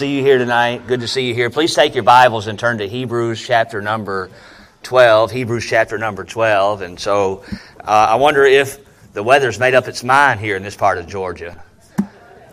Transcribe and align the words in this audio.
see 0.00 0.16
you 0.16 0.22
here 0.22 0.38
tonight. 0.38 0.86
Good 0.86 1.00
to 1.00 1.06
see 1.08 1.28
you 1.28 1.34
here. 1.34 1.50
Please 1.50 1.74
take 1.74 1.94
your 1.94 2.04
Bibles 2.04 2.46
and 2.46 2.58
turn 2.58 2.78
to 2.78 2.88
Hebrews 2.88 3.38
chapter 3.46 3.82
number 3.82 4.30
12. 4.82 5.30
Hebrews 5.30 5.66
chapter 5.68 5.98
number 5.98 6.24
12. 6.24 6.80
And 6.80 6.98
so 6.98 7.44
uh, 7.80 8.06
I 8.08 8.14
wonder 8.14 8.46
if 8.46 8.78
the 9.12 9.22
weather's 9.22 9.58
made 9.58 9.74
up 9.74 9.88
its 9.88 10.02
mind 10.02 10.40
here 10.40 10.56
in 10.56 10.62
this 10.62 10.74
part 10.74 10.96
of 10.96 11.06
Georgia. 11.06 11.62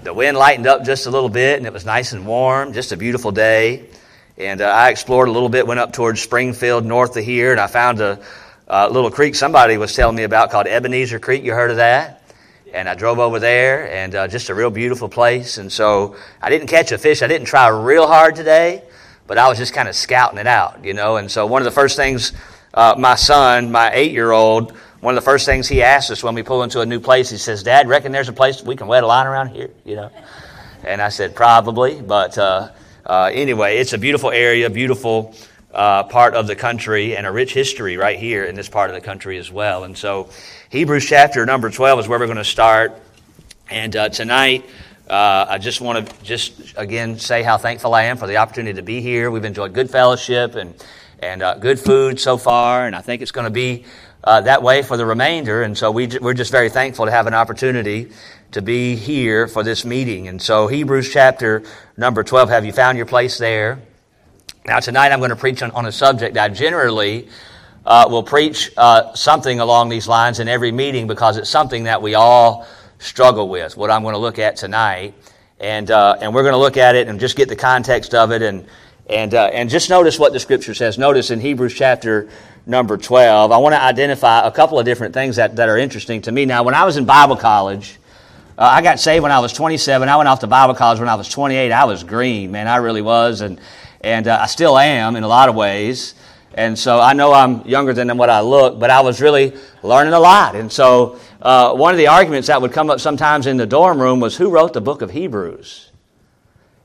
The 0.04 0.14
wind 0.14 0.36
lightened 0.36 0.68
up 0.68 0.84
just 0.84 1.06
a 1.06 1.10
little 1.10 1.30
bit 1.30 1.56
and 1.56 1.66
it 1.66 1.72
was 1.72 1.86
nice 1.86 2.12
and 2.12 2.28
warm. 2.28 2.74
Just 2.74 2.92
a 2.92 2.98
beautiful 2.98 3.32
day. 3.32 3.86
And 4.38 4.60
uh, 4.60 4.66
I 4.66 4.90
explored 4.90 5.30
a 5.30 5.32
little 5.32 5.48
bit, 5.48 5.66
went 5.66 5.80
up 5.80 5.94
towards 5.94 6.20
Springfield, 6.20 6.86
north 6.86 7.16
of 7.16 7.24
here, 7.24 7.54
and 7.54 7.62
I 7.62 7.68
found 7.68 8.02
a, 8.02 8.20
a 8.68 8.90
little 8.90 9.10
creek 9.10 9.36
somebody 9.36 9.78
was 9.78 9.96
telling 9.96 10.18
me 10.18 10.24
about 10.24 10.52
called 10.52 10.68
Ebenezer 10.68 11.20
Creek. 11.20 11.46
You 11.46 11.54
heard 11.54 11.72
of 11.72 11.78
that? 11.78 12.17
And 12.74 12.88
I 12.88 12.96
drove 12.96 13.20
over 13.20 13.40
there, 13.40 13.92
and 13.92 14.16
uh, 14.16 14.28
just 14.28 14.50
a 14.50 14.56
real 14.56 14.70
beautiful 14.70 15.10
place. 15.10 15.58
And 15.58 15.72
so 15.72 16.16
I 16.42 16.50
didn't 16.50 16.68
catch 16.68 16.92
a 16.92 16.98
fish. 16.98 17.22
I 17.22 17.28
didn't 17.28 17.48
try 17.48 17.68
real 17.68 18.08
hard 18.08 18.36
today, 18.36 18.84
but 19.26 19.38
I 19.38 19.48
was 19.48 19.58
just 19.58 19.74
kind 19.74 19.88
of 19.88 19.96
scouting 19.96 20.38
it 20.38 20.48
out, 20.48 20.84
you 20.84 20.94
know. 20.94 21.18
And 21.18 21.30
so 21.30 21.46
one 21.46 21.62
of 21.62 21.66
the 21.66 21.72
first 21.72 21.96
things 21.96 22.34
uh, 22.74 22.96
my 22.98 23.16
son, 23.16 23.72
my 23.72 23.92
eight-year-old, 23.94 24.72
one 25.00 25.18
of 25.18 25.24
the 25.24 25.26
first 25.26 25.46
things 25.46 25.68
he 25.68 25.82
asks 25.82 26.12
us 26.12 26.24
when 26.24 26.36
we 26.36 26.44
pull 26.44 26.64
into 26.64 26.82
a 26.82 26.86
new 26.86 27.00
place, 27.00 27.30
he 27.30 27.38
says, 27.38 27.64
"Dad, 27.64 27.88
reckon 27.88 28.12
there's 28.12 28.30
a 28.30 28.34
place 28.34 28.62
we 28.62 28.76
can 28.76 28.88
wet 28.88 29.04
a 29.04 29.08
line 29.08 29.28
around 29.28 29.50
here?" 29.50 29.70
You 29.86 29.96
know. 29.96 30.12
And 30.84 31.02
I 31.02 31.10
said, 31.10 31.36
"Probably," 31.36 32.02
but 32.02 32.38
uh, 32.38 32.70
uh 33.06 33.32
anyway, 33.34 33.78
it's 33.78 33.94
a 33.94 33.98
beautiful 33.98 34.32
area, 34.32 34.70
beautiful 34.70 35.34
uh, 35.78 36.04
part 36.04 36.34
of 36.34 36.48
the 36.48 36.56
country 36.56 37.16
and 37.16 37.28
a 37.28 37.32
rich 37.32 37.54
history 37.54 37.98
right 37.98 38.18
here 38.18 38.44
in 38.44 38.56
this 38.56 38.68
part 38.68 38.90
of 38.90 38.96
the 38.96 39.02
country 39.02 39.38
as 39.38 39.52
well. 39.52 39.84
And 39.84 39.96
so, 39.96 40.30
Hebrews 40.72 41.06
chapter 41.06 41.46
number 41.46 41.70
12 41.70 42.00
is 42.00 42.08
where 42.08 42.18
we're 42.18 42.26
going 42.26 42.38
to 42.38 42.44
start. 42.44 43.00
And 43.70 43.96
uh, 43.96 44.10
tonight, 44.10 44.66
uh, 45.08 45.46
I 45.48 45.60
just 45.60 45.80
want 45.80 46.10
to 46.10 46.24
just 46.24 46.74
again 46.76 47.20
say 47.20 47.44
how 47.44 47.58
thankful 47.58 47.94
I 47.94 48.04
am 48.04 48.18
for 48.18 48.28
the 48.28 48.38
opportunity 48.38 48.76
to 48.76 48.82
be 48.82 49.02
here. 49.02 49.30
We've 49.30 49.46
enjoyed 49.46 49.74
good 49.74 49.90
fellowship 49.90 50.56
and 50.56 50.74
and 51.20 51.44
uh, 51.44 51.56
good 51.56 51.80
food 51.80 52.20
so 52.20 52.38
far, 52.38 52.88
and 52.88 52.96
I 52.96 53.02
think 53.02 53.22
it's 53.22 53.32
going 53.32 53.46
to 53.46 53.52
be 53.52 53.86
uh, 54.24 54.42
that 54.42 54.64
way 54.64 54.82
for 54.82 54.98
the 54.98 55.06
remainder. 55.06 55.62
And 55.62 55.78
so 55.78 55.92
we, 55.92 56.08
we're 56.20 56.34
just 56.34 56.52
very 56.52 56.70
thankful 56.70 57.06
to 57.06 57.12
have 57.12 57.28
an 57.28 57.34
opportunity 57.34 58.12
to 58.52 58.62
be 58.62 58.96
here 58.96 59.48
for 59.48 59.64
this 59.64 59.86
meeting. 59.86 60.28
And 60.28 60.42
so 60.42 60.68
Hebrews 60.68 61.12
chapter 61.12 61.64
number 61.98 62.24
12, 62.24 62.50
have 62.50 62.66
you 62.66 62.72
found 62.72 62.98
your 62.98 63.06
place 63.06 63.38
there? 63.38 63.80
Now, 64.68 64.82
tonight 64.82 65.14
I'm 65.14 65.20
going 65.20 65.30
to 65.30 65.38
preach 65.38 65.62
on, 65.64 65.72
on 65.72 65.86
a 65.86 65.94
subject 65.94 66.36
I 66.36 66.50
generally 66.50 67.30
uh, 67.86 68.06
will 68.10 68.22
preach 68.22 68.70
uh, 68.76 69.14
something 69.14 69.62
along 69.62 69.88
these 69.88 70.10
lines 70.10 70.42
in 70.42 70.50
every 70.50 70.74
meeting 70.74 71.08
because 71.08 71.38
it's 71.38 71.50
something 71.50 71.86
that 71.86 72.02
we 72.02 72.16
all 72.16 72.68
struggle 73.00 73.48
with. 73.48 73.78
What 73.78 73.90
I'm 73.90 74.02
going 74.02 74.12
to 74.12 74.20
look 74.20 74.40
at 74.40 74.58
tonight, 74.58 75.14
and 75.62 75.90
uh, 75.90 76.18
and 76.20 76.36
we're 76.36 76.42
going 76.42 76.52
to 76.54 76.60
look 76.60 76.76
at 76.76 76.96
it 76.96 77.08
and 77.08 77.18
just 77.18 77.38
get 77.38 77.48
the 77.48 77.56
context 77.56 78.14
of 78.14 78.34
it, 78.34 78.42
and 78.42 78.68
and 79.10 79.34
uh, 79.34 79.46
and 79.54 79.70
just 79.70 79.90
notice 79.90 80.20
what 80.20 80.34
the 80.34 80.40
Scripture 80.42 80.74
says. 80.74 80.98
Notice 80.98 81.32
in 81.32 81.40
Hebrews 81.40 81.74
chapter 81.74 82.28
number 82.66 82.98
12, 82.98 83.54
I 83.54 83.58
want 83.60 83.74
to 83.74 83.82
identify 83.82 84.46
a 84.46 84.52
couple 84.52 84.78
of 84.78 84.84
different 84.84 85.14
things 85.14 85.38
that, 85.38 85.56
that 85.56 85.70
are 85.70 85.78
interesting 85.78 86.22
to 86.24 86.32
me. 86.34 86.44
Now, 86.44 86.64
when 86.64 86.76
I 86.76 86.84
was 86.84 86.98
in 86.98 87.06
Bible 87.06 87.38
college. 87.38 88.00
Uh, 88.60 88.64
I 88.64 88.82
got 88.82 89.00
saved 89.00 89.22
when 89.22 89.32
I 89.32 89.38
was 89.38 89.54
27. 89.54 90.10
I 90.10 90.18
went 90.18 90.28
off 90.28 90.40
to 90.40 90.48
Bible 90.48 90.74
college 90.74 90.98
when 90.98 91.08
I 91.08 91.14
was 91.14 91.30
28. 91.30 91.72
I 91.72 91.86
was 91.86 92.04
green, 92.04 92.52
man. 92.52 92.68
I 92.68 92.78
really 92.78 93.04
was. 93.04 93.42
And 93.42 93.62
and 94.02 94.28
uh, 94.28 94.40
I 94.42 94.48
still 94.48 94.78
am 94.78 95.16
in 95.16 95.24
a 95.24 95.28
lot 95.28 95.50
of 95.50 95.56
ways. 95.56 96.16
And 96.54 96.78
so 96.78 97.00
I 97.00 97.14
know 97.14 97.34
I'm 97.34 97.62
younger 97.68 97.94
than 97.94 98.18
what 98.18 98.30
I 98.30 98.40
look, 98.40 98.80
but 98.80 98.90
I 98.90 99.02
was 99.02 99.22
really 99.22 99.56
learning 99.84 100.14
a 100.14 100.20
lot. 100.20 100.56
And 100.56 100.72
so 100.72 101.20
uh, 101.42 101.74
one 101.76 101.94
of 101.94 102.00
the 102.00 102.08
arguments 102.08 102.48
that 102.48 102.62
would 102.62 102.72
come 102.72 102.90
up 102.90 103.00
sometimes 103.00 103.46
in 103.46 103.58
the 103.58 103.68
dorm 103.68 104.02
room 104.02 104.20
was 104.20 104.36
who 104.36 104.50
wrote 104.50 104.74
the 104.74 104.82
book 104.82 105.04
of 105.04 105.12
Hebrews? 105.12 105.92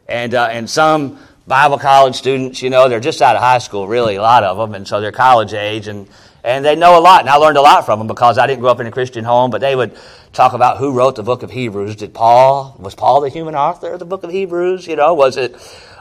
And, 0.08 0.34
uh, 0.34 0.48
and 0.50 0.68
some 0.68 1.18
Bible 1.46 1.78
college 1.78 2.16
students, 2.16 2.60
you 2.60 2.70
know, 2.70 2.88
they're 2.88 3.00
just 3.00 3.22
out 3.22 3.34
of 3.34 3.42
high 3.42 3.58
school, 3.58 3.88
really, 3.88 4.16
a 4.16 4.22
lot 4.22 4.44
of 4.44 4.58
them, 4.58 4.74
and 4.74 4.86
so 4.86 5.00
they're 5.00 5.10
college 5.10 5.54
age, 5.54 5.88
and, 5.88 6.06
and 6.44 6.64
they 6.64 6.76
know 6.76 6.98
a 6.98 7.00
lot. 7.00 7.20
And 7.20 7.30
I 7.30 7.36
learned 7.36 7.56
a 7.56 7.62
lot 7.62 7.86
from 7.86 7.98
them 7.98 8.08
because 8.08 8.38
I 8.38 8.46
didn't 8.46 8.60
grow 8.60 8.70
up 8.70 8.80
in 8.80 8.86
a 8.86 8.92
Christian 8.92 9.24
home, 9.24 9.50
but 9.50 9.60
they 9.60 9.74
would 9.74 9.96
talk 10.32 10.52
about 10.52 10.78
who 10.78 10.92
wrote 10.92 11.16
the 11.16 11.22
book 11.22 11.42
of 11.42 11.50
Hebrews. 11.50 11.96
Did 11.96 12.14
Paul, 12.14 12.76
was 12.78 12.94
Paul 12.94 13.22
the 13.22 13.28
human 13.28 13.54
author 13.54 13.92
of 13.92 13.98
the 13.98 14.04
book 14.04 14.22
of 14.22 14.30
Hebrews? 14.30 14.86
You 14.86 14.96
know, 14.96 15.14
was 15.14 15.36
it 15.36 15.56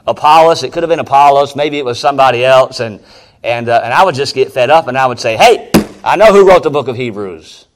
Apollos. 0.07 0.63
It 0.63 0.73
could 0.73 0.83
have 0.83 0.89
been 0.89 0.99
Apollos. 0.99 1.55
Maybe 1.55 1.77
it 1.77 1.85
was 1.85 1.99
somebody 1.99 2.43
else. 2.43 2.79
And, 2.79 3.03
and, 3.43 3.69
uh, 3.69 3.81
and 3.83 3.93
I 3.93 4.03
would 4.03 4.15
just 4.15 4.35
get 4.35 4.51
fed 4.51 4.69
up 4.69 4.87
and 4.87 4.97
I 4.97 5.05
would 5.05 5.19
say, 5.19 5.37
hey, 5.37 5.71
I 6.03 6.15
know 6.15 6.33
who 6.33 6.47
wrote 6.47 6.63
the 6.63 6.69
book 6.69 6.87
of 6.87 6.95
Hebrews. 6.95 7.67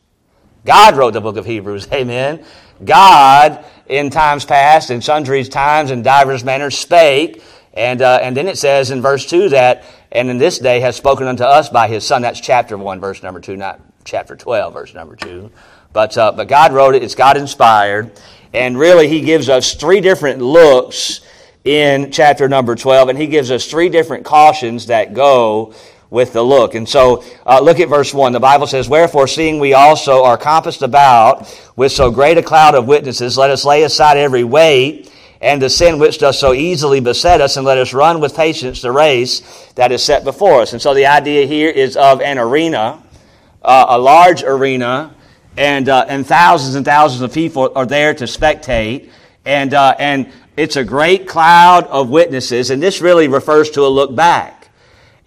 God 0.65 0.97
wrote 0.97 1.11
the 1.11 1.21
book 1.21 1.37
of 1.37 1.45
Hebrews. 1.45 1.87
Amen. 1.93 2.43
God, 2.83 3.63
in 3.87 4.09
times 4.09 4.45
past, 4.45 4.89
in 4.89 5.01
sundry 5.01 5.43
times, 5.43 5.91
in 5.91 6.01
divers 6.01 6.43
manners, 6.43 6.77
spake. 6.77 7.43
And, 7.73 8.01
uh, 8.01 8.19
and 8.21 8.35
then 8.35 8.47
it 8.47 8.57
says 8.57 8.91
in 8.91 9.01
verse 9.01 9.25
2 9.25 9.49
that, 9.49 9.83
and 10.11 10.29
in 10.29 10.37
this 10.37 10.59
day 10.59 10.79
has 10.79 10.95
spoken 10.95 11.27
unto 11.27 11.43
us 11.43 11.69
by 11.69 11.87
his 11.87 12.05
Son. 12.05 12.21
That's 12.21 12.39
chapter 12.39 12.77
1, 12.77 12.99
verse 12.99 13.21
number 13.21 13.39
2, 13.39 13.57
not 13.57 13.79
chapter 14.05 14.35
12, 14.35 14.73
verse 14.73 14.93
number 14.93 15.15
2. 15.15 15.51
But, 15.93 16.17
uh, 16.17 16.31
but 16.31 16.47
God 16.47 16.73
wrote 16.73 16.95
it. 16.95 17.03
It's 17.03 17.15
God 17.15 17.37
inspired. 17.37 18.11
And 18.53 18.77
really, 18.77 19.07
he 19.07 19.21
gives 19.21 19.49
us 19.49 19.75
three 19.75 20.01
different 20.01 20.41
looks 20.41 21.21
in 21.65 22.11
chapter 22.11 22.47
number 22.47 22.75
12, 22.75 23.09
and 23.09 23.17
he 23.17 23.25
gives 23.25 23.49
us 23.49 23.65
three 23.65 23.89
different 23.89 24.23
cautions 24.23 24.85
that 24.85 25.15
go 25.15 25.73
with 26.11 26.31
the 26.31 26.43
look. 26.43 26.75
And 26.75 26.87
so, 26.87 27.23
uh, 27.45 27.59
look 27.59 27.79
at 27.79 27.89
verse 27.89 28.13
1. 28.13 28.31
The 28.31 28.39
Bible 28.39 28.67
says, 28.67 28.87
Wherefore, 28.87 29.27
seeing 29.27 29.59
we 29.59 29.73
also 29.73 30.23
are 30.23 30.37
compassed 30.37 30.83
about 30.83 31.51
with 31.75 31.91
so 31.91 32.11
great 32.11 32.37
a 32.37 32.43
cloud 32.43 32.75
of 32.75 32.87
witnesses, 32.87 33.37
let 33.37 33.49
us 33.49 33.65
lay 33.65 33.83
aside 33.83 34.17
every 34.17 34.43
weight 34.43 35.11
and 35.41 35.61
the 35.61 35.69
sin 35.69 35.99
which 35.99 36.19
does 36.19 36.39
so 36.39 36.53
easily 36.53 36.99
beset 36.99 37.41
us, 37.41 37.57
and 37.57 37.65
let 37.65 37.77
us 37.77 37.93
run 37.93 38.21
with 38.21 38.35
patience 38.35 38.81
the 38.81 38.91
race 38.91 39.41
that 39.75 39.91
is 39.91 40.01
set 40.01 40.23
before 40.23 40.61
us. 40.61 40.73
And 40.73 40.81
so, 40.81 40.93
the 40.93 41.07
idea 41.07 41.47
here 41.47 41.69
is 41.69 41.97
of 41.97 42.21
an 42.21 42.37
arena, 42.37 43.03
uh, 43.63 43.85
a 43.89 43.97
large 43.97 44.43
arena, 44.43 45.15
and, 45.57 45.89
uh, 45.89 46.05
and 46.07 46.27
thousands 46.27 46.75
and 46.75 46.85
thousands 46.85 47.23
of 47.23 47.33
people 47.33 47.71
are 47.75 47.87
there 47.87 48.13
to 48.13 48.25
spectate. 48.25 49.09
And, 49.45 49.75
uh, 49.75 49.95
and 49.99 50.31
it's 50.57 50.75
a 50.75 50.83
great 50.83 51.27
cloud 51.27 51.85
of 51.87 52.09
witnesses, 52.09 52.69
and 52.69 52.81
this 52.81 53.01
really 53.01 53.27
refers 53.27 53.69
to 53.71 53.81
a 53.81 53.87
look 53.87 54.15
back. 54.15 54.69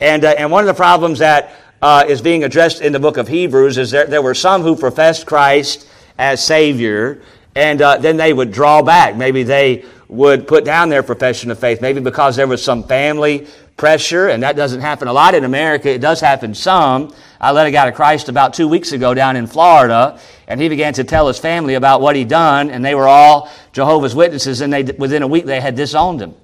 And, 0.01 0.25
uh, 0.25 0.35
and 0.39 0.51
one 0.51 0.63
of 0.63 0.69
the 0.69 0.75
problems 0.75 1.19
that 1.19 1.53
uh, 1.83 2.05
is 2.09 2.23
being 2.23 2.45
addressed 2.45 2.81
in 2.81 2.93
the 2.93 2.99
book 2.99 3.17
of 3.17 3.29
Hebrews 3.29 3.79
is 3.79 3.91
that 3.91 4.11
there 4.11 4.23
were 4.23 4.35
some 4.35 4.63
who 4.63 4.75
professed 4.77 5.27
Christ 5.27 5.89
as 6.19 6.45
Savior, 6.45 7.21
and 7.55 7.83
uh, 7.83 7.99
then 7.99 8.17
they 8.17 8.33
would 8.33 8.53
draw 8.53 8.83
back. 8.83 9.17
Maybe 9.17 9.43
they 9.43 9.85
would 10.09 10.49
put 10.49 10.65
down 10.65 10.89
their 10.89 11.03
profession 11.03 11.51
of 11.51 11.59
faith, 11.59 11.81
maybe 11.81 12.01
because 12.01 12.37
there 12.37 12.47
was 12.47 12.63
some 12.63 12.83
family 12.85 13.47
pressure, 13.79 14.29
and 14.29 14.43
that 14.43 14.57
doesn't 14.57 14.83
happen 14.83 15.09
a 15.09 15.13
lot 15.13 15.35
in 15.35 15.45
America. 15.45 15.89
It 15.89 16.01
does 16.01 16.21
happen 16.21 16.53
some. 16.53 17.15
I 17.41 17.53
led 17.53 17.67
a 17.67 17.71
guy 17.71 17.87
to 17.87 17.93
Christ 17.93 18.29
about 18.29 18.53
two 18.53 18.69
weeks 18.69 18.93
ago 18.93 19.15
down 19.15 19.37
in 19.37 19.47
Florida, 19.47 20.21
and 20.47 20.61
he 20.61 20.69
began 20.69 20.93
to 20.95 21.05
tell 21.05 21.29
his 21.29 21.39
family 21.39 21.75
about 21.75 22.03
what 22.03 22.17
he'd 22.17 22.29
done, 22.29 22.71
and 22.71 22.85
they 22.85 22.95
were 22.95 23.09
all 23.09 23.51
Jehovah's 23.73 24.15
Witnesses, 24.15 24.61
and 24.61 24.73
they, 24.73 24.83
within 24.83 25.23
a 25.23 25.27
week 25.27 25.47
they 25.47 25.61
had 25.61 25.77
disowned 25.77 26.21
him. 26.21 26.35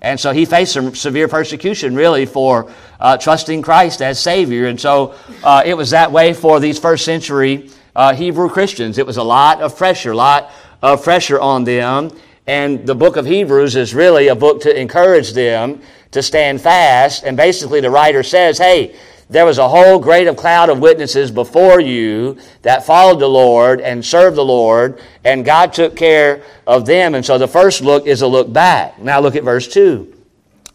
And 0.00 0.18
so 0.18 0.32
he 0.32 0.46
faced 0.46 0.72
some 0.72 0.94
severe 0.94 1.28
persecution, 1.28 1.94
really, 1.94 2.26
for 2.26 2.72
uh, 2.98 3.18
trusting 3.18 3.62
Christ 3.62 4.02
as 4.02 4.18
Savior. 4.18 4.66
And 4.66 4.80
so 4.80 5.14
uh, 5.44 5.62
it 5.64 5.74
was 5.74 5.90
that 5.90 6.10
way 6.10 6.32
for 6.32 6.58
these 6.58 6.78
first 6.78 7.04
century 7.04 7.70
uh, 7.94 8.14
Hebrew 8.14 8.48
Christians. 8.48 8.98
It 8.98 9.06
was 9.06 9.16
a 9.16 9.22
lot 9.22 9.60
of 9.60 9.76
pressure, 9.76 10.10
a 10.10 10.16
lot 10.16 10.50
of 10.82 11.04
pressure 11.04 11.38
on 11.38 11.62
them. 11.62 12.10
And 12.48 12.84
the 12.84 12.96
book 12.96 13.16
of 13.16 13.26
Hebrews 13.26 13.76
is 13.76 13.94
really 13.94 14.26
a 14.26 14.34
book 14.34 14.62
to 14.62 14.80
encourage 14.80 15.32
them 15.34 15.80
to 16.12 16.22
stand 16.22 16.60
fast. 16.60 17.24
And 17.24 17.36
basically, 17.36 17.80
the 17.80 17.90
writer 17.90 18.22
says, 18.22 18.58
hey, 18.58 18.96
there 19.28 19.46
was 19.46 19.58
a 19.58 19.68
whole 19.68 19.98
great 19.98 20.26
of 20.26 20.36
cloud 20.36 20.68
of 20.68 20.78
witnesses 20.78 21.30
before 21.30 21.80
you 21.80 22.38
that 22.60 22.84
followed 22.84 23.18
the 23.18 23.28
Lord 23.28 23.80
and 23.80 24.04
served 24.04 24.36
the 24.36 24.44
Lord, 24.44 25.00
and 25.24 25.42
God 25.44 25.72
took 25.72 25.96
care 25.96 26.42
of 26.66 26.84
them. 26.84 27.14
And 27.14 27.24
so 27.24 27.38
the 27.38 27.48
first 27.48 27.80
look 27.80 28.06
is 28.06 28.20
a 28.20 28.26
look 28.26 28.52
back. 28.52 28.98
Now 28.98 29.20
look 29.20 29.34
at 29.34 29.42
verse 29.42 29.66
2. 29.68 30.14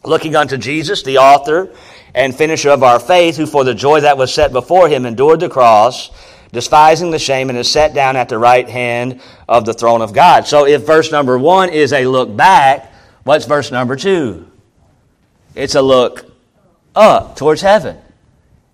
Looking 0.04 0.36
unto 0.36 0.58
Jesus, 0.58 1.04
the 1.04 1.20
author 1.20 1.72
and 2.16 2.36
finisher 2.36 2.72
of 2.72 2.82
our 2.82 3.00
faith, 3.00 3.38
who 3.38 3.46
for 3.46 3.64
the 3.64 3.76
joy 3.76 4.02
that 4.02 4.18
was 4.18 4.34
set 4.34 4.52
before 4.52 4.90
him 4.90 5.06
endured 5.06 5.40
the 5.40 5.50
cross, 5.50 6.10
despising 6.52 7.12
the 7.12 7.20
shame, 7.20 7.50
and 7.50 7.60
is 7.60 7.70
set 7.70 7.94
down 7.94 8.16
at 8.16 8.28
the 8.28 8.40
right 8.40 8.68
hand 8.68 9.22
of 9.48 9.66
the 9.66 9.74
throne 9.74 10.02
of 10.02 10.14
God. 10.14 10.48
So 10.48 10.66
if 10.66 10.84
verse 10.84 11.12
number 11.12 11.38
1 11.38 11.70
is 11.70 11.94
a 11.94 12.08
look 12.08 12.36
back, 12.36 12.92
what's 13.24 13.46
verse 13.46 13.72
number 13.72 13.96
2? 13.96 14.47
It's 15.58 15.76
a 15.76 15.82
look 15.82 16.26
up 16.96 17.36
towards 17.36 17.62
heaven. 17.62 17.98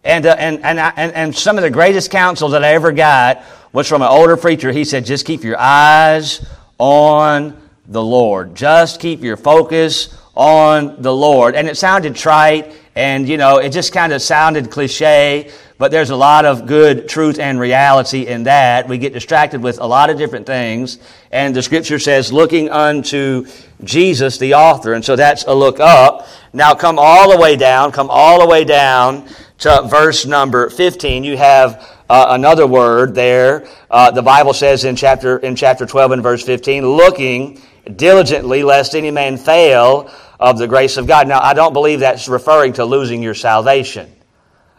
And, 0.04 0.26
uh, 0.26 0.36
and, 0.38 0.64
and, 0.66 0.80
and, 0.80 1.14
and 1.14 1.36
some 1.36 1.58
of 1.58 1.64
the 1.64 1.70
greatest 1.70 2.12
counsel 2.12 2.50
that 2.50 2.64
I 2.64 2.74
ever 2.74 2.92
got 2.92 3.44
was 3.72 3.88
from 3.88 4.02
an 4.02 4.10
older 4.10 4.36
preacher. 4.36 4.72
He 4.72 4.84
said, 4.84 5.06
just 5.06 5.26
keep 5.26 5.44
your 5.44 5.58
eyes 5.58 6.46
on 6.78 7.58
the 7.88 8.04
Lord. 8.04 8.54
Just 8.54 9.00
keep 9.00 9.22
your 9.22 9.38
focus 9.38 10.14
on 10.36 11.02
the 11.02 11.14
Lord. 11.14 11.56
And 11.56 11.70
it 11.70 11.78
sounded 11.78 12.16
trite 12.16 12.76
and, 12.96 13.28
you 13.28 13.38
know, 13.38 13.60
it 13.60 13.70
just 13.70 13.94
kind 13.94 14.12
of 14.12 14.22
sounded 14.22 14.70
cliche. 14.70 15.52
but 15.78 15.92
there's 15.92 16.12
a 16.12 16.16
lot 16.16 16.46
of 16.46 16.66
good 16.66 17.10
truth 17.10 17.40
and 17.40 17.60
reality 17.60 18.26
in 18.28 18.44
that. 18.44 18.88
We 18.88 18.98
get 18.98 19.12
distracted 19.12 19.62
with 19.62 19.80
a 19.80 19.86
lot 19.86 20.10
of 20.10 20.18
different 20.18 20.46
things, 20.46 20.98
and 21.30 21.56
the 21.56 21.62
scripture 21.62 22.00
says, 22.00 22.32
looking 22.32 22.70
unto 22.70 23.48
Jesus, 23.84 24.38
the 24.38 24.54
author. 24.54 24.94
And 24.94 25.04
so 25.04 25.18
that's 25.18 25.44
a 25.46 25.54
look 25.54 25.82
up. 25.82 26.28
Now 26.56 26.76
come 26.76 27.00
all 27.00 27.32
the 27.32 27.38
way 27.38 27.56
down, 27.56 27.92
come 27.92 28.10
all 28.12 28.40
the 28.40 28.48
way 28.48 28.64
down 28.64 29.28
to 29.60 29.88
verse 29.90 30.26
number 30.28 30.70
15. 30.70 31.24
You 31.24 31.36
have 31.36 31.98
uh, 32.08 32.28
another 32.30 32.68
word 32.68 33.16
there. 33.16 33.68
Uh, 33.90 34.12
the 34.12 34.22
Bible 34.22 34.54
says 34.54 34.86
in 34.86 34.96
chapter, 34.96 35.40
in 35.40 35.56
chapter 35.56 35.88
12 35.88 36.12
and 36.12 36.22
verse 36.22 36.44
15, 36.44 36.86
looking 36.86 37.60
diligently 37.96 38.62
lest 38.62 38.94
any 38.94 39.10
man 39.10 39.38
fail 39.38 40.12
of 40.40 40.60
the 40.60 40.68
grace 40.68 40.98
of 40.98 41.08
God. 41.08 41.28
Now, 41.28 41.40
I 41.42 41.56
don't 41.56 41.74
believe 41.74 42.02
that's 42.02 42.28
referring 42.28 42.74
to 42.74 42.86
losing 42.86 43.24
your 43.24 43.34
salvation. 43.34 44.14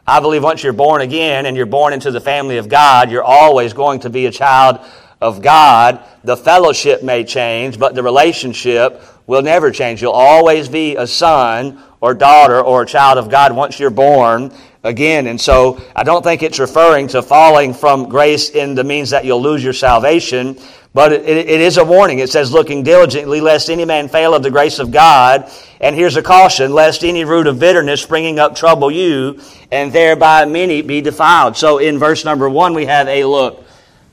I 0.06 0.21
believe 0.21 0.44
once 0.44 0.62
you're 0.62 0.73
born 0.73 1.00
again 1.00 1.47
and 1.47 1.56
you're 1.56 1.67
born 1.67 1.93
into 1.93 2.12
the 2.12 2.21
family 2.21 2.59
of 2.59 2.69
God, 2.69 3.11
you're 3.11 3.25
always 3.25 3.73
going 3.73 4.00
to 4.00 4.11
be 4.11 4.26
a 4.26 4.31
child 4.31 4.79
of 5.21 5.43
God. 5.43 6.05
The 6.23 6.37
fellowship 6.37 7.03
may 7.03 7.25
change, 7.25 7.79
but 7.79 7.94
the 7.94 8.03
relationship 8.03 9.03
will 9.26 9.43
never 9.43 9.71
change. 9.71 10.03
You'll 10.03 10.12
always 10.12 10.69
be 10.69 10.97
a 10.97 11.06
son 11.06 11.82
or 12.00 12.15
daughter 12.15 12.61
or 12.61 12.82
a 12.82 12.87
child 12.87 13.19
of 13.19 13.31
God 13.31 13.55
once 13.55 13.81
you're 13.81 13.91
born 13.91 14.53
again. 14.82 15.26
And 15.26 15.41
so 15.41 15.82
I 15.97 16.05
don't 16.05 16.23
think 16.23 16.43
it's 16.43 16.59
referring 16.59 17.09
to 17.09 17.23
falling 17.23 17.73
from 17.73 18.09
grace 18.09 18.50
in 18.50 18.75
the 18.75 18.85
means 18.85 19.11
that 19.11 19.25
you'll 19.25 19.41
lose 19.41 19.65
your 19.65 19.73
salvation, 19.73 20.59
but 20.93 21.12
it, 21.12 21.26
it 21.26 21.61
is 21.61 21.79
a 21.79 21.85
warning. 21.85 22.19
It 22.19 22.31
says, 22.31 22.53
looking 22.53 22.82
diligently, 22.82 23.41
lest 23.41 23.71
any 23.71 23.85
man 23.85 24.09
fail 24.09 24.35
of 24.35 24.43
the 24.43 24.50
grace 24.50 24.79
of 24.79 24.91
God. 24.93 25.50
And 25.81 25.97
here's 25.97 26.17
a 26.17 26.23
caution, 26.23 26.73
lest 26.73 27.03
any 27.03 27.25
root 27.25 27.47
of 27.47 27.59
bitterness 27.59 28.03
springing 28.03 28.38
up 28.38 28.55
trouble 28.55 28.91
you, 28.91 29.41
and 29.73 29.93
thereby 29.93 30.44
many 30.44 30.82
be 30.82 31.00
defiled. 31.00 31.56
So 31.56 31.79
in 31.79 31.99
verse 31.99 32.25
number 32.25 32.49
one, 32.49 32.75
we 32.75 32.85
have 32.87 33.09
a 33.09 33.25
look 33.25 33.65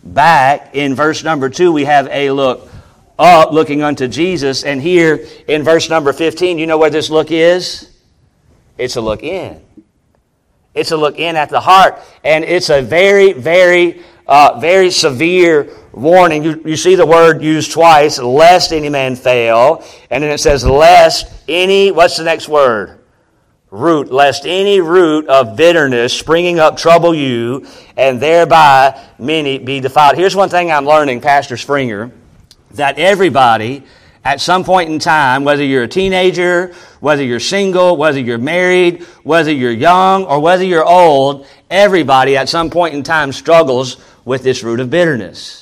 back. 0.04 0.74
In 0.74 0.96
verse 0.96 1.24
number 1.24 1.50
two, 1.50 1.72
we 1.72 1.86
have 1.86 2.08
a 2.08 2.32
look 2.32 2.71
up, 3.22 3.52
looking 3.52 3.84
unto 3.84 4.08
Jesus. 4.08 4.64
And 4.64 4.82
here 4.82 5.28
in 5.48 5.64
verse 5.64 5.90
number 5.90 6.12
15, 6.12 6.58
you 6.58 6.66
know 6.66 6.78
where 6.78 6.90
this 6.90 7.10
look 7.10 7.32
is? 7.32 7.96
It's 8.78 8.96
a 8.96 9.02
look 9.02 9.24
in. 9.24 9.62
It's 10.74 10.92
a 10.92 10.98
look 10.98 11.20
in 11.20 11.36
at 11.36 11.50
the 11.50 11.60
heart. 11.60 12.00
And 12.24 12.44
it's 12.44 12.70
a 12.70 12.82
very, 12.82 13.34
very, 13.34 14.02
uh, 14.26 14.60
very 14.60 14.90
severe 14.90 15.70
warning. 15.92 16.44
You, 16.44 16.62
you 16.66 16.76
see 16.76 16.96
the 16.96 17.06
word 17.06 17.44
used 17.44 17.72
twice, 17.72 18.18
lest 18.18 18.74
any 18.74 18.90
man 18.90 19.16
fail. 19.16 19.86
And 20.10 20.24
then 20.24 20.32
it 20.32 20.40
says, 20.40 20.66
lest 20.66 21.32
any, 21.48 21.92
what's 21.92 22.18
the 22.18 22.24
next 22.24 22.50
word? 22.50 22.98
Root, 23.70 24.12
lest 24.12 24.46
any 24.46 24.82
root 24.82 25.28
of 25.28 25.56
bitterness 25.56 26.18
springing 26.18 26.60
up 26.60 26.76
trouble 26.76 27.14
you, 27.14 27.66
and 27.96 28.20
thereby 28.20 29.00
many 29.18 29.60
be 29.60 29.80
defiled. 29.80 30.18
Here's 30.18 30.36
one 30.36 30.50
thing 30.50 30.72
I'm 30.72 30.86
learning, 30.86 31.22
Pastor 31.22 31.56
Springer, 31.56 32.12
that 32.76 32.98
everybody 32.98 33.84
at 34.24 34.40
some 34.40 34.64
point 34.64 34.90
in 34.90 35.00
time, 35.00 35.44
whether 35.44 35.64
you're 35.64 35.84
a 35.84 35.88
teenager, 35.88 36.74
whether 37.00 37.24
you're 37.24 37.40
single, 37.40 37.98
whether 37.98 38.20
you're 38.20 38.38
married, 38.38 39.04
whether 39.24 39.52
you're 39.52 39.72
young, 39.72 40.26
or 40.26 40.40
whether 40.40 40.64
you're 40.64 40.86
old, 40.86 41.48
everybody 41.70 42.38
at 42.38 42.48
some 42.48 42.70
point 42.70 42.94
in 42.94 43.04
time 43.04 43.32
struggles 43.32 43.98
with 44.24 44.44
this 44.44 44.64
root 44.64 44.80
of 44.80 44.90
bitterness. 44.90 45.61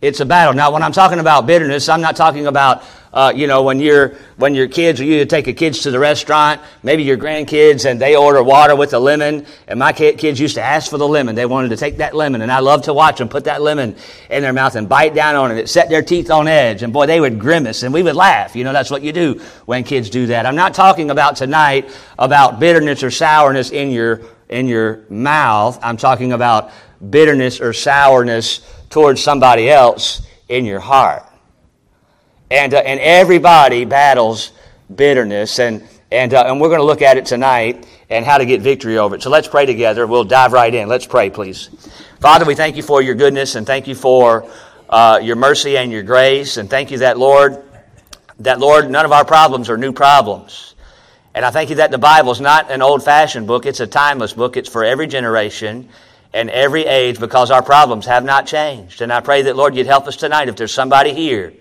It's 0.00 0.20
a 0.20 0.26
battle. 0.26 0.54
Now, 0.54 0.70
when 0.70 0.84
I'm 0.84 0.92
talking 0.92 1.18
about 1.18 1.48
bitterness, 1.48 1.88
I'm 1.88 2.00
not 2.00 2.14
talking 2.14 2.46
about, 2.46 2.84
uh, 3.12 3.32
you 3.34 3.48
know, 3.48 3.64
when 3.64 3.80
you're, 3.80 4.10
when 4.36 4.54
your 4.54 4.68
kids, 4.68 5.00
or 5.00 5.04
you 5.04 5.24
take 5.24 5.46
your 5.46 5.56
kids 5.56 5.80
to 5.80 5.90
the 5.90 5.98
restaurant, 5.98 6.60
maybe 6.84 7.02
your 7.02 7.16
grandkids, 7.16 7.84
and 7.84 8.00
they 8.00 8.14
order 8.14 8.40
water 8.40 8.76
with 8.76 8.94
a 8.94 8.98
lemon, 9.00 9.44
and 9.66 9.76
my 9.76 9.92
kids 9.92 10.38
used 10.38 10.54
to 10.54 10.62
ask 10.62 10.88
for 10.88 10.98
the 10.98 11.08
lemon. 11.08 11.34
They 11.34 11.46
wanted 11.46 11.70
to 11.70 11.76
take 11.76 11.96
that 11.96 12.14
lemon, 12.14 12.42
and 12.42 12.52
I 12.52 12.60
love 12.60 12.82
to 12.82 12.94
watch 12.94 13.18
them 13.18 13.28
put 13.28 13.42
that 13.46 13.60
lemon 13.60 13.96
in 14.30 14.42
their 14.42 14.52
mouth 14.52 14.76
and 14.76 14.88
bite 14.88 15.16
down 15.16 15.34
on 15.34 15.50
it. 15.50 15.58
It 15.58 15.68
set 15.68 15.88
their 15.88 16.02
teeth 16.02 16.30
on 16.30 16.46
edge, 16.46 16.84
and 16.84 16.92
boy, 16.92 17.06
they 17.06 17.20
would 17.20 17.40
grimace, 17.40 17.82
and 17.82 17.92
we 17.92 18.04
would 18.04 18.14
laugh. 18.14 18.54
You 18.54 18.62
know, 18.62 18.72
that's 18.72 18.92
what 18.92 19.02
you 19.02 19.12
do 19.12 19.40
when 19.66 19.82
kids 19.82 20.10
do 20.10 20.28
that. 20.28 20.46
I'm 20.46 20.54
not 20.54 20.74
talking 20.74 21.10
about 21.10 21.34
tonight 21.34 21.90
about 22.20 22.60
bitterness 22.60 23.02
or 23.02 23.10
sourness 23.10 23.72
in 23.72 23.90
your, 23.90 24.20
in 24.48 24.68
your 24.68 25.00
mouth. 25.10 25.76
I'm 25.82 25.96
talking 25.96 26.30
about 26.30 26.70
bitterness 27.10 27.60
or 27.60 27.72
sourness 27.72 28.60
towards 28.90 29.22
somebody 29.22 29.70
else 29.70 30.22
in 30.48 30.64
your 30.64 30.80
heart. 30.80 31.24
And, 32.50 32.72
uh, 32.72 32.78
and 32.78 32.98
everybody 33.00 33.84
battles 33.84 34.52
bitterness, 34.94 35.58
and, 35.58 35.86
and, 36.10 36.32
uh, 36.32 36.44
and 36.46 36.60
we're 36.60 36.68
going 36.68 36.80
to 36.80 36.86
look 36.86 37.02
at 37.02 37.18
it 37.18 37.26
tonight 37.26 37.86
and 38.08 38.24
how 38.24 38.38
to 38.38 38.46
get 38.46 38.62
victory 38.62 38.96
over 38.96 39.16
it. 39.16 39.22
So 39.22 39.30
let's 39.30 39.48
pray 39.48 39.66
together. 39.66 40.06
We'll 40.06 40.24
dive 40.24 40.52
right 40.52 40.74
in. 40.74 40.88
Let's 40.88 41.06
pray, 41.06 41.28
please. 41.28 41.68
Father, 42.20 42.46
we 42.46 42.54
thank 42.54 42.76
you 42.76 42.82
for 42.82 43.02
your 43.02 43.14
goodness 43.14 43.54
and 43.54 43.66
thank 43.66 43.86
you 43.86 43.94
for 43.94 44.48
uh, 44.88 45.20
your 45.22 45.36
mercy 45.36 45.76
and 45.76 45.92
your 45.92 46.02
grace. 46.02 46.56
And 46.56 46.70
thank 46.70 46.90
you 46.90 46.98
that, 46.98 47.18
Lord, 47.18 47.62
that, 48.40 48.58
Lord, 48.58 48.90
none 48.90 49.04
of 49.04 49.12
our 49.12 49.24
problems 49.24 49.68
are 49.68 49.76
new 49.76 49.92
problems. 49.92 50.74
And 51.34 51.44
I 51.44 51.50
thank 51.50 51.68
you 51.68 51.76
that 51.76 51.90
the 51.90 51.98
Bible 51.98 52.32
is 52.32 52.40
not 52.40 52.70
an 52.70 52.80
old 52.80 53.04
fashioned 53.04 53.46
book, 53.46 53.66
it's 53.66 53.80
a 53.80 53.86
timeless 53.86 54.32
book. 54.32 54.56
It's 54.56 54.68
for 54.68 54.84
every 54.84 55.06
generation 55.06 55.88
and 56.32 56.50
every 56.50 56.84
age 56.84 57.18
because 57.18 57.50
our 57.50 57.62
problems 57.62 58.06
have 58.06 58.24
not 58.24 58.46
changed. 58.46 59.00
And 59.00 59.12
I 59.12 59.20
pray 59.20 59.42
that, 59.42 59.56
Lord, 59.56 59.74
you'd 59.74 59.86
help 59.86 60.06
us 60.06 60.16
tonight 60.16 60.48
if 60.48 60.56
there's 60.56 60.72
somebody 60.72 61.14
here 61.14 61.54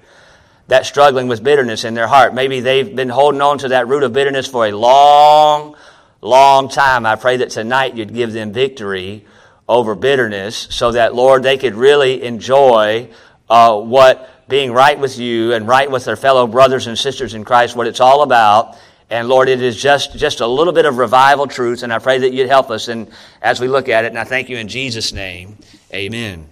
that's 0.67 0.87
struggling 0.87 1.27
with 1.27 1.43
bitterness 1.43 1.85
in 1.85 1.93
their 1.93 2.07
heart. 2.07 2.33
Maybe 2.33 2.59
they've 2.59 2.93
been 2.93 3.09
holding 3.09 3.41
on 3.41 3.57
to 3.59 3.69
that 3.69 3.87
root 3.87 4.03
of 4.03 4.13
bitterness 4.13 4.47
for 4.47 4.67
a 4.67 4.71
long, 4.71 5.75
long 6.21 6.67
time. 6.67 7.05
I 7.05 7.15
pray 7.15 7.37
that 7.37 7.51
tonight 7.51 7.95
you'd 7.95 8.13
give 8.13 8.33
them 8.33 8.51
victory 8.51 9.25
over 9.69 9.95
bitterness 9.95 10.67
so 10.69 10.91
that, 10.91 11.15
Lord, 11.15 11.43
they 11.43 11.57
could 11.57 11.75
really 11.75 12.23
enjoy 12.23 13.09
uh, 13.49 13.79
what 13.79 14.29
being 14.49 14.71
right 14.71 14.97
with 14.97 15.17
you 15.17 15.53
and 15.53 15.67
right 15.67 15.89
with 15.89 16.05
their 16.05 16.15
fellow 16.15 16.47
brothers 16.47 16.87
and 16.87 16.97
sisters 16.97 17.33
in 17.33 17.43
Christ, 17.43 17.75
what 17.75 17.87
it's 17.87 17.99
all 17.99 18.23
about, 18.23 18.77
and 19.09 19.29
Lord, 19.29 19.47
it 19.47 19.61
is 19.61 19.81
just, 19.81 20.17
just 20.17 20.41
a 20.41 20.47
little 20.47 20.73
bit 20.73 20.85
of 20.85 20.97
revival 20.97 21.47
truth, 21.47 21.83
and 21.83 21.93
I 21.93 21.99
pray 21.99 22.17
that 22.19 22.33
you'd 22.33 22.49
help 22.49 22.69
us 22.69 22.89
and 22.89 23.09
as 23.41 23.61
we 23.61 23.67
look 23.67 23.87
at 23.87 24.03
it. 24.03 24.09
And 24.09 24.19
I 24.19 24.25
thank 24.25 24.49
you 24.49 24.57
in 24.57 24.67
Jesus' 24.67 25.13
name. 25.13 25.57
Amen. 25.93 26.47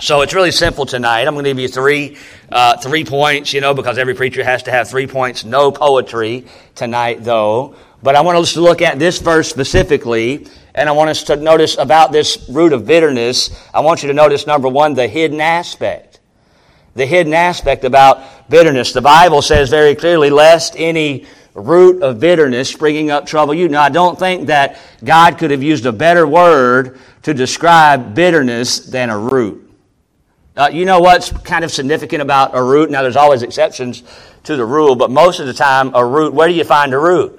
So 0.00 0.22
it's 0.22 0.34
really 0.34 0.50
simple 0.50 0.84
tonight. 0.84 1.28
I'm 1.28 1.34
going 1.34 1.44
to 1.44 1.50
give 1.50 1.60
you 1.60 1.68
three, 1.68 2.16
uh, 2.50 2.76
three 2.78 3.04
points, 3.04 3.52
you 3.52 3.60
know, 3.60 3.72
because 3.72 3.98
every 3.98 4.14
preacher 4.14 4.42
has 4.42 4.64
to 4.64 4.72
have 4.72 4.90
three 4.90 5.06
points. 5.06 5.44
No 5.44 5.70
poetry 5.70 6.44
tonight, 6.74 7.22
though. 7.22 7.76
But 8.02 8.16
I 8.16 8.22
want 8.22 8.36
us 8.36 8.54
to 8.54 8.60
look 8.60 8.82
at 8.82 8.98
this 8.98 9.20
verse 9.20 9.48
specifically, 9.48 10.48
and 10.74 10.88
I 10.88 10.92
want 10.92 11.10
us 11.10 11.22
to 11.24 11.36
notice 11.36 11.78
about 11.78 12.10
this 12.10 12.48
root 12.48 12.72
of 12.72 12.84
bitterness. 12.84 13.50
I 13.72 13.78
want 13.78 14.02
you 14.02 14.08
to 14.08 14.14
notice, 14.14 14.44
number 14.44 14.68
one, 14.68 14.94
the 14.94 15.06
hidden 15.06 15.40
aspect. 15.40 16.18
The 16.96 17.06
hidden 17.06 17.32
aspect 17.32 17.84
about 17.84 18.50
bitterness. 18.50 18.92
The 18.92 19.02
Bible 19.02 19.40
says 19.40 19.70
very 19.70 19.94
clearly, 19.94 20.30
lest 20.30 20.74
any 20.76 21.26
root 21.54 22.02
of 22.02 22.20
bitterness 22.20 22.68
springing 22.70 23.10
up 23.10 23.26
trouble 23.26 23.54
you. 23.54 23.68
Now, 23.68 23.82
I 23.82 23.88
don't 23.88 24.18
think 24.18 24.46
that 24.46 24.78
God 25.04 25.38
could 25.38 25.50
have 25.50 25.62
used 25.62 25.86
a 25.86 25.92
better 25.92 26.26
word 26.26 26.98
to 27.22 27.34
describe 27.34 28.14
bitterness 28.14 28.80
than 28.80 29.10
a 29.10 29.18
root. 29.18 29.70
Uh, 30.56 30.70
you 30.72 30.84
know 30.84 31.00
what's 31.00 31.32
kind 31.32 31.64
of 31.64 31.70
significant 31.70 32.20
about 32.20 32.54
a 32.54 32.62
root? 32.62 32.90
Now, 32.90 33.02
there's 33.02 33.16
always 33.16 33.42
exceptions 33.42 34.02
to 34.44 34.56
the 34.56 34.64
rule, 34.64 34.94
but 34.94 35.10
most 35.10 35.40
of 35.40 35.46
the 35.46 35.54
time, 35.54 35.94
a 35.94 36.04
root, 36.04 36.34
where 36.34 36.48
do 36.48 36.54
you 36.54 36.64
find 36.64 36.92
a 36.92 36.98
root? 36.98 37.38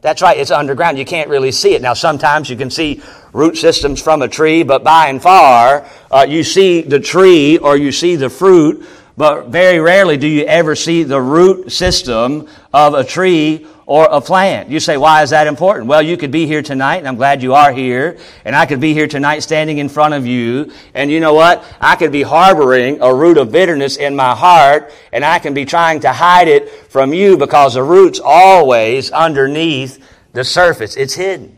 That's 0.00 0.22
right, 0.22 0.36
it's 0.36 0.50
underground. 0.50 0.98
You 0.98 1.04
can't 1.04 1.28
really 1.28 1.52
see 1.52 1.74
it. 1.74 1.82
Now, 1.82 1.92
sometimes 1.92 2.48
you 2.48 2.56
can 2.56 2.70
see 2.70 3.02
root 3.32 3.58
systems 3.58 4.00
from 4.00 4.22
a 4.22 4.28
tree, 4.28 4.62
but 4.62 4.82
by 4.82 5.08
and 5.08 5.20
far, 5.20 5.86
uh, 6.10 6.26
you 6.28 6.42
see 6.42 6.80
the 6.80 6.98
tree 6.98 7.58
or 7.58 7.76
you 7.76 7.92
see 7.92 8.16
the 8.16 8.30
fruit 8.30 8.86
but 9.20 9.48
very 9.48 9.78
rarely 9.80 10.16
do 10.16 10.26
you 10.26 10.44
ever 10.44 10.74
see 10.74 11.02
the 11.02 11.20
root 11.20 11.70
system 11.70 12.48
of 12.72 12.94
a 12.94 13.04
tree 13.04 13.66
or 13.86 14.06
a 14.10 14.20
plant. 14.20 14.68
You 14.68 14.78
say, 14.78 14.96
why 14.96 15.22
is 15.22 15.30
that 15.30 15.48
important? 15.48 15.88
Well, 15.88 16.00
you 16.00 16.16
could 16.16 16.30
be 16.30 16.46
here 16.46 16.62
tonight, 16.62 16.98
and 16.98 17.08
I'm 17.08 17.16
glad 17.16 17.42
you 17.42 17.54
are 17.54 17.72
here, 17.72 18.18
and 18.44 18.54
I 18.54 18.66
could 18.66 18.80
be 18.80 18.94
here 18.94 19.08
tonight 19.08 19.40
standing 19.40 19.78
in 19.78 19.88
front 19.88 20.14
of 20.14 20.26
you, 20.26 20.70
and 20.94 21.10
you 21.10 21.18
know 21.18 21.34
what? 21.34 21.64
I 21.80 21.96
could 21.96 22.12
be 22.12 22.22
harboring 22.22 23.00
a 23.00 23.12
root 23.12 23.36
of 23.36 23.50
bitterness 23.50 23.96
in 23.96 24.14
my 24.14 24.34
heart, 24.34 24.92
and 25.12 25.24
I 25.24 25.40
can 25.40 25.54
be 25.54 25.64
trying 25.64 26.00
to 26.00 26.12
hide 26.12 26.46
it 26.46 26.70
from 26.90 27.12
you 27.12 27.36
because 27.36 27.74
the 27.74 27.82
root's 27.82 28.20
always 28.22 29.10
underneath 29.10 29.98
the 30.32 30.44
surface. 30.44 30.96
It's 30.96 31.14
hidden. 31.14 31.56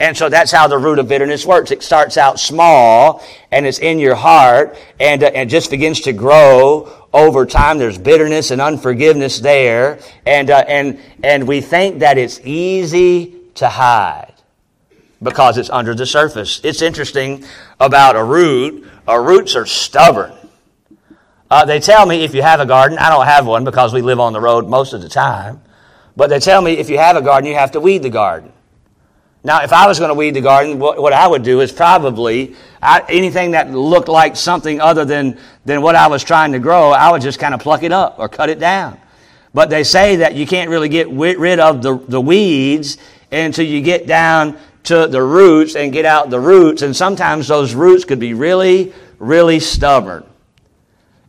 And 0.00 0.16
so 0.16 0.30
that's 0.30 0.50
how 0.50 0.66
the 0.66 0.78
root 0.78 0.98
of 0.98 1.08
bitterness 1.08 1.44
works. 1.44 1.70
It 1.70 1.82
starts 1.82 2.16
out 2.16 2.40
small 2.40 3.22
and 3.52 3.66
it's 3.66 3.78
in 3.78 3.98
your 3.98 4.14
heart 4.14 4.76
and, 4.98 5.22
uh, 5.22 5.26
and 5.26 5.50
just 5.50 5.70
begins 5.70 6.00
to 6.00 6.14
grow 6.14 6.90
over 7.12 7.44
time. 7.44 7.76
There's 7.76 7.98
bitterness 7.98 8.50
and 8.50 8.62
unforgiveness 8.62 9.40
there. 9.40 10.00
And, 10.24 10.48
uh, 10.48 10.64
and, 10.66 10.98
and 11.22 11.46
we 11.46 11.60
think 11.60 11.98
that 11.98 12.16
it's 12.16 12.40
easy 12.44 13.36
to 13.56 13.68
hide 13.68 14.32
because 15.22 15.58
it's 15.58 15.68
under 15.68 15.94
the 15.94 16.06
surface. 16.06 16.62
It's 16.64 16.80
interesting 16.80 17.44
about 17.78 18.16
a 18.16 18.24
root. 18.24 18.88
Our 19.06 19.22
roots 19.22 19.54
are 19.54 19.66
stubborn. 19.66 20.32
Uh, 21.50 21.66
they 21.66 21.78
tell 21.78 22.06
me 22.06 22.24
if 22.24 22.34
you 22.34 22.40
have 22.40 22.60
a 22.60 22.66
garden, 22.66 22.96
I 22.96 23.10
don't 23.10 23.26
have 23.26 23.46
one 23.46 23.64
because 23.64 23.92
we 23.92 24.00
live 24.00 24.18
on 24.18 24.32
the 24.32 24.40
road 24.40 24.66
most 24.66 24.94
of 24.94 25.02
the 25.02 25.10
time, 25.10 25.60
but 26.16 26.30
they 26.30 26.38
tell 26.38 26.62
me 26.62 26.78
if 26.78 26.88
you 26.88 26.96
have 26.96 27.16
a 27.16 27.22
garden, 27.22 27.50
you 27.50 27.56
have 27.56 27.72
to 27.72 27.80
weed 27.80 28.02
the 28.02 28.08
garden. 28.08 28.52
Now, 29.42 29.62
if 29.62 29.72
I 29.72 29.86
was 29.86 29.98
going 29.98 30.10
to 30.10 30.14
weed 30.14 30.34
the 30.34 30.42
garden, 30.42 30.78
what, 30.78 31.12
I 31.12 31.26
would 31.26 31.42
do 31.42 31.60
is 31.60 31.72
probably 31.72 32.56
I, 32.82 33.02
anything 33.08 33.52
that 33.52 33.70
looked 33.70 34.08
like 34.08 34.36
something 34.36 34.80
other 34.80 35.06
than, 35.06 35.38
than 35.64 35.80
what 35.80 35.96
I 35.96 36.08
was 36.08 36.22
trying 36.22 36.52
to 36.52 36.58
grow, 36.58 36.90
I 36.90 37.10
would 37.10 37.22
just 37.22 37.38
kind 37.38 37.54
of 37.54 37.60
pluck 37.60 37.82
it 37.82 37.92
up 37.92 38.18
or 38.18 38.28
cut 38.28 38.50
it 38.50 38.58
down. 38.58 39.00
But 39.54 39.70
they 39.70 39.82
say 39.82 40.16
that 40.16 40.34
you 40.34 40.46
can't 40.46 40.68
really 40.68 40.90
get 40.90 41.08
rid 41.08 41.58
of 41.58 41.82
the, 41.82 41.96
the 41.96 42.20
weeds 42.20 42.98
until 43.32 43.64
you 43.64 43.80
get 43.80 44.06
down 44.06 44.58
to 44.84 45.06
the 45.06 45.22
roots 45.22 45.74
and 45.74 45.92
get 45.92 46.04
out 46.04 46.30
the 46.30 46.40
roots. 46.40 46.82
And 46.82 46.94
sometimes 46.94 47.48
those 47.48 47.74
roots 47.74 48.04
could 48.04 48.20
be 48.20 48.34
really, 48.34 48.92
really 49.18 49.58
stubborn. 49.58 50.24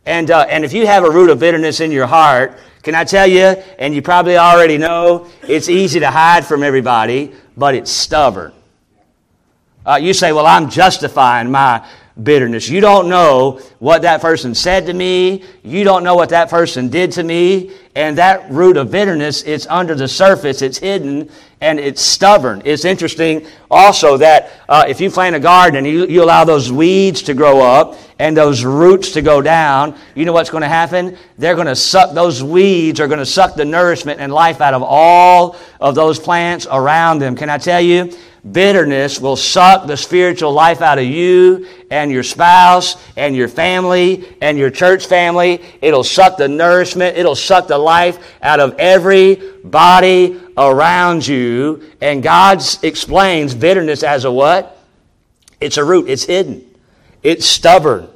And, 0.04 0.30
uh, 0.30 0.46
and 0.48 0.64
if 0.64 0.72
you 0.72 0.86
have 0.86 1.04
a 1.04 1.10
root 1.10 1.30
of 1.30 1.38
bitterness 1.38 1.80
in 1.80 1.92
your 1.92 2.06
heart, 2.06 2.58
can 2.82 2.94
I 2.94 3.04
tell 3.04 3.26
you, 3.26 3.56
and 3.78 3.94
you 3.94 4.02
probably 4.02 4.36
already 4.36 4.76
know, 4.76 5.28
it's 5.46 5.68
easy 5.68 6.00
to 6.00 6.10
hide 6.10 6.44
from 6.44 6.62
everybody, 6.62 7.32
but 7.56 7.74
it's 7.74 7.90
stubborn. 7.90 8.52
Uh, 9.86 9.98
you 10.00 10.12
say, 10.12 10.32
well, 10.32 10.46
I'm 10.46 10.68
justifying 10.68 11.50
my 11.50 11.86
bitterness. 12.20 12.68
You 12.68 12.80
don't 12.80 13.08
know 13.08 13.60
what 13.78 14.02
that 14.02 14.20
person 14.20 14.54
said 14.54 14.86
to 14.86 14.92
me. 14.92 15.44
You 15.62 15.84
don't 15.84 16.04
know 16.04 16.14
what 16.14 16.28
that 16.30 16.50
person 16.50 16.88
did 16.88 17.12
to 17.12 17.22
me. 17.22 17.72
And 17.94 18.18
that 18.18 18.50
root 18.50 18.76
of 18.76 18.90
bitterness, 18.90 19.42
it's 19.42 19.66
under 19.66 19.94
the 19.94 20.08
surface, 20.08 20.62
it's 20.62 20.78
hidden, 20.78 21.30
and 21.60 21.78
it's 21.78 22.00
stubborn. 22.00 22.62
It's 22.64 22.84
interesting 22.84 23.46
also 23.70 24.16
that 24.16 24.50
uh, 24.68 24.84
if 24.88 25.00
you 25.00 25.10
plant 25.10 25.36
a 25.36 25.40
garden 25.40 25.76
and 25.76 25.86
you, 25.86 26.06
you 26.06 26.22
allow 26.22 26.44
those 26.44 26.72
weeds 26.72 27.22
to 27.22 27.34
grow 27.34 27.60
up 27.60 27.98
and 28.18 28.36
those 28.36 28.64
roots 28.64 29.12
to 29.12 29.22
go 29.22 29.42
down, 29.42 29.96
you 30.14 30.24
know 30.24 30.32
what's 30.32 30.50
going 30.50 30.62
to 30.62 30.68
happen? 30.68 31.16
They're 31.38 31.54
going 31.54 31.66
to 31.66 31.76
suck, 31.76 32.14
those 32.14 32.42
weeds 32.42 32.98
are 32.98 33.08
going 33.08 33.18
to 33.18 33.26
suck 33.26 33.54
the 33.56 33.64
nourishment 33.64 34.20
and 34.20 34.32
life 34.32 34.60
out 34.60 34.74
of 34.74 34.82
all 34.82 35.56
of 35.80 35.94
those 35.94 36.18
plants 36.18 36.66
around 36.70 37.20
them. 37.20 37.36
Can 37.36 37.50
I 37.50 37.58
tell 37.58 37.80
you? 37.80 38.12
Bitterness 38.50 39.20
will 39.20 39.36
suck 39.36 39.86
the 39.86 39.96
spiritual 39.96 40.52
life 40.52 40.82
out 40.82 40.98
of 40.98 41.04
you 41.04 41.68
and 41.90 42.10
your 42.10 42.24
spouse 42.24 42.96
and 43.16 43.36
your 43.36 43.46
family 43.46 44.36
and 44.40 44.58
your 44.58 44.68
church 44.68 45.06
family. 45.06 45.62
It'll 45.80 46.02
suck 46.02 46.38
the 46.38 46.48
nourishment. 46.48 47.16
It'll 47.16 47.36
suck 47.36 47.68
the 47.68 47.78
life 47.78 48.18
out 48.42 48.58
of 48.58 48.74
everybody 48.80 50.40
around 50.56 51.24
you. 51.24 51.84
And 52.00 52.20
God 52.20 52.60
explains 52.82 53.54
bitterness 53.54 54.02
as 54.02 54.24
a 54.24 54.32
what? 54.32 54.76
It's 55.60 55.76
a 55.76 55.84
root. 55.84 56.08
It's 56.08 56.24
hidden. 56.24 56.68
It's 57.22 57.46
stubborn. 57.46 58.08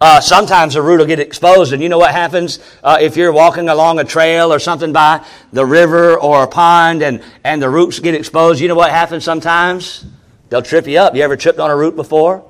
Uh, 0.00 0.20
sometimes 0.20 0.74
the 0.74 0.82
root 0.82 0.98
will 0.98 1.06
get 1.06 1.18
exposed, 1.18 1.72
and 1.72 1.82
you 1.82 1.88
know 1.88 1.98
what 1.98 2.12
happens 2.12 2.60
uh, 2.84 2.98
if 3.00 3.16
you're 3.16 3.32
walking 3.32 3.68
along 3.68 3.98
a 3.98 4.04
trail 4.04 4.52
or 4.52 4.60
something 4.60 4.92
by 4.92 5.24
the 5.52 5.66
river 5.66 6.16
or 6.16 6.44
a 6.44 6.46
pond, 6.46 7.02
and 7.02 7.20
and 7.42 7.60
the 7.60 7.68
roots 7.68 7.98
get 7.98 8.14
exposed. 8.14 8.60
You 8.60 8.68
know 8.68 8.76
what 8.76 8.90
happens 8.90 9.24
sometimes? 9.24 10.04
They'll 10.50 10.62
trip 10.62 10.86
you 10.86 10.98
up. 10.98 11.16
You 11.16 11.22
ever 11.22 11.36
tripped 11.36 11.58
on 11.58 11.70
a 11.70 11.76
root 11.76 11.96
before? 11.96 12.48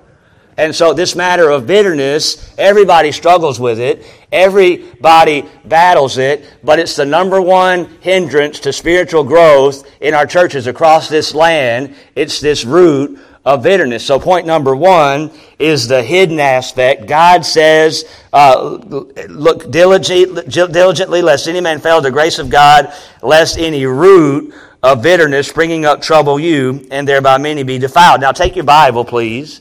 And 0.58 0.74
so 0.74 0.92
this 0.92 1.14
matter 1.14 1.50
of 1.50 1.68
bitterness, 1.68 2.52
everybody 2.58 3.12
struggles 3.12 3.60
with 3.60 3.78
it. 3.78 4.04
Everybody 4.32 5.48
battles 5.64 6.18
it, 6.18 6.44
but 6.64 6.80
it's 6.80 6.96
the 6.96 7.06
number 7.06 7.40
one 7.40 7.96
hindrance 8.00 8.58
to 8.60 8.72
spiritual 8.72 9.22
growth 9.22 9.88
in 10.00 10.14
our 10.14 10.26
churches 10.26 10.66
across 10.66 11.08
this 11.08 11.32
land. 11.32 11.94
It's 12.16 12.40
this 12.40 12.64
root 12.64 13.20
of 13.44 13.62
bitterness. 13.62 14.04
So, 14.04 14.18
point 14.18 14.46
number 14.46 14.74
one 14.74 15.30
is 15.58 15.88
the 15.88 16.02
hidden 16.02 16.40
aspect. 16.40 17.06
God 17.06 17.44
says, 17.44 18.04
uh, 18.32 18.78
Look 19.28 19.70
diligently, 19.70 21.22
lest 21.22 21.48
any 21.48 21.60
man 21.60 21.80
fail 21.80 22.00
the 22.00 22.10
grace 22.10 22.38
of 22.38 22.50
God, 22.50 22.92
lest 23.22 23.58
any 23.58 23.86
root 23.86 24.54
of 24.82 25.02
bitterness 25.02 25.48
springing 25.48 25.84
up 25.84 26.02
trouble 26.02 26.38
you, 26.38 26.86
and 26.90 27.06
thereby 27.06 27.38
many 27.38 27.62
be 27.62 27.78
defiled. 27.78 28.20
Now, 28.20 28.32
take 28.32 28.54
your 28.54 28.64
Bible, 28.64 29.04
please, 29.04 29.60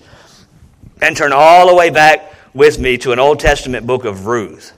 and 1.01 1.15
turn 1.15 1.31
all 1.33 1.67
the 1.67 1.75
way 1.75 1.89
back 1.89 2.33
with 2.53 2.79
me 2.79 2.97
to 2.99 3.11
an 3.11 3.19
Old 3.19 3.39
Testament 3.39 3.85
book 3.87 4.05
of 4.05 4.25
Ruth. 4.25 4.73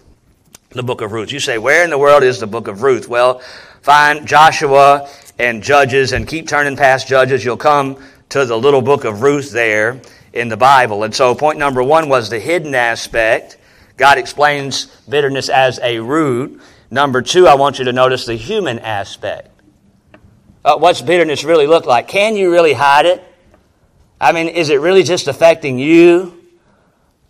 The 0.71 0.83
book 0.83 1.01
of 1.01 1.13
Ruth. 1.13 1.31
You 1.31 1.39
say, 1.39 1.57
Where 1.57 1.83
in 1.83 1.89
the 1.89 1.97
world 1.97 2.23
is 2.23 2.39
the 2.39 2.47
book 2.47 2.67
of 2.67 2.83
Ruth? 2.83 3.07
Well, 3.07 3.39
find 3.81 4.27
Joshua 4.27 5.09
and 5.39 5.63
Judges 5.63 6.11
and 6.11 6.27
keep 6.27 6.47
turning 6.47 6.75
past 6.75 7.07
Judges. 7.07 7.43
You'll 7.43 7.57
come 7.57 7.97
to 8.29 8.45
the 8.45 8.57
little 8.57 8.81
book 8.81 9.05
of 9.05 9.21
Ruth 9.21 9.51
there 9.51 9.99
in 10.33 10.49
the 10.49 10.57
Bible. 10.57 11.03
And 11.03 11.13
so, 11.13 11.33
point 11.33 11.57
number 11.57 11.81
one 11.81 12.09
was 12.09 12.29
the 12.29 12.39
hidden 12.39 12.75
aspect. 12.75 13.57
God 13.97 14.17
explains 14.17 14.85
bitterness 15.09 15.49
as 15.49 15.79
a 15.81 15.99
root. 15.99 16.61
Number 16.91 17.21
two, 17.21 17.47
I 17.47 17.55
want 17.55 17.79
you 17.79 17.85
to 17.85 17.93
notice 17.93 18.25
the 18.25 18.35
human 18.35 18.79
aspect. 18.79 19.49
Uh, 20.63 20.77
what's 20.77 21.01
bitterness 21.01 21.43
really 21.43 21.67
look 21.67 21.85
like? 21.85 22.07
Can 22.07 22.35
you 22.35 22.51
really 22.51 22.73
hide 22.73 23.05
it? 23.05 23.23
I 24.21 24.31
mean, 24.31 24.47
is 24.47 24.69
it 24.69 24.79
really 24.79 25.03
just 25.03 25.27
affecting 25.27 25.79
you? 25.79 26.35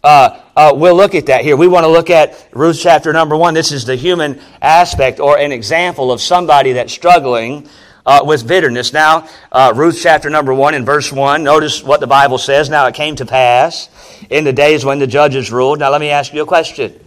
Uh, 0.03 0.41
uh, 0.55 0.71
we'll 0.75 0.95
look 0.95 1.13
at 1.13 1.27
that 1.27 1.43
here. 1.43 1.55
We 1.55 1.67
want 1.67 1.83
to 1.83 1.89
look 1.89 2.09
at 2.09 2.47
Ruth 2.51 2.79
chapter 2.81 3.13
number 3.13 3.35
one. 3.35 3.53
This 3.53 3.71
is 3.71 3.85
the 3.85 3.95
human 3.95 4.41
aspect 4.61 5.19
or 5.19 5.37
an 5.37 5.51
example 5.51 6.11
of 6.11 6.21
somebody 6.21 6.73
that's 6.73 6.91
struggling 6.91 7.69
uh, 8.09 8.23
with 8.25 8.47
bitterness. 8.47 8.91
Now, 8.91 9.27
uh, 9.51 9.71
Ruth 9.75 9.99
chapter 10.01 10.31
number 10.31 10.51
1 10.51 10.73
in 10.73 10.83
verse 10.83 11.11
1, 11.11 11.43
notice 11.43 11.83
what 11.83 11.99
the 11.99 12.07
Bible 12.07 12.39
says. 12.39 12.67
Now 12.67 12.87
it 12.87 12.95
came 12.95 13.15
to 13.17 13.25
pass 13.25 13.87
in 14.31 14.45
the 14.45 14.51
days 14.51 14.83
when 14.83 14.97
the 14.97 15.05
judges 15.05 15.51
ruled. 15.51 15.77
Now 15.77 15.91
let 15.91 16.01
me 16.01 16.09
ask 16.09 16.33
you 16.33 16.41
a 16.41 16.45
question. 16.45 16.99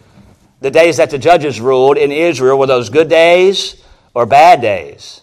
The 0.60 0.70
days 0.70 0.98
that 0.98 1.10
the 1.10 1.18
judges 1.18 1.60
ruled 1.60 1.98
in 1.98 2.12
Israel, 2.12 2.56
were 2.56 2.68
those 2.68 2.88
good 2.88 3.08
days 3.08 3.82
or 4.14 4.26
bad 4.26 4.60
days? 4.60 5.22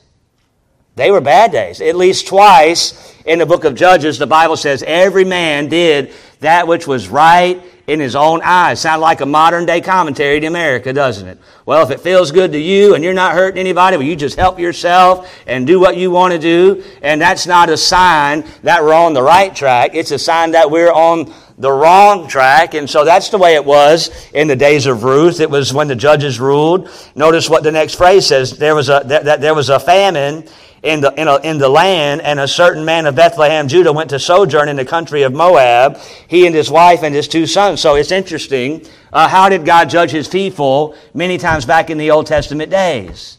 They 0.98 1.12
were 1.12 1.22
bad 1.22 1.54
days. 1.54 1.80
At 1.80 1.96
least 1.96 2.28
twice 2.28 3.16
in 3.24 3.40
the 3.40 3.46
book 3.46 3.64
of 3.64 3.74
Judges, 3.74 4.18
the 4.18 4.28
Bible 4.28 4.58
says 4.58 4.84
every 4.84 5.24
man 5.24 5.70
did 5.70 6.12
that 6.42 6.68
which 6.68 6.88
was 6.88 7.08
right 7.08 7.64
in 7.90 8.00
his 8.00 8.16
own 8.16 8.42
eyes. 8.44 8.80
Sound 8.80 9.02
like 9.02 9.22
a 9.22 9.26
modern 9.26 9.66
day 9.66 9.82
commentary 9.82 10.40
to 10.40 10.48
America, 10.48 10.94
doesn't 10.94 11.28
it? 11.28 11.40
Well, 11.66 11.84
if 11.84 11.92
it 11.92 12.00
feels 12.00 12.32
good 12.32 12.52
to 12.52 12.60
you 12.60 12.94
and 12.96 13.04
you're 13.04 13.14
not 13.14 13.34
hurting 13.34 13.60
anybody, 13.60 13.98
well, 13.98 14.06
you 14.06 14.16
just 14.16 14.38
help 14.38 14.60
yourself 14.60 15.32
and 15.48 15.66
do 15.66 15.80
what 15.80 15.98
you 15.98 16.12
want 16.12 16.34
to 16.34 16.40
do. 16.40 16.84
And 17.02 17.20
that's 17.22 17.48
not 17.48 17.70
a 17.70 17.78
sign 17.78 18.46
that 18.64 18.84
we're 18.84 18.94
on 18.94 19.14
the 19.14 19.24
right 19.24 19.56
track. 19.56 19.92
It's 19.96 20.12
a 20.12 20.20
sign 20.20 20.52
that 20.52 20.70
we're 20.70 20.92
on 20.92 21.34
the 21.58 21.72
wrong 21.72 22.28
track. 22.28 22.74
And 22.74 22.90
so 22.90 23.04
that's 23.04 23.30
the 23.30 23.38
way 23.38 23.56
it 23.56 23.66
was 23.66 24.10
in 24.34 24.48
the 24.48 24.56
days 24.56 24.86
of 24.86 25.04
Ruth. 25.04 25.40
It 25.40 25.50
was 25.50 25.74
when 25.74 25.88
the 25.88 25.96
judges 25.96 26.40
ruled. 26.40 26.90
Notice 27.16 27.50
what 27.50 27.64
the 27.64 27.72
next 27.72 27.96
phrase 27.96 28.26
says. 28.26 28.58
There 28.58 28.76
was 28.76 28.90
a, 28.90 29.02
that, 29.06 29.26
that 29.26 29.42
there 29.42 29.54
was 29.54 29.70
a 29.70 29.80
famine 29.80 30.48
in 30.84 31.02
the, 31.02 31.14
in, 31.20 31.28
a, 31.28 31.38
in 31.38 31.58
the 31.58 31.70
land, 31.70 32.22
and 32.22 32.40
a 32.40 32.48
certain 32.48 32.86
man 32.86 33.06
of 33.06 33.16
Bethlehem, 33.16 33.68
Judah, 33.68 33.92
went 33.92 34.10
to 34.12 34.20
sojourn 34.20 34.70
in 34.70 34.76
the 34.76 34.86
country 34.86 35.24
of 35.24 35.34
Moab, 35.34 35.98
he 36.28 36.46
and 36.46 36.56
his 36.56 36.72
wife 36.72 37.04
and 37.04 37.14
his 37.14 37.28
two 37.28 37.46
sons. 37.46 37.82
So 37.82 37.96
it's 37.96 38.12
interesting. 38.12 38.86
Uh, 39.12 39.28
how 39.28 39.50
did 39.50 39.66
God 39.66 39.90
judge 39.90 40.12
his 40.12 40.28
people 40.28 40.96
many 41.14 41.38
times 41.38 41.66
back 41.66 41.90
in 41.90 41.98
the 41.98 42.12
Old 42.12 42.28
Testament 42.28 42.72
days? 42.72 43.38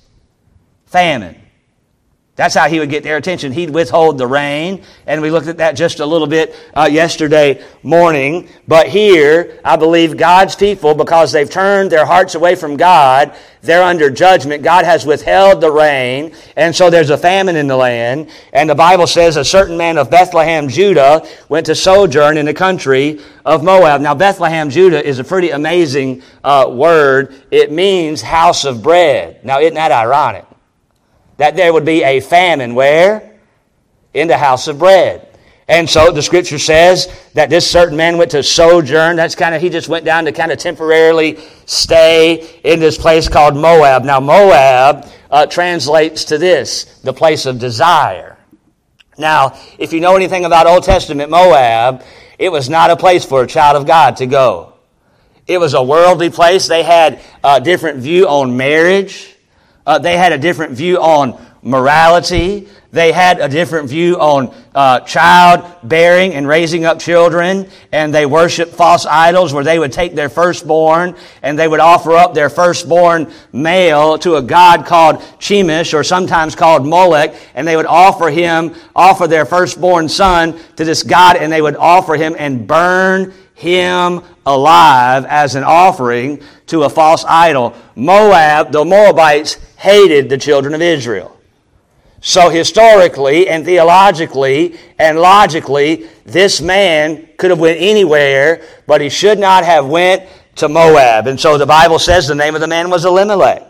Famine. 0.86 1.39
That's 2.40 2.54
how 2.54 2.70
he 2.70 2.78
would 2.78 2.88
get 2.88 3.02
their 3.02 3.18
attention. 3.18 3.52
He'd 3.52 3.68
withhold 3.68 4.16
the 4.16 4.26
rain, 4.26 4.82
and 5.06 5.20
we 5.20 5.30
looked 5.30 5.48
at 5.48 5.58
that 5.58 5.72
just 5.72 6.00
a 6.00 6.06
little 6.06 6.26
bit 6.26 6.56
uh, 6.72 6.88
yesterday 6.90 7.62
morning. 7.82 8.48
But 8.66 8.86
here, 8.86 9.60
I 9.62 9.76
believe 9.76 10.16
God's 10.16 10.56
people, 10.56 10.94
because 10.94 11.32
they've 11.32 11.50
turned 11.50 11.92
their 11.92 12.06
hearts 12.06 12.36
away 12.36 12.54
from 12.54 12.78
God, 12.78 13.36
they're 13.60 13.82
under 13.82 14.08
judgment. 14.08 14.62
God 14.62 14.86
has 14.86 15.04
withheld 15.04 15.60
the 15.60 15.70
rain, 15.70 16.34
and 16.56 16.74
so 16.74 16.88
there's 16.88 17.10
a 17.10 17.18
famine 17.18 17.56
in 17.56 17.66
the 17.66 17.76
land. 17.76 18.30
And 18.54 18.70
the 18.70 18.74
Bible 18.74 19.06
says 19.06 19.36
a 19.36 19.44
certain 19.44 19.76
man 19.76 19.98
of 19.98 20.08
Bethlehem, 20.08 20.66
Judah, 20.66 21.28
went 21.50 21.66
to 21.66 21.74
sojourn 21.74 22.38
in 22.38 22.46
the 22.46 22.54
country 22.54 23.20
of 23.44 23.62
Moab. 23.62 24.00
Now, 24.00 24.14
Bethlehem, 24.14 24.70
Judah 24.70 25.06
is 25.06 25.18
a 25.18 25.24
pretty 25.24 25.50
amazing 25.50 26.22
uh, 26.42 26.70
word. 26.72 27.34
It 27.50 27.70
means 27.70 28.22
house 28.22 28.64
of 28.64 28.82
bread. 28.82 29.44
Now, 29.44 29.60
isn't 29.60 29.74
that 29.74 29.92
ironic? 29.92 30.46
That 31.40 31.56
there 31.56 31.72
would 31.72 31.86
be 31.86 32.04
a 32.04 32.20
famine 32.20 32.74
where? 32.74 33.38
In 34.12 34.28
the 34.28 34.36
house 34.36 34.68
of 34.68 34.78
bread. 34.78 35.26
And 35.68 35.88
so 35.88 36.12
the 36.12 36.20
scripture 36.20 36.58
says 36.58 37.08
that 37.32 37.48
this 37.48 37.68
certain 37.68 37.96
man 37.96 38.18
went 38.18 38.32
to 38.32 38.42
sojourn. 38.42 39.16
That's 39.16 39.34
kind 39.34 39.54
of, 39.54 39.62
he 39.62 39.70
just 39.70 39.88
went 39.88 40.04
down 40.04 40.26
to 40.26 40.32
kind 40.32 40.52
of 40.52 40.58
temporarily 40.58 41.38
stay 41.64 42.60
in 42.62 42.78
this 42.78 42.98
place 42.98 43.26
called 43.26 43.56
Moab. 43.56 44.04
Now, 44.04 44.20
Moab 44.20 45.06
uh, 45.30 45.46
translates 45.46 46.24
to 46.24 46.36
this, 46.36 47.00
the 47.00 47.14
place 47.14 47.46
of 47.46 47.58
desire. 47.58 48.36
Now, 49.16 49.58
if 49.78 49.94
you 49.94 50.00
know 50.00 50.16
anything 50.16 50.44
about 50.44 50.66
Old 50.66 50.84
Testament 50.84 51.30
Moab, 51.30 52.04
it 52.38 52.52
was 52.52 52.68
not 52.68 52.90
a 52.90 52.96
place 52.96 53.24
for 53.24 53.42
a 53.44 53.46
child 53.46 53.78
of 53.78 53.86
God 53.86 54.18
to 54.18 54.26
go. 54.26 54.74
It 55.46 55.56
was 55.56 55.72
a 55.72 55.82
worldly 55.82 56.28
place. 56.28 56.68
They 56.68 56.82
had 56.82 57.22
a 57.42 57.62
different 57.62 58.00
view 58.00 58.28
on 58.28 58.58
marriage. 58.58 59.36
Uh, 59.86 59.98
they 59.98 60.16
had 60.16 60.32
a 60.32 60.38
different 60.38 60.72
view 60.72 60.98
on 60.98 61.40
morality. 61.62 62.68
They 62.92 63.12
had 63.12 63.40
a 63.40 63.48
different 63.48 63.88
view 63.88 64.18
on 64.18 64.54
uh, 64.74 65.00
child 65.00 65.64
bearing 65.82 66.34
and 66.34 66.46
raising 66.48 66.84
up 66.84 66.98
children, 66.98 67.68
and 67.92 68.12
they 68.12 68.26
worshiped 68.26 68.72
false 68.72 69.06
idols 69.06 69.52
where 69.52 69.62
they 69.62 69.78
would 69.78 69.92
take 69.92 70.14
their 70.14 70.28
firstborn 70.28 71.14
and 71.42 71.58
they 71.58 71.68
would 71.68 71.80
offer 71.80 72.12
up 72.12 72.34
their 72.34 72.50
firstborn 72.50 73.32
male 73.52 74.18
to 74.18 74.36
a 74.36 74.42
god 74.42 74.86
called 74.86 75.16
Chemosh 75.38 75.94
or 75.94 76.02
sometimes 76.02 76.54
called 76.54 76.86
Molech, 76.86 77.34
and 77.54 77.66
they 77.66 77.76
would 77.76 77.86
offer 77.86 78.28
him, 78.28 78.74
offer 78.96 79.26
their 79.26 79.46
firstborn 79.46 80.08
son 80.08 80.58
to 80.76 80.84
this 80.84 81.02
god, 81.02 81.36
and 81.36 81.52
they 81.52 81.62
would 81.62 81.76
offer 81.76 82.14
him 82.14 82.34
and 82.38 82.66
burn 82.66 83.32
him 83.60 84.22
alive 84.46 85.24
as 85.26 85.54
an 85.54 85.64
offering 85.64 86.42
to 86.66 86.84
a 86.84 86.90
false 86.90 87.24
idol. 87.24 87.74
Moab, 87.94 88.72
the 88.72 88.84
Moabites, 88.84 89.54
hated 89.76 90.28
the 90.28 90.38
children 90.38 90.74
of 90.74 90.82
Israel. 90.82 91.36
So 92.22 92.50
historically 92.50 93.48
and 93.48 93.64
theologically 93.64 94.78
and 94.98 95.18
logically, 95.18 96.08
this 96.24 96.60
man 96.60 97.28
could 97.38 97.50
have 97.50 97.60
went 97.60 97.80
anywhere, 97.80 98.62
but 98.86 99.00
he 99.00 99.08
should 99.08 99.38
not 99.38 99.64
have 99.64 99.86
went 99.86 100.28
to 100.56 100.68
Moab. 100.68 101.26
And 101.26 101.40
so 101.40 101.56
the 101.56 101.66
Bible 101.66 101.98
says 101.98 102.26
the 102.26 102.34
name 102.34 102.54
of 102.54 102.60
the 102.60 102.68
man 102.68 102.90
was 102.90 103.04
Elimelech. 103.04 103.66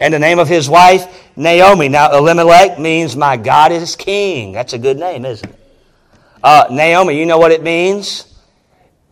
And 0.00 0.12
the 0.12 0.18
name 0.18 0.38
of 0.38 0.48
his 0.48 0.68
wife, 0.68 1.06
Naomi. 1.36 1.88
Now, 1.88 2.16
Elimelech 2.16 2.78
means 2.78 3.16
my 3.16 3.36
God 3.36 3.72
is 3.72 3.96
king. 3.96 4.52
That's 4.52 4.72
a 4.72 4.78
good 4.78 4.98
name, 4.98 5.24
isn't 5.24 5.48
it? 5.48 5.60
Uh, 6.42 6.66
Naomi, 6.70 7.18
you 7.18 7.24
know 7.24 7.38
what 7.38 7.52
it 7.52 7.62
means? 7.62 8.33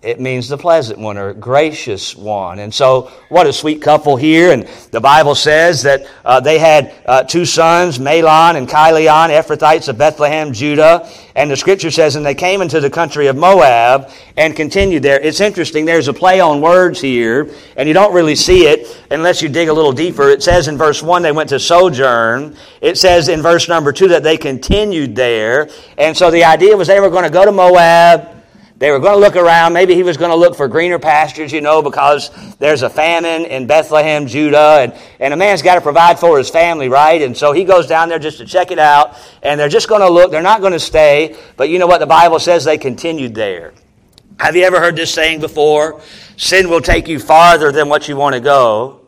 It 0.02 0.18
means 0.18 0.48
the 0.48 0.58
pleasant 0.58 0.98
one 0.98 1.16
or 1.16 1.32
gracious 1.32 2.16
one. 2.16 2.58
And 2.58 2.74
so, 2.74 3.12
what 3.28 3.46
a 3.46 3.52
sweet 3.52 3.80
couple 3.80 4.16
here. 4.16 4.50
And 4.50 4.66
the 4.90 5.00
Bible 5.00 5.36
says 5.36 5.82
that 5.82 6.08
uh, 6.24 6.40
they 6.40 6.58
had 6.58 6.92
uh, 7.06 7.22
two 7.22 7.44
sons, 7.44 8.00
Mahlon 8.00 8.56
and 8.56 8.68
Chilion, 8.68 9.30
Ephrathites 9.30 9.88
of 9.88 9.98
Bethlehem, 9.98 10.52
Judah. 10.52 11.08
And 11.36 11.48
the 11.48 11.56
scripture 11.56 11.92
says, 11.92 12.16
and 12.16 12.26
they 12.26 12.34
came 12.34 12.62
into 12.62 12.80
the 12.80 12.90
country 12.90 13.28
of 13.28 13.36
Moab 13.36 14.10
and 14.36 14.56
continued 14.56 15.04
there. 15.04 15.20
It's 15.20 15.40
interesting, 15.40 15.84
there's 15.84 16.08
a 16.08 16.12
play 16.12 16.40
on 16.40 16.60
words 16.60 17.00
here, 17.00 17.48
and 17.76 17.86
you 17.86 17.94
don't 17.94 18.12
really 18.12 18.34
see 18.34 18.66
it 18.66 19.00
unless 19.12 19.40
you 19.40 19.48
dig 19.48 19.68
a 19.68 19.72
little 19.72 19.92
deeper. 19.92 20.28
It 20.30 20.42
says 20.42 20.66
in 20.66 20.76
verse 20.76 21.00
1 21.00 21.22
they 21.22 21.32
went 21.32 21.48
to 21.50 21.60
sojourn. 21.60 22.56
It 22.80 22.98
says 22.98 23.28
in 23.28 23.40
verse 23.40 23.68
number 23.68 23.92
2 23.92 24.08
that 24.08 24.24
they 24.24 24.36
continued 24.36 25.14
there. 25.14 25.70
And 25.96 26.16
so 26.16 26.28
the 26.32 26.42
idea 26.42 26.76
was 26.76 26.88
they 26.88 27.00
were 27.00 27.08
going 27.08 27.24
to 27.24 27.30
go 27.30 27.44
to 27.44 27.52
Moab 27.52 28.41
they 28.82 28.90
were 28.90 28.98
going 28.98 29.14
to 29.14 29.20
look 29.20 29.36
around. 29.36 29.74
Maybe 29.74 29.94
he 29.94 30.02
was 30.02 30.16
going 30.16 30.32
to 30.32 30.36
look 30.36 30.56
for 30.56 30.66
greener 30.66 30.98
pastures, 30.98 31.52
you 31.52 31.60
know, 31.60 31.82
because 31.82 32.32
there's 32.56 32.82
a 32.82 32.90
famine 32.90 33.44
in 33.44 33.68
Bethlehem, 33.68 34.26
Judah, 34.26 34.78
and, 34.80 34.92
and 35.20 35.32
a 35.32 35.36
man's 35.36 35.62
got 35.62 35.76
to 35.76 35.80
provide 35.80 36.18
for 36.18 36.36
his 36.36 36.50
family, 36.50 36.88
right? 36.88 37.22
And 37.22 37.36
so 37.36 37.52
he 37.52 37.62
goes 37.62 37.86
down 37.86 38.08
there 38.08 38.18
just 38.18 38.38
to 38.38 38.44
check 38.44 38.72
it 38.72 38.80
out, 38.80 39.16
and 39.40 39.60
they're 39.60 39.68
just 39.68 39.88
going 39.88 40.00
to 40.00 40.10
look. 40.10 40.32
They're 40.32 40.42
not 40.42 40.62
going 40.62 40.72
to 40.72 40.80
stay, 40.80 41.36
but 41.56 41.68
you 41.68 41.78
know 41.78 41.86
what 41.86 41.98
the 41.98 42.08
Bible 42.08 42.40
says? 42.40 42.64
They 42.64 42.76
continued 42.76 43.36
there. 43.36 43.72
Have 44.40 44.56
you 44.56 44.64
ever 44.64 44.80
heard 44.80 44.96
this 44.96 45.14
saying 45.14 45.38
before? 45.38 46.00
Sin 46.36 46.68
will 46.68 46.80
take 46.80 47.06
you 47.06 47.20
farther 47.20 47.70
than 47.70 47.88
what 47.88 48.08
you 48.08 48.16
want 48.16 48.34
to 48.34 48.40
go. 48.40 49.02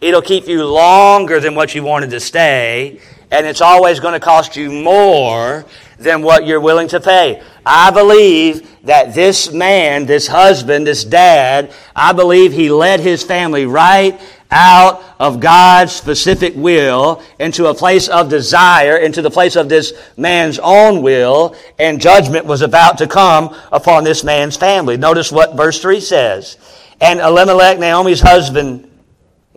It'll 0.00 0.22
keep 0.22 0.46
you 0.48 0.64
longer 0.64 1.38
than 1.38 1.54
what 1.54 1.74
you 1.74 1.82
wanted 1.82 2.08
to 2.12 2.20
stay, 2.20 2.98
and 3.30 3.46
it's 3.46 3.60
always 3.60 4.00
going 4.00 4.14
to 4.14 4.20
cost 4.20 4.56
you 4.56 4.72
more 4.72 5.66
than 6.02 6.22
what 6.22 6.46
you're 6.46 6.60
willing 6.60 6.88
to 6.88 7.00
pay. 7.00 7.42
I 7.64 7.90
believe 7.90 8.68
that 8.84 9.14
this 9.14 9.52
man, 9.52 10.06
this 10.06 10.26
husband, 10.26 10.86
this 10.86 11.04
dad, 11.04 11.72
I 11.94 12.12
believe 12.12 12.52
he 12.52 12.70
led 12.70 13.00
his 13.00 13.22
family 13.22 13.66
right 13.66 14.20
out 14.50 15.02
of 15.18 15.40
God's 15.40 15.92
specific 15.92 16.52
will 16.54 17.22
into 17.38 17.66
a 17.66 17.74
place 17.74 18.08
of 18.08 18.28
desire, 18.28 18.96
into 18.98 19.22
the 19.22 19.30
place 19.30 19.56
of 19.56 19.68
this 19.68 19.92
man's 20.16 20.58
own 20.58 21.02
will, 21.02 21.56
and 21.78 22.00
judgment 22.00 22.44
was 22.44 22.60
about 22.60 22.98
to 22.98 23.06
come 23.06 23.56
upon 23.72 24.04
this 24.04 24.22
man's 24.22 24.56
family. 24.56 24.96
Notice 24.96 25.32
what 25.32 25.56
verse 25.56 25.80
3 25.80 26.00
says. 26.00 26.58
And 27.00 27.18
Elimelech, 27.18 27.78
Naomi's 27.78 28.20
husband, 28.20 28.90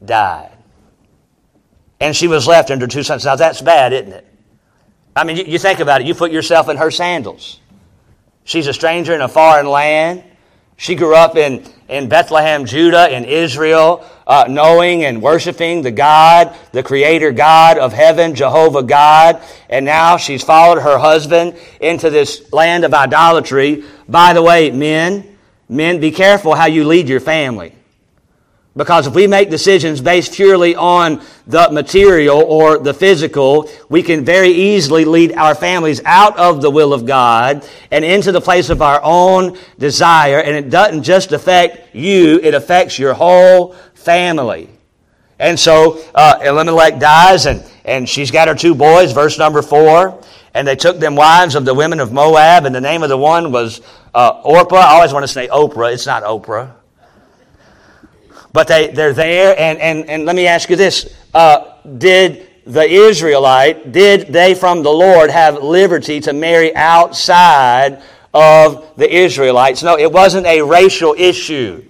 died. 0.03 0.51
And 1.99 2.15
she 2.15 2.27
was 2.27 2.47
left 2.47 2.71
under 2.71 2.87
two 2.87 3.03
sons. 3.03 3.25
Now 3.25 3.35
that's 3.35 3.61
bad, 3.61 3.93
isn't 3.93 4.13
it? 4.13 4.35
I 5.15 5.24
mean, 5.24 5.38
you, 5.38 5.43
you 5.45 5.60
think 5.60 5.79
about 5.79 6.01
it. 6.01 6.07
You 6.07 6.15
put 6.15 6.31
yourself 6.31 6.67
in 6.69 6.77
her 6.77 6.91
sandals. 6.91 7.60
She's 8.43 8.67
a 8.67 8.74
stranger 8.74 9.13
in 9.13 9.22
a 9.22 9.27
foreign 9.27 9.67
land. 9.67 10.24
She 10.77 10.95
grew 10.95 11.15
up 11.15 11.38
in, 11.38 11.63
in 11.88 12.10
Bethlehem, 12.10 12.65
Judah, 12.65 13.15
in 13.15 13.24
Israel, 13.24 14.05
uh, 14.27 14.45
knowing 14.50 15.05
and 15.05 15.22
worshiping 15.22 15.84
the 15.84 15.91
God, 15.91 16.53
the 16.74 16.84
Creator 16.84 17.31
God 17.31 17.77
of 17.77 17.93
heaven, 17.93 18.36
Jehovah 18.36 18.84
God. 18.84 19.41
And 19.69 19.86
now 19.86 20.17
she's 20.17 20.43
followed 20.43 20.81
her 20.81 20.98
husband 20.98 21.57
into 21.80 22.10
this 22.10 22.51
land 22.51 22.84
of 22.84 22.93
idolatry. 22.93 23.86
By 24.10 24.34
the 24.34 24.41
way, 24.41 24.71
men, 24.71 25.38
men, 25.69 25.99
be 26.01 26.12
careful 26.12 26.56
how 26.56 26.65
you 26.65 26.86
lead 26.86 27.08
your 27.08 27.21
family. 27.21 27.74
Because 28.77 29.07
if 29.07 29.15
we 29.15 29.25
make 29.25 29.49
decisions 29.49 30.01
based 30.01 30.33
purely 30.33 30.75
on 30.75 31.23
the 31.47 31.69
material 31.71 32.41
or 32.41 32.77
the 32.77 32.93
physical, 32.93 33.69
we 33.88 34.03
can 34.03 34.25
very 34.25 34.49
easily 34.49 35.05
lead 35.05 35.31
our 35.33 35.55
families 35.55 36.01
out 36.03 36.38
of 36.38 36.61
the 36.61 36.69
will 36.69 36.93
of 36.93 37.05
God 37.05 37.65
and 37.89 38.03
into 38.03 38.33
the 38.33 38.41
place 38.41 38.69
of 38.69 38.81
our 38.81 38.99
own 39.01 39.57
desire. 39.79 40.39
And 40.39 40.57
it 40.57 40.69
doesn't 40.69 41.03
just 41.03 41.31
affect 41.31 41.95
you, 41.95 42.41
it 42.43 42.53
affects 42.53 42.99
your 42.99 43.13
whole 43.13 43.75
family. 43.93 44.69
And 45.39 45.57
so 45.57 46.03
uh, 46.13 46.39
Elimelech 46.43 46.99
dies, 46.99 47.45
and, 47.45 47.63
and 47.85 48.07
she's 48.09 48.31
got 48.31 48.49
her 48.49 48.55
two 48.55 48.75
boys, 48.75 49.13
verse 49.13 49.38
number 49.38 49.61
four. 49.61 50.21
And 50.53 50.67
they 50.67 50.75
took 50.75 50.99
them 50.99 51.15
wives 51.15 51.55
of 51.55 51.63
the 51.63 51.73
women 51.73 52.01
of 52.01 52.11
Moab, 52.11 52.65
and 52.65 52.75
the 52.75 52.81
name 52.81 53.03
of 53.03 53.09
the 53.09 53.17
one 53.17 53.53
was 53.53 53.81
uh, 54.13 54.41
Orpah. 54.43 54.75
I 54.75 54.95
always 54.95 55.13
want 55.13 55.23
to 55.23 55.31
say 55.31 55.47
Oprah. 55.47 55.93
It's 55.93 56.05
not 56.05 56.23
Oprah. 56.23 56.73
But 58.56 58.70
they, 58.70 58.88
they're 58.88 59.12
there, 59.12 59.54
and, 59.60 59.78
and, 59.80 60.10
and 60.10 60.24
let 60.24 60.34
me 60.34 60.48
ask 60.48 60.70
you 60.70 60.78
this. 60.78 61.13
Uh, 61.34 61.74
did 61.98 62.48
the 62.65 62.89
Israelite, 62.89 63.91
did 63.91 64.28
they 64.28 64.56
from 64.56 64.82
the 64.82 64.89
Lord 64.89 65.30
have 65.30 65.62
liberty 65.62 66.22
to 66.22 66.32
marry 66.32 66.74
outside 66.74 68.02
of 68.34 68.96
the 68.96 69.13
Israelites? 69.13 69.84
No, 69.84 69.98
it 69.98 70.10
wasn't 70.10 70.48
a 70.48 70.62
racial 70.62 71.13
issue. 71.18 71.84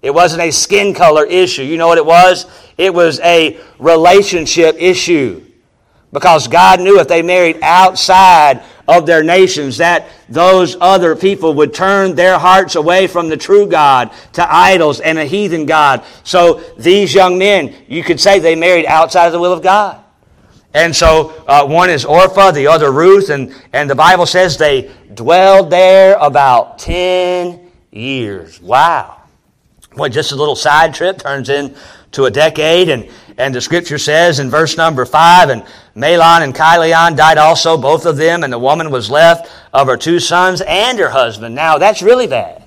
It 0.00 0.14
wasn't 0.14 0.40
a 0.40 0.50
skin 0.50 0.94
color 0.94 1.26
issue. 1.26 1.62
You 1.62 1.76
know 1.76 1.88
what 1.88 1.98
it 1.98 2.06
was? 2.06 2.46
It 2.78 2.94
was 2.94 3.20
a 3.20 3.60
relationship 3.78 4.76
issue. 4.78 5.44
Because 6.10 6.48
God 6.48 6.80
knew 6.80 7.00
if 7.00 7.06
they 7.06 7.20
married 7.20 7.58
outside 7.60 8.62
of 8.88 9.06
their 9.06 9.22
nations 9.22 9.78
that 9.78 10.08
those 10.28 10.76
other 10.80 11.16
people 11.16 11.54
would 11.54 11.74
turn 11.74 12.14
their 12.14 12.38
hearts 12.38 12.76
away 12.76 13.06
from 13.06 13.28
the 13.28 13.36
true 13.36 13.66
God 13.66 14.12
to 14.34 14.54
idols 14.54 15.00
and 15.00 15.18
a 15.18 15.24
heathen 15.24 15.66
God. 15.66 16.04
So 16.24 16.60
these 16.78 17.14
young 17.14 17.38
men, 17.38 17.74
you 17.88 18.02
could 18.02 18.20
say 18.20 18.38
they 18.38 18.56
married 18.56 18.86
outside 18.86 19.26
of 19.26 19.32
the 19.32 19.40
will 19.40 19.52
of 19.52 19.62
God. 19.62 20.02
And 20.74 20.94
so 20.94 21.30
uh, 21.46 21.66
one 21.66 21.88
is 21.88 22.04
Orpha, 22.04 22.52
the 22.52 22.66
other 22.66 22.92
Ruth, 22.92 23.30
and, 23.30 23.54
and 23.72 23.88
the 23.88 23.94
Bible 23.94 24.26
says 24.26 24.58
they 24.58 24.90
dwelled 25.14 25.70
there 25.70 26.16
about 26.20 26.78
10 26.78 27.70
years. 27.90 28.60
Wow. 28.60 29.22
Well, 29.96 30.10
just 30.10 30.32
a 30.32 30.36
little 30.36 30.54
side 30.54 30.92
trip 30.92 31.18
turns 31.18 31.48
into 31.48 32.24
a 32.24 32.30
decade, 32.30 32.90
and 32.90 33.08
and 33.38 33.54
the 33.54 33.60
scripture 33.60 33.98
says 33.98 34.38
in 34.38 34.50
verse 34.50 34.76
number 34.76 35.04
five, 35.04 35.50
and 35.50 35.62
Mahlon 35.94 36.42
and 36.42 36.54
Chilion 36.54 37.16
died 37.16 37.38
also, 37.38 37.76
both 37.76 38.06
of 38.06 38.16
them, 38.16 38.44
and 38.44 38.52
the 38.52 38.58
woman 38.58 38.90
was 38.90 39.10
left 39.10 39.50
of 39.72 39.88
her 39.88 39.96
two 39.96 40.20
sons 40.20 40.62
and 40.62 40.98
her 40.98 41.10
husband. 41.10 41.54
Now, 41.54 41.78
that's 41.78 42.02
really 42.02 42.26
bad. 42.26 42.64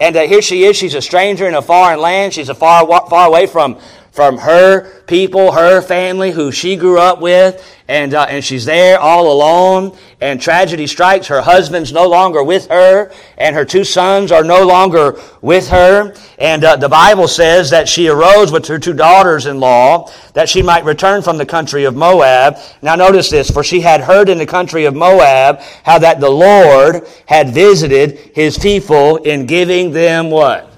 And 0.00 0.16
uh, 0.16 0.22
here 0.22 0.42
she 0.42 0.64
is. 0.64 0.76
She's 0.76 0.94
a 0.94 1.02
stranger 1.02 1.48
in 1.48 1.54
a 1.54 1.62
foreign 1.62 2.00
land. 2.00 2.34
She's 2.34 2.48
a 2.48 2.54
far, 2.54 2.86
far 3.08 3.26
away 3.26 3.46
from 3.46 3.78
from 4.14 4.38
her 4.38 4.88
people, 5.08 5.50
her 5.50 5.82
family, 5.82 6.30
who 6.30 6.52
she 6.52 6.76
grew 6.76 7.00
up 7.00 7.20
with, 7.20 7.60
and, 7.88 8.14
uh, 8.14 8.24
and 8.30 8.44
she's 8.44 8.64
there 8.64 8.96
all 8.96 9.32
alone, 9.32 9.98
and 10.20 10.40
tragedy 10.40 10.86
strikes. 10.86 11.26
Her 11.26 11.42
husband's 11.42 11.92
no 11.92 12.08
longer 12.08 12.40
with 12.44 12.68
her, 12.68 13.10
and 13.36 13.56
her 13.56 13.64
two 13.64 13.82
sons 13.82 14.30
are 14.30 14.44
no 14.44 14.64
longer 14.64 15.20
with 15.42 15.68
her. 15.70 16.14
And 16.38 16.62
uh, 16.62 16.76
the 16.76 16.88
Bible 16.88 17.26
says 17.26 17.70
that 17.70 17.88
she 17.88 18.06
arose 18.06 18.52
with 18.52 18.68
her 18.68 18.78
two 18.78 18.92
daughters 18.92 19.46
in 19.46 19.58
law, 19.58 20.12
that 20.34 20.48
she 20.48 20.62
might 20.62 20.84
return 20.84 21.20
from 21.20 21.36
the 21.36 21.44
country 21.44 21.82
of 21.82 21.96
Moab. 21.96 22.58
Now 22.82 22.94
notice 22.94 23.30
this, 23.30 23.50
for 23.50 23.64
she 23.64 23.80
had 23.80 24.00
heard 24.00 24.28
in 24.28 24.38
the 24.38 24.46
country 24.46 24.84
of 24.84 24.94
Moab 24.94 25.58
how 25.82 25.98
that 25.98 26.20
the 26.20 26.30
Lord 26.30 27.04
had 27.26 27.48
visited 27.50 28.30
his 28.32 28.56
people 28.58 29.16
in 29.16 29.46
giving 29.46 29.90
them 29.90 30.30
what? 30.30 30.70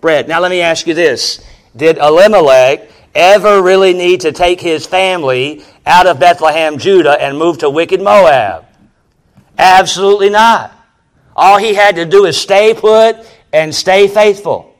Bread. 0.00 0.26
Now 0.26 0.40
let 0.40 0.50
me 0.50 0.62
ask 0.62 0.86
you 0.86 0.94
this 0.94 1.44
did 1.76 1.98
Elimelech 1.98 2.90
ever 3.14 3.62
really 3.62 3.92
need 3.92 4.20
to 4.22 4.32
take 4.32 4.60
his 4.60 4.86
family 4.86 5.64
out 5.86 6.06
of 6.06 6.18
Bethlehem, 6.20 6.78
Judah, 6.78 7.20
and 7.20 7.38
move 7.38 7.58
to 7.58 7.70
wicked 7.70 8.00
Moab? 8.00 8.66
Absolutely 9.58 10.30
not. 10.30 10.72
All 11.34 11.58
he 11.58 11.74
had 11.74 11.96
to 11.96 12.04
do 12.04 12.26
is 12.26 12.36
stay 12.36 12.74
put 12.74 13.16
and 13.52 13.74
stay 13.74 14.08
faithful. 14.08 14.75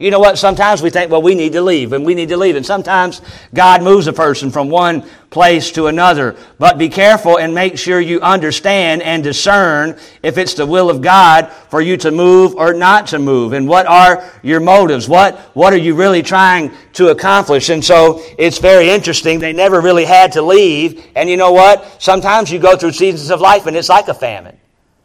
You 0.00 0.10
know 0.10 0.18
what? 0.18 0.38
Sometimes 0.38 0.80
we 0.80 0.88
think, 0.88 1.10
well, 1.10 1.20
we 1.20 1.34
need 1.34 1.52
to 1.52 1.60
leave 1.60 1.92
and 1.92 2.06
we 2.06 2.14
need 2.14 2.30
to 2.30 2.38
leave. 2.38 2.56
And 2.56 2.64
sometimes 2.64 3.20
God 3.52 3.82
moves 3.82 4.06
a 4.06 4.14
person 4.14 4.50
from 4.50 4.70
one 4.70 5.04
place 5.28 5.70
to 5.72 5.88
another. 5.88 6.36
But 6.58 6.78
be 6.78 6.88
careful 6.88 7.38
and 7.38 7.54
make 7.54 7.76
sure 7.76 8.00
you 8.00 8.18
understand 8.22 9.02
and 9.02 9.22
discern 9.22 9.98
if 10.22 10.38
it's 10.38 10.54
the 10.54 10.64
will 10.64 10.88
of 10.88 11.02
God 11.02 11.52
for 11.68 11.82
you 11.82 11.98
to 11.98 12.10
move 12.10 12.54
or 12.54 12.72
not 12.72 13.08
to 13.08 13.18
move. 13.18 13.52
And 13.52 13.68
what 13.68 13.84
are 13.84 14.24
your 14.42 14.60
motives? 14.60 15.06
What, 15.06 15.38
what 15.54 15.74
are 15.74 15.78
you 15.78 15.94
really 15.94 16.22
trying 16.22 16.72
to 16.94 17.08
accomplish? 17.08 17.68
And 17.68 17.84
so 17.84 18.22
it's 18.38 18.56
very 18.56 18.88
interesting. 18.88 19.38
They 19.38 19.52
never 19.52 19.82
really 19.82 20.06
had 20.06 20.32
to 20.32 20.40
leave. 20.40 21.06
And 21.14 21.28
you 21.28 21.36
know 21.36 21.52
what? 21.52 22.00
Sometimes 22.00 22.50
you 22.50 22.58
go 22.58 22.74
through 22.74 22.92
seasons 22.92 23.30
of 23.30 23.42
life 23.42 23.66
and 23.66 23.76
it's 23.76 23.90
like 23.90 24.08
a 24.08 24.14
famine. 24.14 24.56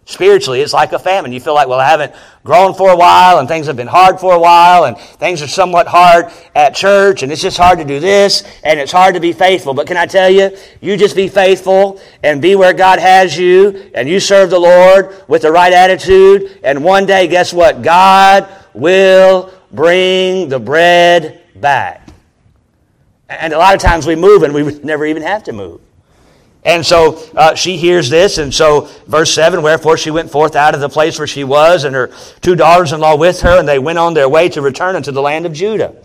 Spiritually, 0.08 0.62
it's 0.62 0.72
like 0.72 0.94
a 0.94 1.00
famine. 1.00 1.34
You 1.34 1.40
feel 1.40 1.56
like, 1.56 1.68
well, 1.68 1.80
I 1.80 1.90
haven't 1.90 2.14
grown 2.44 2.76
for 2.76 2.92
a 2.92 2.96
while, 2.96 3.40
and 3.40 3.48
things 3.48 3.66
have 3.66 3.76
been 3.76 3.88
hard 3.88 4.20
for 4.20 4.36
a 4.36 4.40
while, 4.40 4.84
and 4.84 4.96
things 5.00 5.42
are 5.42 5.48
somewhat 5.48 5.88
hard 5.88 6.32
at 6.54 6.76
church, 6.76 7.24
and 7.24 7.32
it's 7.32 7.42
just 7.42 7.58
hard 7.58 7.80
to 7.80 7.86
do 7.86 8.00
this, 8.00 8.44
and 8.64 8.80
it's 8.80 8.92
hard 8.92 9.16
to 9.16 9.20
be 9.20 9.34
faithful. 9.34 9.74
But 9.74 9.88
can 9.88 9.98
I 9.98 10.06
tell 10.06 10.30
you, 10.30 10.56
you 10.80 10.96
just 10.96 11.16
be 11.16 11.28
faithful 11.28 12.00
and 12.22 12.40
be 12.40 12.56
where 12.56 12.72
God 12.72 13.00
has 13.00 13.36
you, 13.36 13.90
and 13.96 14.08
you 14.08 14.20
serve 14.20 14.52
the 14.52 14.60
Lord 14.60 15.24
with 15.28 15.42
the 15.42 15.52
right 15.52 15.74
attitude, 15.74 16.60
and 16.64 16.84
one 16.84 17.08
day, 17.08 17.28
guess 17.28 17.52
what? 17.52 17.82
God 17.82 18.48
will 18.76 19.52
bring 19.72 20.50
the 20.50 20.60
bread 20.60 21.42
back. 21.56 22.08
And 23.28 23.54
a 23.54 23.58
lot 23.58 23.74
of 23.74 23.82
times 23.82 24.06
we 24.06 24.16
move, 24.16 24.44
and 24.44 24.54
we 24.54 24.62
never 24.84 25.04
even 25.08 25.24
have 25.24 25.46
to 25.46 25.52
move. 25.52 25.82
And 26.66 26.84
so 26.84 27.24
uh, 27.36 27.54
she 27.54 27.78
hears 27.78 28.10
this, 28.10 28.40
and 28.40 28.52
so 28.52 28.90
verse 29.06 29.32
7 29.34 29.62
Wherefore 29.62 29.98
she 29.98 30.10
went 30.10 30.32
forth 30.32 30.56
out 30.56 30.74
of 30.74 30.82
the 30.82 30.90
place 30.90 31.20
where 31.20 31.28
she 31.28 31.44
was, 31.44 31.84
and 31.84 31.94
her 31.94 32.12
two 32.42 32.56
daughters 32.56 32.92
in 32.92 33.00
law 33.00 33.16
with 33.16 33.42
her, 33.42 33.60
and 33.60 33.68
they 33.68 33.78
went 33.78 34.00
on 34.00 34.16
their 34.16 34.28
way 34.28 34.50
to 34.50 34.62
return 34.62 34.96
unto 34.96 35.12
the 35.12 35.22
land 35.22 35.46
of 35.46 35.54
Judah. 35.54 35.96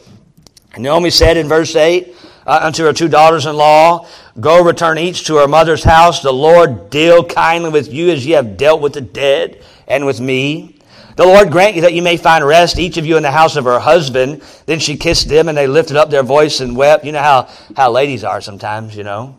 And 0.75 0.83
Naomi 0.83 1.09
said 1.09 1.38
in 1.38 1.49
verse 1.49 1.75
8 1.75 2.14
uh, 2.46 2.61
unto 2.62 2.85
her 2.85 2.92
two 2.92 3.09
daughters 3.09 3.46
in 3.46 3.57
law, 3.57 4.07
Go 4.38 4.62
return 4.62 4.99
each 4.99 5.25
to 5.27 5.37
her 5.37 5.49
mother's 5.49 5.83
house. 5.83 6.20
The 6.20 6.33
Lord 6.33 6.90
deal 6.90 7.25
kindly 7.25 7.70
with 7.70 7.92
you 7.92 8.11
as 8.11 8.27
ye 8.27 8.33
have 8.33 8.57
dealt 8.57 8.83
with 8.83 8.92
the 8.92 9.01
dead 9.01 9.62
and 9.88 10.05
with 10.05 10.20
me. 10.20 10.77
The 11.16 11.27
Lord 11.27 11.51
grant 11.51 11.75
you 11.75 11.83
that 11.83 11.94
you 11.94 12.03
may 12.03 12.16
find 12.16 12.46
rest, 12.46 12.79
each 12.79 12.96
of 12.96 13.05
you 13.05 13.16
in 13.16 13.23
the 13.23 13.31
house 13.31 13.57
of 13.57 13.64
her 13.64 13.79
husband. 13.79 14.42
Then 14.66 14.79
she 14.79 14.96
kissed 14.96 15.29
them, 15.29 15.49
and 15.49 15.57
they 15.57 15.66
lifted 15.66 15.96
up 15.96 16.11
their 16.11 16.23
voice 16.23 16.61
and 16.61 16.77
wept. 16.77 17.05
You 17.05 17.12
know 17.12 17.23
how, 17.23 17.49
how 17.77 17.90
ladies 17.90 18.25
are 18.25 18.40
sometimes, 18.40 18.94
you 18.94 19.05
know. 19.05 19.37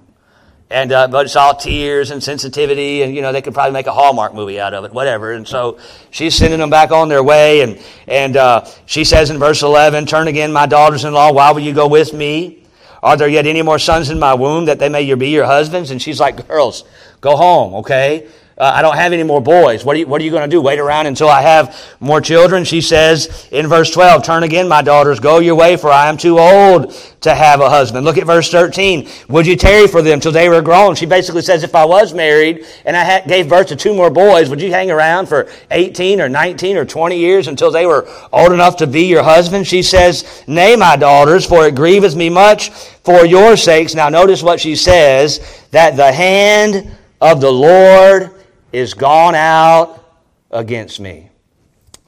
And, 0.71 0.93
uh, 0.93 1.09
but 1.09 1.25
it's 1.25 1.35
all 1.35 1.53
tears 1.53 2.11
and 2.11 2.23
sensitivity, 2.23 3.01
and, 3.01 3.13
you 3.13 3.21
know, 3.21 3.33
they 3.33 3.41
could 3.41 3.53
probably 3.53 3.73
make 3.73 3.87
a 3.87 3.91
Hallmark 3.91 4.33
movie 4.33 4.57
out 4.57 4.73
of 4.73 4.85
it, 4.85 4.93
whatever. 4.93 5.33
And 5.33 5.45
so 5.45 5.77
she's 6.11 6.33
sending 6.33 6.59
them 6.59 6.69
back 6.69 6.91
on 6.91 7.09
their 7.09 7.21
way, 7.21 7.61
and, 7.61 7.77
and 8.07 8.37
uh, 8.37 8.65
she 8.85 9.03
says 9.03 9.29
in 9.29 9.37
verse 9.37 9.63
11, 9.63 10.05
Turn 10.05 10.29
again, 10.29 10.53
my 10.53 10.65
daughters 10.65 11.03
in 11.03 11.13
law, 11.13 11.33
why 11.33 11.51
will 11.51 11.59
you 11.59 11.73
go 11.73 11.87
with 11.87 12.13
me? 12.13 12.63
Are 13.03 13.17
there 13.17 13.27
yet 13.27 13.47
any 13.47 13.61
more 13.63 13.79
sons 13.79 14.09
in 14.09 14.17
my 14.17 14.33
womb 14.33 14.65
that 14.65 14.79
they 14.79 14.87
may 14.87 15.13
be 15.13 15.29
your 15.29 15.45
husbands? 15.45 15.91
And 15.91 16.01
she's 16.01 16.19
like, 16.19 16.47
Girls, 16.47 16.85
go 17.19 17.35
home, 17.35 17.75
okay? 17.75 18.29
Uh, 18.61 18.73
I 18.75 18.83
don't 18.83 18.95
have 18.95 19.11
any 19.11 19.23
more 19.23 19.41
boys. 19.41 19.83
What 19.83 19.95
are 19.95 19.99
you, 19.99 20.05
what 20.05 20.21
are 20.21 20.23
you 20.23 20.29
going 20.29 20.43
to 20.43 20.47
do? 20.47 20.61
Wait 20.61 20.77
around 20.77 21.07
until 21.07 21.27
I 21.27 21.41
have 21.41 21.95
more 21.99 22.21
children? 22.21 22.63
She 22.63 22.79
says 22.79 23.47
in 23.51 23.65
verse 23.65 23.89
12, 23.89 24.23
Turn 24.23 24.43
again, 24.43 24.67
my 24.67 24.83
daughters, 24.83 25.19
go 25.19 25.39
your 25.39 25.55
way, 25.55 25.77
for 25.77 25.89
I 25.89 26.09
am 26.09 26.15
too 26.15 26.37
old 26.37 26.93
to 27.21 27.33
have 27.33 27.59
a 27.59 27.71
husband. 27.71 28.05
Look 28.05 28.19
at 28.19 28.27
verse 28.27 28.51
13. 28.51 29.09
Would 29.29 29.47
you 29.47 29.55
tarry 29.55 29.87
for 29.87 30.03
them 30.03 30.19
till 30.19 30.31
they 30.31 30.47
were 30.47 30.61
grown? 30.61 30.93
She 30.93 31.07
basically 31.07 31.41
says, 31.41 31.63
If 31.63 31.73
I 31.73 31.85
was 31.85 32.13
married 32.13 32.63
and 32.85 32.95
I 32.95 33.21
gave 33.21 33.49
birth 33.49 33.65
to 33.69 33.75
two 33.75 33.95
more 33.95 34.11
boys, 34.11 34.47
would 34.51 34.61
you 34.61 34.69
hang 34.69 34.91
around 34.91 35.25
for 35.25 35.49
18 35.71 36.21
or 36.21 36.29
19 36.29 36.77
or 36.77 36.85
20 36.85 37.17
years 37.17 37.47
until 37.47 37.71
they 37.71 37.87
were 37.87 38.07
old 38.31 38.51
enough 38.51 38.77
to 38.77 38.85
be 38.85 39.05
your 39.05 39.23
husband? 39.23 39.65
She 39.65 39.81
says, 39.81 40.43
Nay, 40.45 40.75
my 40.75 40.95
daughters, 40.97 41.47
for 41.47 41.65
it 41.65 41.73
grieveth 41.73 42.15
me 42.15 42.29
much 42.29 42.69
for 42.69 43.25
your 43.25 43.57
sakes. 43.57 43.95
Now 43.95 44.09
notice 44.09 44.43
what 44.43 44.59
she 44.59 44.75
says, 44.75 45.65
that 45.71 45.97
the 45.97 46.11
hand 46.11 46.95
of 47.21 47.41
the 47.41 47.51
Lord 47.51 48.35
is 48.71 48.93
gone 48.93 49.35
out 49.35 50.03
against 50.49 50.99
me. 50.99 51.29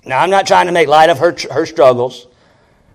Now, 0.06 0.20
I'm 0.20 0.30
not 0.30 0.48
trying 0.48 0.66
to 0.66 0.72
make 0.72 0.88
light 0.88 1.10
of 1.10 1.20
her, 1.20 1.36
her 1.52 1.66
struggles. 1.66 2.28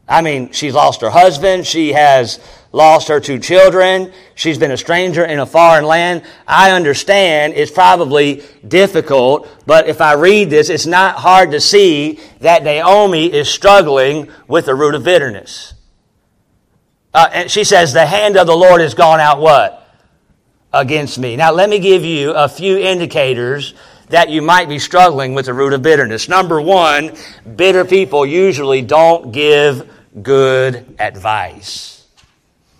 I 0.08 0.22
mean, 0.22 0.52
she's 0.52 0.74
lost 0.74 1.00
her 1.02 1.10
husband. 1.10 1.66
She 1.66 1.92
has 1.92 2.40
lost 2.72 3.08
her 3.08 3.20
two 3.20 3.38
children. 3.38 4.12
She's 4.34 4.58
been 4.58 4.70
a 4.70 4.76
stranger 4.76 5.24
in 5.24 5.38
a 5.38 5.46
foreign 5.46 5.84
land. 5.84 6.22
I 6.46 6.72
understand 6.72 7.54
it's 7.54 7.70
probably 7.70 8.42
difficult, 8.66 9.48
but 9.66 9.88
if 9.88 10.00
I 10.00 10.14
read 10.14 10.50
this, 10.50 10.68
it's 10.68 10.86
not 10.86 11.16
hard 11.16 11.50
to 11.52 11.60
see 11.60 12.20
that 12.40 12.62
Naomi 12.62 13.32
is 13.32 13.48
struggling 13.48 14.30
with 14.46 14.66
the 14.66 14.74
root 14.74 14.94
of 14.94 15.04
bitterness. 15.04 15.74
Uh, 17.12 17.28
and 17.32 17.50
she 17.50 17.64
says, 17.64 17.92
The 17.92 18.06
hand 18.06 18.36
of 18.36 18.46
the 18.46 18.56
Lord 18.56 18.80
has 18.80 18.94
gone 18.94 19.20
out 19.20 19.40
what? 19.40 19.87
Against 20.72 21.18
me. 21.18 21.36
Now, 21.36 21.52
let 21.52 21.70
me 21.70 21.78
give 21.78 22.04
you 22.04 22.32
a 22.32 22.48
few 22.48 22.78
indicators 22.78 23.74
that 24.08 24.30
you 24.30 24.42
might 24.42 24.68
be 24.68 24.78
struggling 24.78 25.34
with 25.34 25.46
the 25.46 25.54
root 25.54 25.72
of 25.72 25.82
bitterness. 25.82 26.28
Number 26.28 26.60
one, 26.60 27.16
bitter 27.56 27.84
people 27.84 28.24
usually 28.24 28.82
don't 28.82 29.32
give 29.32 29.90
good 30.22 30.96
advice. 30.98 32.06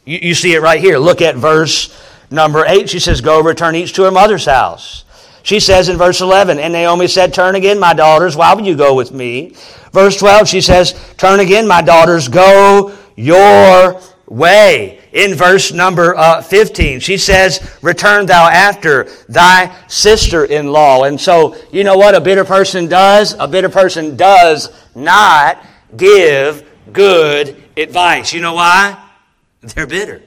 You, 0.05 0.19
you 0.23 0.35
see 0.35 0.55
it 0.55 0.61
right 0.61 0.81
here. 0.81 0.99
Look 0.99 1.21
at 1.21 1.37
verse 1.37 1.95
number 2.31 2.65
eight. 2.67 2.89
She 2.89 2.99
says, 2.99 3.21
Go 3.21 3.43
return 3.43 3.75
each 3.75 3.93
to 3.95 4.05
her 4.05 4.11
mother's 4.11 4.47
house. 4.47 5.05
She 5.43 5.61
says 5.61 5.89
in 5.89 5.97
verse 5.97 6.21
11, 6.21 6.59
And 6.59 6.73
Naomi 6.73 7.09
said, 7.09 7.33
Turn 7.33 7.55
again, 7.55 7.79
my 7.79 7.95
daughters, 7.95 8.37
why 8.37 8.55
will 8.55 8.67
you 8.67 8.77
go 8.77 8.95
with 8.95 9.13
me? 9.13 9.55
Verse 9.93 10.17
12, 10.19 10.49
she 10.49 10.61
says, 10.61 10.95
Turn 11.17 11.41
again, 11.41 11.67
my 11.67 11.81
daughters, 11.81 12.29
go 12.29 12.95
your 13.17 14.01
way 14.29 15.01
in 15.13 15.35
verse 15.35 15.73
number 15.73 16.17
uh, 16.17 16.43
15. 16.43 17.01
She 17.01 17.17
says, 17.17 17.79
Return 17.83 18.27
thou 18.27 18.49
after 18.49 19.05
thy 19.29 19.75
sister 19.89 20.45
in 20.45 20.69
law. 20.69 21.05
And 21.05 21.21
so, 21.21 21.57
you 21.73 21.85
know 21.85 21.97
what 21.97 22.15
a 22.15 22.21
bitter 22.21 22.45
person 22.45 22.89
does? 22.89 23.35
A 23.39 23.49
bitter 23.49 23.69
person 23.69 24.17
does 24.17 24.71
not 24.95 25.65
give 25.97 26.69
good 26.93 27.63
advice. 27.77 28.33
You 28.33 28.41
know 28.41 28.55
why? 28.55 29.03
They're 29.61 29.87
bitter. 29.87 30.23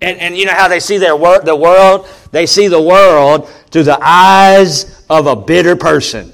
And, 0.00 0.18
and 0.18 0.36
you 0.36 0.44
know 0.44 0.52
how 0.52 0.68
they 0.68 0.80
see 0.80 0.98
their 0.98 1.16
wor- 1.16 1.40
the 1.40 1.56
world? 1.56 2.06
They 2.30 2.46
see 2.46 2.68
the 2.68 2.82
world 2.82 3.48
through 3.70 3.84
the 3.84 3.98
eyes 4.02 5.04
of 5.08 5.26
a 5.26 5.36
bitter 5.36 5.76
person. 5.76 6.33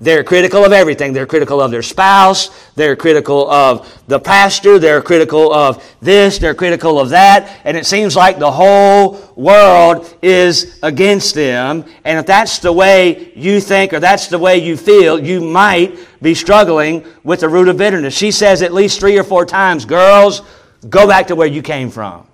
They're 0.00 0.24
critical 0.24 0.64
of 0.64 0.72
everything. 0.72 1.12
They're 1.12 1.26
critical 1.26 1.60
of 1.60 1.70
their 1.70 1.82
spouse. 1.82 2.50
They're 2.74 2.96
critical 2.96 3.48
of 3.50 4.02
the 4.08 4.18
pastor. 4.18 4.78
They're 4.78 5.00
critical 5.00 5.52
of 5.52 5.82
this. 6.00 6.38
They're 6.38 6.54
critical 6.54 6.98
of 6.98 7.10
that. 7.10 7.60
And 7.64 7.76
it 7.76 7.86
seems 7.86 8.16
like 8.16 8.38
the 8.38 8.50
whole 8.50 9.32
world 9.36 10.12
is 10.20 10.78
against 10.82 11.34
them. 11.34 11.84
And 12.04 12.18
if 12.18 12.26
that's 12.26 12.58
the 12.58 12.72
way 12.72 13.32
you 13.36 13.60
think 13.60 13.92
or 13.92 14.00
that's 14.00 14.26
the 14.26 14.38
way 14.38 14.58
you 14.58 14.76
feel, 14.76 15.18
you 15.18 15.40
might 15.40 15.96
be 16.20 16.34
struggling 16.34 17.06
with 17.22 17.40
the 17.40 17.48
root 17.48 17.68
of 17.68 17.78
bitterness. 17.78 18.16
She 18.16 18.32
says 18.32 18.62
at 18.62 18.74
least 18.74 18.98
three 18.98 19.16
or 19.18 19.24
four 19.24 19.46
times, 19.46 19.84
girls, 19.84 20.42
go 20.88 21.06
back 21.06 21.28
to 21.28 21.36
where 21.36 21.46
you 21.46 21.62
came 21.62 21.90
from. 21.90 22.26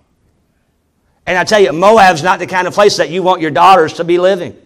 And 1.27 1.37
I 1.37 1.45
tell 1.45 1.61
you, 1.61 1.73
Moab's 1.73 2.23
not 2.23 2.39
the 2.39 2.47
kind 2.47 2.67
of 2.67 2.73
place 2.75 2.97
that 2.97 3.11
you 3.11 3.23
want 3.23 3.43
your 3.43 3.51
daughters 3.51 3.93
to 3.95 4.05
be 4.05 4.19
living. 4.19 4.57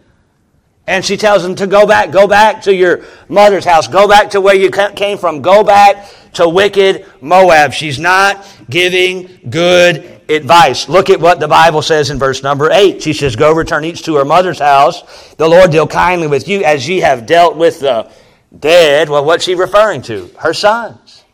And 0.86 1.04
she 1.04 1.16
tells 1.16 1.42
them 1.42 1.54
to 1.56 1.66
go 1.66 1.86
back, 1.86 2.10
go 2.10 2.26
back 2.26 2.62
to 2.62 2.74
your 2.74 3.04
mother's 3.28 3.64
house, 3.64 3.88
go 3.88 4.06
back 4.06 4.30
to 4.30 4.40
where 4.40 4.54
you 4.54 4.70
came 4.70 5.16
from, 5.16 5.40
go 5.40 5.64
back 5.64 6.10
to 6.34 6.48
wicked 6.48 7.06
Moab. 7.22 7.72
She's 7.72 7.98
not 7.98 8.46
giving 8.68 9.40
good 9.48 10.20
advice. 10.28 10.88
Look 10.88 11.08
at 11.08 11.20
what 11.20 11.40
the 11.40 11.48
Bible 11.48 11.80
says 11.80 12.10
in 12.10 12.18
verse 12.18 12.42
number 12.42 12.70
8. 12.70 13.02
She 13.02 13.14
says, 13.14 13.34
Go 13.34 13.52
return 13.52 13.84
each 13.84 14.02
to 14.04 14.16
her 14.16 14.24
mother's 14.24 14.58
house. 14.58 15.34
The 15.36 15.48
Lord 15.48 15.70
deal 15.70 15.86
kindly 15.86 16.26
with 16.26 16.48
you 16.48 16.62
as 16.64 16.86
ye 16.88 17.00
have 17.00 17.26
dealt 17.26 17.56
with 17.56 17.80
the 17.80 18.10
dead. 18.58 19.08
Well, 19.08 19.24
what's 19.24 19.44
she 19.44 19.54
referring 19.54 20.02
to? 20.02 20.30
Her 20.38 20.52
sons. 20.52 21.24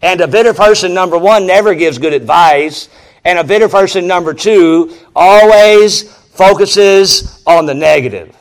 And 0.00 0.20
a 0.20 0.28
bitter 0.28 0.54
person, 0.54 0.94
number 0.94 1.18
one, 1.18 1.46
never 1.46 1.74
gives 1.74 1.98
good 1.98 2.12
advice. 2.12 2.88
And 3.24 3.38
a 3.38 3.44
bitter 3.44 3.68
person, 3.68 4.06
number 4.06 4.32
two, 4.32 4.96
always 5.14 6.12
focuses 6.12 7.42
on 7.46 7.66
the 7.66 7.74
negative. 7.74 8.37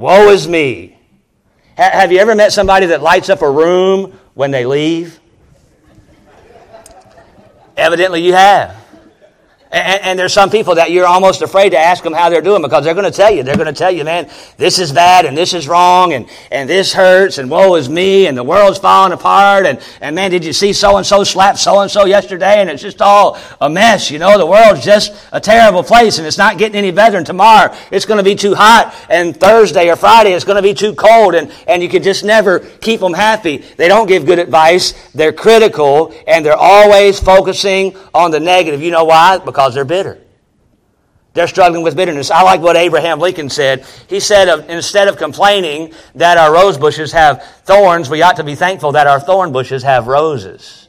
Woe 0.00 0.30
is 0.30 0.48
me. 0.48 0.96
have 1.76 2.10
you 2.10 2.20
ever 2.20 2.34
met 2.34 2.54
somebody 2.54 2.86
that 2.86 3.02
lights 3.02 3.28
up 3.28 3.42
a 3.42 3.50
room 3.50 4.18
when 4.32 4.50
they 4.50 4.64
leave? 4.64 5.20
Evidently, 7.76 8.22
you 8.22 8.32
have. 8.32 8.79
And, 9.72 10.02
and, 10.02 10.18
there's 10.18 10.32
some 10.32 10.50
people 10.50 10.74
that 10.74 10.90
you're 10.90 11.06
almost 11.06 11.42
afraid 11.42 11.70
to 11.70 11.78
ask 11.78 12.02
them 12.02 12.12
how 12.12 12.28
they're 12.28 12.42
doing 12.42 12.60
because 12.60 12.82
they're 12.82 12.94
going 12.94 13.08
to 13.08 13.16
tell 13.16 13.30
you. 13.30 13.44
They're 13.44 13.54
going 13.54 13.72
to 13.72 13.72
tell 13.72 13.92
you, 13.92 14.02
man, 14.02 14.28
this 14.56 14.80
is 14.80 14.90
bad 14.90 15.26
and 15.26 15.36
this 15.38 15.54
is 15.54 15.68
wrong 15.68 16.12
and, 16.12 16.28
and 16.50 16.68
this 16.68 16.92
hurts 16.92 17.38
and 17.38 17.48
woe 17.48 17.76
is 17.76 17.88
me 17.88 18.26
and 18.26 18.36
the 18.36 18.42
world's 18.42 18.80
falling 18.80 19.12
apart 19.12 19.66
and, 19.66 19.80
and 20.00 20.16
man, 20.16 20.32
did 20.32 20.44
you 20.44 20.52
see 20.52 20.72
so 20.72 20.96
and 20.96 21.06
so 21.06 21.22
slap 21.22 21.56
so 21.56 21.78
and 21.78 21.90
so 21.90 22.04
yesterday 22.04 22.60
and 22.60 22.68
it's 22.68 22.82
just 22.82 23.00
all 23.00 23.38
a 23.60 23.70
mess. 23.70 24.10
You 24.10 24.18
know, 24.18 24.36
the 24.38 24.46
world's 24.46 24.84
just 24.84 25.12
a 25.30 25.38
terrible 25.38 25.84
place 25.84 26.18
and 26.18 26.26
it's 26.26 26.38
not 26.38 26.58
getting 26.58 26.76
any 26.76 26.90
better 26.90 27.16
and 27.16 27.26
tomorrow 27.26 27.72
it's 27.92 28.06
going 28.06 28.18
to 28.18 28.24
be 28.24 28.34
too 28.34 28.56
hot 28.56 28.92
and 29.08 29.36
Thursday 29.36 29.88
or 29.88 29.94
Friday 29.94 30.32
it's 30.32 30.44
going 30.44 30.56
to 30.56 30.62
be 30.62 30.74
too 30.74 30.96
cold 30.96 31.36
and, 31.36 31.52
and 31.68 31.80
you 31.80 31.88
can 31.88 32.02
just 32.02 32.24
never 32.24 32.58
keep 32.58 32.98
them 32.98 33.14
happy. 33.14 33.58
They 33.58 33.86
don't 33.86 34.08
give 34.08 34.26
good 34.26 34.40
advice. 34.40 34.94
They're 35.12 35.32
critical 35.32 36.12
and 36.26 36.44
they're 36.44 36.56
always 36.56 37.20
focusing 37.20 37.96
on 38.12 38.32
the 38.32 38.40
negative. 38.40 38.82
You 38.82 38.90
know 38.90 39.04
why? 39.04 39.38
Because 39.38 39.59
because 39.60 39.74
they're 39.74 39.84
bitter. 39.84 40.18
They're 41.34 41.46
struggling 41.46 41.84
with 41.84 41.94
bitterness. 41.94 42.30
I 42.30 42.42
like 42.42 42.60
what 42.60 42.76
Abraham 42.76 43.20
Lincoln 43.20 43.50
said. 43.50 43.84
He 44.08 44.18
said, 44.18 44.48
instead 44.70 45.06
of 45.06 45.18
complaining 45.18 45.92
that 46.14 46.38
our 46.38 46.52
rose 46.52 46.78
bushes 46.78 47.12
have 47.12 47.44
thorns, 47.64 48.08
we 48.08 48.22
ought 48.22 48.36
to 48.36 48.44
be 48.44 48.54
thankful 48.54 48.92
that 48.92 49.06
our 49.06 49.20
thorn 49.20 49.52
bushes 49.52 49.82
have 49.82 50.06
roses. 50.06 50.88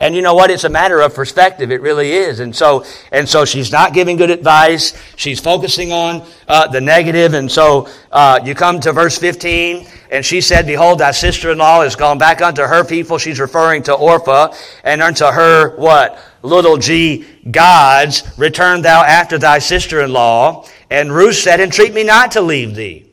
And 0.00 0.14
you 0.14 0.22
know 0.22 0.34
what? 0.34 0.50
It's 0.50 0.64
a 0.64 0.68
matter 0.68 1.00
of 1.00 1.14
perspective. 1.14 1.70
It 1.70 1.80
really 1.80 2.12
is. 2.12 2.40
And 2.40 2.54
so, 2.54 2.84
and 3.12 3.28
so 3.28 3.44
she's 3.44 3.70
not 3.70 3.94
giving 3.94 4.16
good 4.16 4.30
advice. 4.30 4.92
She's 5.16 5.40
focusing 5.40 5.92
on 5.92 6.26
uh, 6.48 6.66
the 6.68 6.80
negative. 6.80 7.34
And 7.34 7.50
so 7.50 7.88
uh, 8.10 8.40
you 8.44 8.54
come 8.54 8.80
to 8.80 8.92
verse 8.92 9.16
15, 9.16 9.86
and 10.10 10.24
she 10.24 10.40
said, 10.40 10.66
Behold, 10.66 10.98
thy 10.98 11.12
sister-in-law 11.12 11.82
is 11.82 11.96
gone 11.96 12.18
back 12.18 12.42
unto 12.42 12.62
her 12.62 12.84
people. 12.84 13.18
She's 13.18 13.38
referring 13.38 13.84
to 13.84 13.94
Orpha 13.94 14.54
and 14.82 15.00
unto 15.00 15.26
her 15.26 15.76
what? 15.76 16.18
little 16.44 16.76
g 16.76 17.26
gods, 17.50 18.22
return 18.38 18.82
thou 18.82 19.02
after 19.02 19.38
thy 19.38 19.58
sister 19.58 20.02
in 20.02 20.12
law. 20.12 20.66
And 20.90 21.12
Ruth 21.12 21.36
said, 21.36 21.60
Entreat 21.60 21.94
me 21.94 22.04
not 22.04 22.32
to 22.32 22.40
leave 22.40 22.74
thee, 22.74 23.03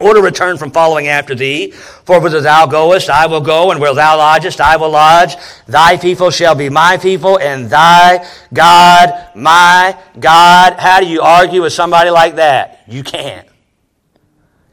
or 0.00 0.14
to 0.14 0.22
return 0.22 0.56
from 0.56 0.70
following 0.70 1.08
after 1.08 1.34
thee. 1.34 1.70
For 2.04 2.20
whither 2.20 2.40
thou 2.40 2.66
goest, 2.66 3.10
I 3.10 3.26
will 3.26 3.40
go, 3.40 3.70
and 3.70 3.80
where 3.80 3.94
thou 3.94 4.16
lodgest, 4.18 4.60
I 4.60 4.76
will 4.76 4.90
lodge. 4.90 5.36
Thy 5.66 5.96
people 5.96 6.30
shall 6.30 6.54
be 6.54 6.68
my 6.68 6.96
people, 6.96 7.38
and 7.38 7.68
thy 7.68 8.28
God 8.52 9.28
my 9.34 9.98
God. 10.18 10.74
How 10.78 11.00
do 11.00 11.06
you 11.06 11.20
argue 11.20 11.62
with 11.62 11.72
somebody 11.72 12.10
like 12.10 12.36
that? 12.36 12.84
You 12.86 13.02
can't. 13.02 13.48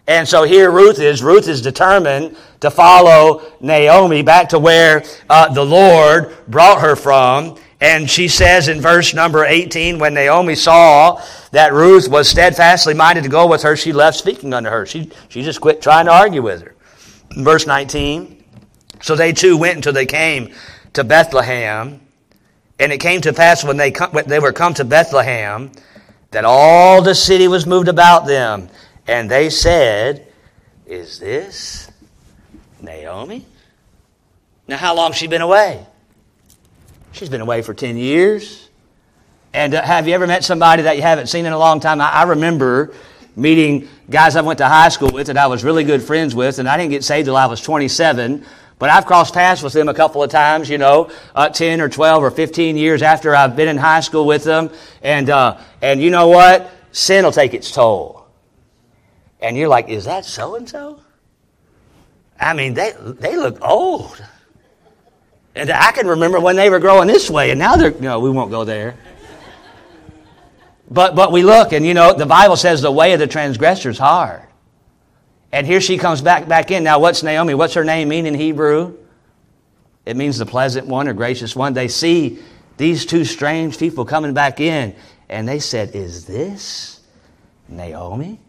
And 0.08 0.28
so 0.28 0.44
here 0.44 0.70
Ruth 0.70 1.00
is. 1.00 1.24
Ruth 1.24 1.48
is 1.48 1.62
determined 1.62 2.38
to 2.60 2.70
follow 2.70 3.42
Naomi 3.60 4.22
back 4.22 4.50
to 4.50 4.60
where 4.60 5.04
uh, 5.30 5.52
the 5.52 5.66
Lord 5.66 6.36
brought 6.48 6.82
her 6.82 6.96
from. 6.96 7.58
And 7.82 8.10
she 8.10 8.28
says 8.28 8.68
in 8.68 8.80
verse 8.80 9.14
number 9.14 9.44
18, 9.44 10.00
when 10.00 10.14
Naomi 10.14 10.56
saw 10.56 11.22
that 11.52 11.74
Ruth 11.74 12.08
was 12.08 12.30
steadfastly 12.30 12.94
minded 12.94 13.24
to 13.24 13.30
go 13.30 13.48
with 13.48 13.64
her, 13.64 13.76
she 13.76 13.92
left 13.92 14.18
speaking 14.18 14.54
unto 14.54 14.70
her. 14.70 14.86
She, 14.86 15.12
she 15.28 15.44
just 15.44 15.60
quit 15.60 15.82
trying 15.82 16.06
to 16.06 16.12
argue 16.12 16.42
with 16.42 16.62
her. 16.62 16.76
Verse 17.38 17.68
19, 17.68 18.44
so 19.02 19.16
they 19.16 19.34
two 19.34 19.58
went 19.58 19.76
until 19.76 19.94
they 19.94 20.06
came 20.06 20.54
to 20.94 21.04
Bethlehem. 21.04 22.02
And 22.80 22.92
it 22.92 23.00
came 23.00 23.22
to 23.22 23.34
pass 23.34 23.64
when 23.64 23.78
they, 23.78 23.92
come, 23.92 24.12
when 24.12 24.28
they 24.28 24.40
were 24.40 24.52
come 24.52 24.74
to 24.76 24.86
Bethlehem 24.86 25.72
that 26.32 26.44
all 26.44 27.02
the 27.02 27.16
city 27.16 27.48
was 27.48 27.66
moved 27.66 27.88
about 27.88 28.26
them. 28.26 28.70
And 29.08 29.30
they 29.30 29.50
said, 29.50 30.28
Is 30.86 31.20
this 31.20 31.90
Naomi? 32.82 33.46
Now, 34.68 34.78
how 34.78 34.96
long 34.96 35.14
she 35.14 35.28
been 35.28 35.42
away? 35.42 35.86
She's 37.16 37.30
been 37.30 37.40
away 37.40 37.62
for 37.62 37.74
10 37.74 37.96
years. 37.96 38.70
And 39.54 39.74
uh, 39.74 39.82
have 39.82 40.06
you 40.06 40.14
ever 40.14 40.28
met 40.28 40.44
somebody 40.44 40.82
that 40.84 40.98
you 40.98 41.02
haven't 41.02 41.28
seen 41.28 41.46
in 41.46 41.54
a 41.54 41.58
long 41.58 41.80
time? 41.80 42.02
I, 42.02 42.10
I 42.10 42.24
remember 42.24 42.94
meeting 43.38 43.88
guys 44.10 44.36
I 44.36 44.42
went 44.42 44.58
to 44.58 44.68
high 44.68 44.90
school 44.90 45.12
with 45.12 45.28
that 45.28 45.38
I 45.38 45.48
was 45.48 45.64
really 45.64 45.86
good 45.86 46.04
friends 46.04 46.36
with, 46.36 46.60
and 46.60 46.68
I 46.68 46.76
didn't 46.76 46.92
get 46.92 47.06
saved 47.06 47.28
till 47.28 47.38
I 47.38 47.46
was 47.46 47.62
27. 47.62 48.46
But 48.80 48.90
I've 48.90 49.06
crossed 49.06 49.34
paths 49.34 49.64
with 49.64 49.72
them 49.72 49.88
a 49.88 49.94
couple 49.94 50.24
of 50.24 50.30
times, 50.30 50.70
you 50.70 50.78
know, 50.78 51.10
uh, 51.34 51.48
10 51.48 51.80
or 51.80 51.88
12 51.88 52.22
or 52.22 52.32
15 52.32 52.76
years 52.76 53.02
after 53.02 53.34
I've 53.34 53.56
been 53.56 53.70
in 53.70 53.78
high 53.78 54.02
school 54.02 54.26
with 54.26 54.44
them. 54.44 54.70
And, 55.02 55.30
uh, 55.30 55.58
and 55.82 56.02
you 56.02 56.10
know 56.10 56.28
what? 56.28 56.70
Sin 56.92 57.24
will 57.24 57.32
take 57.32 57.54
its 57.54 57.72
toll. 57.72 58.28
And 59.40 59.56
you're 59.56 59.70
like, 59.70 59.88
is 59.88 60.04
that 60.04 60.26
so 60.26 60.56
and 60.56 60.68
so? 60.68 61.00
I 62.38 62.54
mean, 62.54 62.74
they, 62.74 62.92
they 63.00 63.38
look 63.38 63.60
old. 63.62 64.22
And 65.56 65.72
I 65.72 65.92
can 65.92 66.08
remember 66.08 66.40
when 66.40 66.56
they 66.56 66.70
were 66.70 66.80
growing 66.80 67.08
this 67.08 67.30
way, 67.30 67.52
and 67.52 67.60
now 67.60 67.76
they're, 67.76 67.92
no, 67.92 68.20
we 68.20 68.30
won't 68.30 68.52
go 68.52 68.66
there. 68.66 68.98
But, 70.92 71.16
but 71.16 71.32
we 71.32 71.44
look, 71.44 71.72
and 71.72 71.86
you 71.86 71.94
know, 71.94 72.14
the 72.14 72.26
Bible 72.26 72.58
says 72.58 72.82
the 72.82 72.92
way 72.92 73.14
of 73.14 73.20
the 73.20 73.28
transgressor 73.28 73.90
is 73.90 73.98
hard. 73.98 74.44
And 75.52 75.66
here 75.66 75.80
she 75.80 75.98
comes 75.98 76.22
back, 76.22 76.48
back 76.48 76.70
in. 76.72 76.84
Now, 76.84 77.00
what's 77.00 77.24
Naomi? 77.24 77.54
What's 77.54 77.74
her 77.76 77.86
name 77.86 78.10
mean 78.10 78.26
in 78.26 78.34
Hebrew? 78.34 78.98
It 80.06 80.18
means 80.18 80.38
the 80.38 80.46
pleasant 80.46 80.88
one 80.88 81.08
or 81.08 81.14
gracious 81.14 81.56
one. 81.56 81.74
They 81.74 81.88
see 81.88 82.40
these 82.78 83.06
two 83.06 83.24
strange 83.24 83.80
people 83.80 84.06
coming 84.06 84.34
back 84.34 84.60
in, 84.60 84.94
and 85.30 85.48
they 85.48 85.60
said, 85.60 85.96
Is 85.96 86.26
this 86.26 87.00
Naomi? 87.70 88.40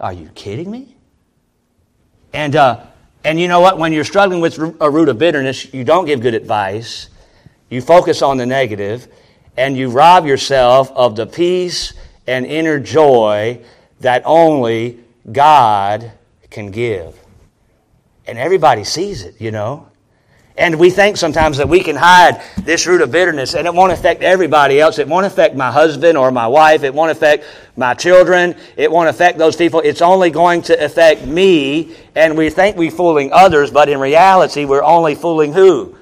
Are 0.00 0.12
you 0.12 0.28
kidding 0.34 0.70
me? 0.70 0.96
And 2.32 2.56
uh, 2.56 2.86
and 3.24 3.40
you 3.40 3.48
know 3.48 3.60
what? 3.60 3.78
When 3.78 3.92
you're 3.92 4.04
struggling 4.04 4.40
with 4.40 4.58
a 4.80 4.90
root 4.90 5.08
of 5.08 5.18
bitterness, 5.18 5.72
you 5.72 5.82
don't 5.82 6.04
give 6.04 6.20
good 6.20 6.34
advice. 6.34 7.08
You 7.70 7.80
focus 7.80 8.20
on 8.20 8.36
the 8.36 8.46
negative, 8.46 9.08
and 9.56 9.76
you 9.76 9.88
rob 9.90 10.26
yourself 10.26 10.92
of 10.92 11.16
the 11.16 11.26
peace 11.26 11.94
and 12.26 12.44
inner 12.44 12.78
joy 12.78 13.60
that 14.00 14.22
only 14.26 15.00
God 15.32 16.12
can 16.50 16.70
give. 16.70 17.18
And 18.26 18.38
everybody 18.38 18.84
sees 18.84 19.22
it, 19.22 19.40
you 19.40 19.50
know. 19.50 19.88
And 20.56 20.78
we 20.78 20.90
think 20.90 21.16
sometimes 21.16 21.56
that 21.56 21.68
we 21.68 21.80
can 21.80 21.96
hide 21.96 22.40
this 22.62 22.86
root 22.86 23.00
of 23.00 23.10
bitterness 23.10 23.54
and 23.54 23.66
it 23.66 23.74
won't 23.74 23.92
affect 23.92 24.22
everybody 24.22 24.80
else. 24.80 25.00
It 25.00 25.08
won't 25.08 25.26
affect 25.26 25.56
my 25.56 25.72
husband 25.72 26.16
or 26.16 26.30
my 26.30 26.46
wife. 26.46 26.84
It 26.84 26.94
won't 26.94 27.10
affect 27.10 27.44
my 27.76 27.94
children. 27.94 28.54
It 28.76 28.90
won't 28.90 29.08
affect 29.08 29.36
those 29.36 29.56
people. 29.56 29.80
It's 29.80 30.00
only 30.00 30.30
going 30.30 30.62
to 30.62 30.84
affect 30.84 31.26
me. 31.26 31.96
And 32.14 32.38
we 32.38 32.50
think 32.50 32.76
we're 32.76 32.92
fooling 32.92 33.32
others, 33.32 33.72
but 33.72 33.88
in 33.88 33.98
reality, 33.98 34.64
we're 34.64 34.84
only 34.84 35.16
fooling 35.16 35.52
who? 35.52 35.96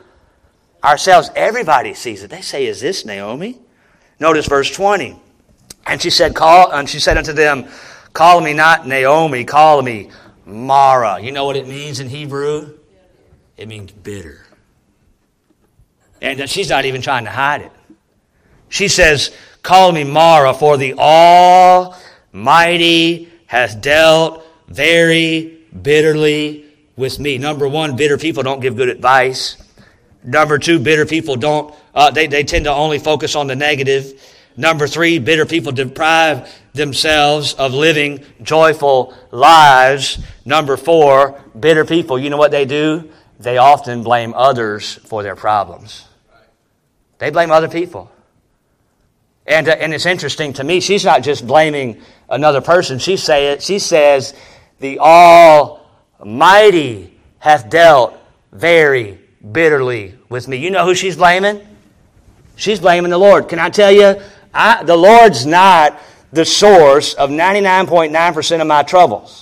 Ourselves. 0.85 1.31
Everybody 1.35 1.95
sees 1.95 2.23
it. 2.23 2.29
They 2.29 2.43
say, 2.43 2.67
Is 2.67 2.79
this 2.81 3.07
Naomi? 3.07 3.59
Notice 4.21 4.47
verse 4.47 4.71
20. 4.71 5.19
And 5.87 6.03
she 6.03 6.11
said, 6.11 6.35
Call, 6.35 6.71
and 6.71 6.87
she 6.89 7.01
said 7.01 7.17
unto 7.17 7.33
them, 7.33 7.69
Call 8.13 8.43
me 8.43 8.53
not 8.53 8.87
Naomi, 8.87 9.45
call 9.45 9.81
me 9.81 10.11
Mara. 10.45 11.21
You 11.21 11.33
know 11.33 11.47
what 11.47 11.57
it 11.57 11.67
means 11.67 12.01
in 12.01 12.11
Hebrew? 12.11 12.79
It 13.63 13.69
means 13.69 13.93
bitter. 13.93 14.45
And 16.21 16.51
she's 16.51 16.69
not 16.69 16.85
even 16.85 17.01
trying 17.01 17.27
to 17.27 17.31
hide 17.31 17.61
it. 17.61 17.71
She 18.69 18.89
says, 18.89 19.31
Call 19.63 19.93
me 19.93 20.03
Mara, 20.03 20.53
for 20.53 20.77
the 20.77 20.95
Almighty 20.95 21.99
has 23.47 23.77
dealt 23.77 24.45
very 24.67 25.61
bitterly 25.81 26.65
with 26.97 27.21
me. 27.21 27.39
Number 27.39 27.69
one, 27.69 27.95
bitter 27.95 28.19
people 28.19 28.43
don't 28.43 28.59
give 28.59 28.75
good 28.75 28.89
advice. 28.89 29.57
Number 30.25 30.59
two, 30.59 30.81
bitter 30.81 31.07
people 31.07 31.37
don't, 31.37 31.73
uh, 31.95 32.11
they, 32.11 32.27
they 32.27 32.43
tend 32.43 32.65
to 32.65 32.73
only 32.73 32.99
focus 32.99 33.37
on 33.37 33.47
the 33.47 33.55
negative. 33.55 34.21
Number 34.57 34.89
three, 34.89 35.21
bitter 35.21 35.47
people 35.47 35.71
deprive 35.71 36.53
themselves 36.73 37.55
of 37.55 37.75
living 37.75 38.25
joyful 38.43 39.15
lives. 39.31 40.19
Number 40.45 40.77
four, 40.77 41.41
bitter 41.61 41.85
people, 41.85 42.19
you 42.19 42.29
know 42.29 42.39
what 42.39 42.51
they 42.51 42.65
do? 42.65 43.09
They 43.43 43.59
often 43.59 44.03
blame 44.03 44.35
others 44.35 44.95
for 44.95 45.23
their 45.23 45.37
problems. 45.37 46.07
They 47.19 47.31
blame 47.31 47.51
other 47.51 47.69
people. 47.69 48.11
And, 49.47 49.69
uh, 49.69 49.73
and 49.73 49.93
it's 49.93 50.07
interesting 50.07 50.55
to 50.55 50.65
me, 50.65 50.81
she's 50.81 51.05
not 51.05 51.23
just 51.23 51.47
blaming 51.47 52.01
another 52.29 52.61
person. 52.61 52.99
She, 52.99 53.17
say 53.17 53.53
it, 53.53 53.63
she 53.63 53.79
says, 53.79 54.35
The 54.81 54.99
Almighty 55.01 56.39
hath 57.39 57.69
dealt 57.69 58.19
very 58.53 59.19
bitterly 59.51 60.19
with 60.29 60.47
me. 60.47 60.59
You 60.59 60.71
know 60.71 60.85
who 60.85 60.95
she's 60.95 61.17
blaming? 61.17 61.67
She's 62.55 62.79
blaming 62.79 63.11
the 63.11 63.19
Lord. 63.19 63.49
Can 63.49 63.59
I 63.59 63.71
tell 63.71 63.91
you, 63.91 64.21
I, 64.55 64.85
the 64.85 64.97
Lord's 64.97 65.45
not 65.45 65.99
the 66.33 66.45
source 66.45 67.15
of 67.15 67.31
99.9% 67.31 68.61
of 68.61 68.67
my 68.67 68.83
troubles. 68.83 69.42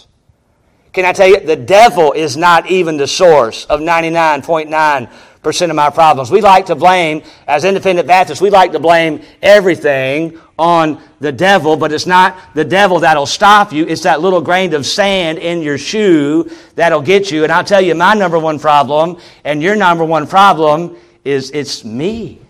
Can 0.92 1.05
I 1.05 1.12
tell 1.12 1.29
you, 1.29 1.40
the 1.40 1.57
devil 1.57 2.12
is 2.12 2.37
not 2.37 2.70
even 2.70 2.96
the 2.96 3.07
source 3.07 3.64
of 3.66 3.81
99.9 3.81 5.11
percent 5.42 5.70
of 5.70 5.76
my 5.76 5.90
problems. 5.90 6.31
We 6.31 6.40
like 6.40 6.66
to 6.66 6.74
blame, 6.74 7.22
as 7.46 7.64
independent 7.64 8.07
Baptists, 8.07 8.40
we 8.40 8.50
like 8.50 8.72
to 8.72 8.79
blame 8.79 9.22
everything 9.40 10.38
on 10.59 11.03
the 11.20 11.33
devil, 11.33 11.76
but 11.76 11.92
it's 11.92 12.07
not 12.07 12.37
the 12.55 12.64
devil 12.64 13.00
that'll 13.00 13.26
stop 13.26 13.72
you. 13.72 13.87
It's 13.87 14.03
that 14.03 14.20
little 14.20 14.42
grain 14.42 14.74
of 14.74 14.85
sand 14.85 15.38
in 15.38 15.62
your 15.62 15.79
shoe 15.79 16.50
that'll 16.74 17.00
get 17.00 17.31
you. 17.31 17.44
And 17.44 17.53
I'll 17.53 17.64
tell 17.64 17.81
you, 17.81 17.94
my 17.94 18.14
number 18.14 18.38
one 18.38 18.59
problem 18.59 19.16
and 19.44 19.62
your 19.62 19.76
number 19.76 20.05
one 20.05 20.26
problem 20.26 20.96
is 21.24 21.50
it's 21.53 21.85
me. 21.85 22.40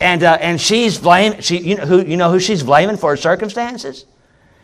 And, 0.00 0.22
uh, 0.22 0.38
and 0.40 0.60
she's 0.60 0.98
blaming, 0.98 1.40
she, 1.40 1.58
you, 1.58 1.76
know 1.76 1.86
who, 1.86 2.04
you 2.04 2.16
know 2.16 2.30
who 2.30 2.40
she's 2.40 2.62
blaming 2.62 2.96
for 2.96 3.10
her 3.10 3.16
circumstances? 3.16 4.04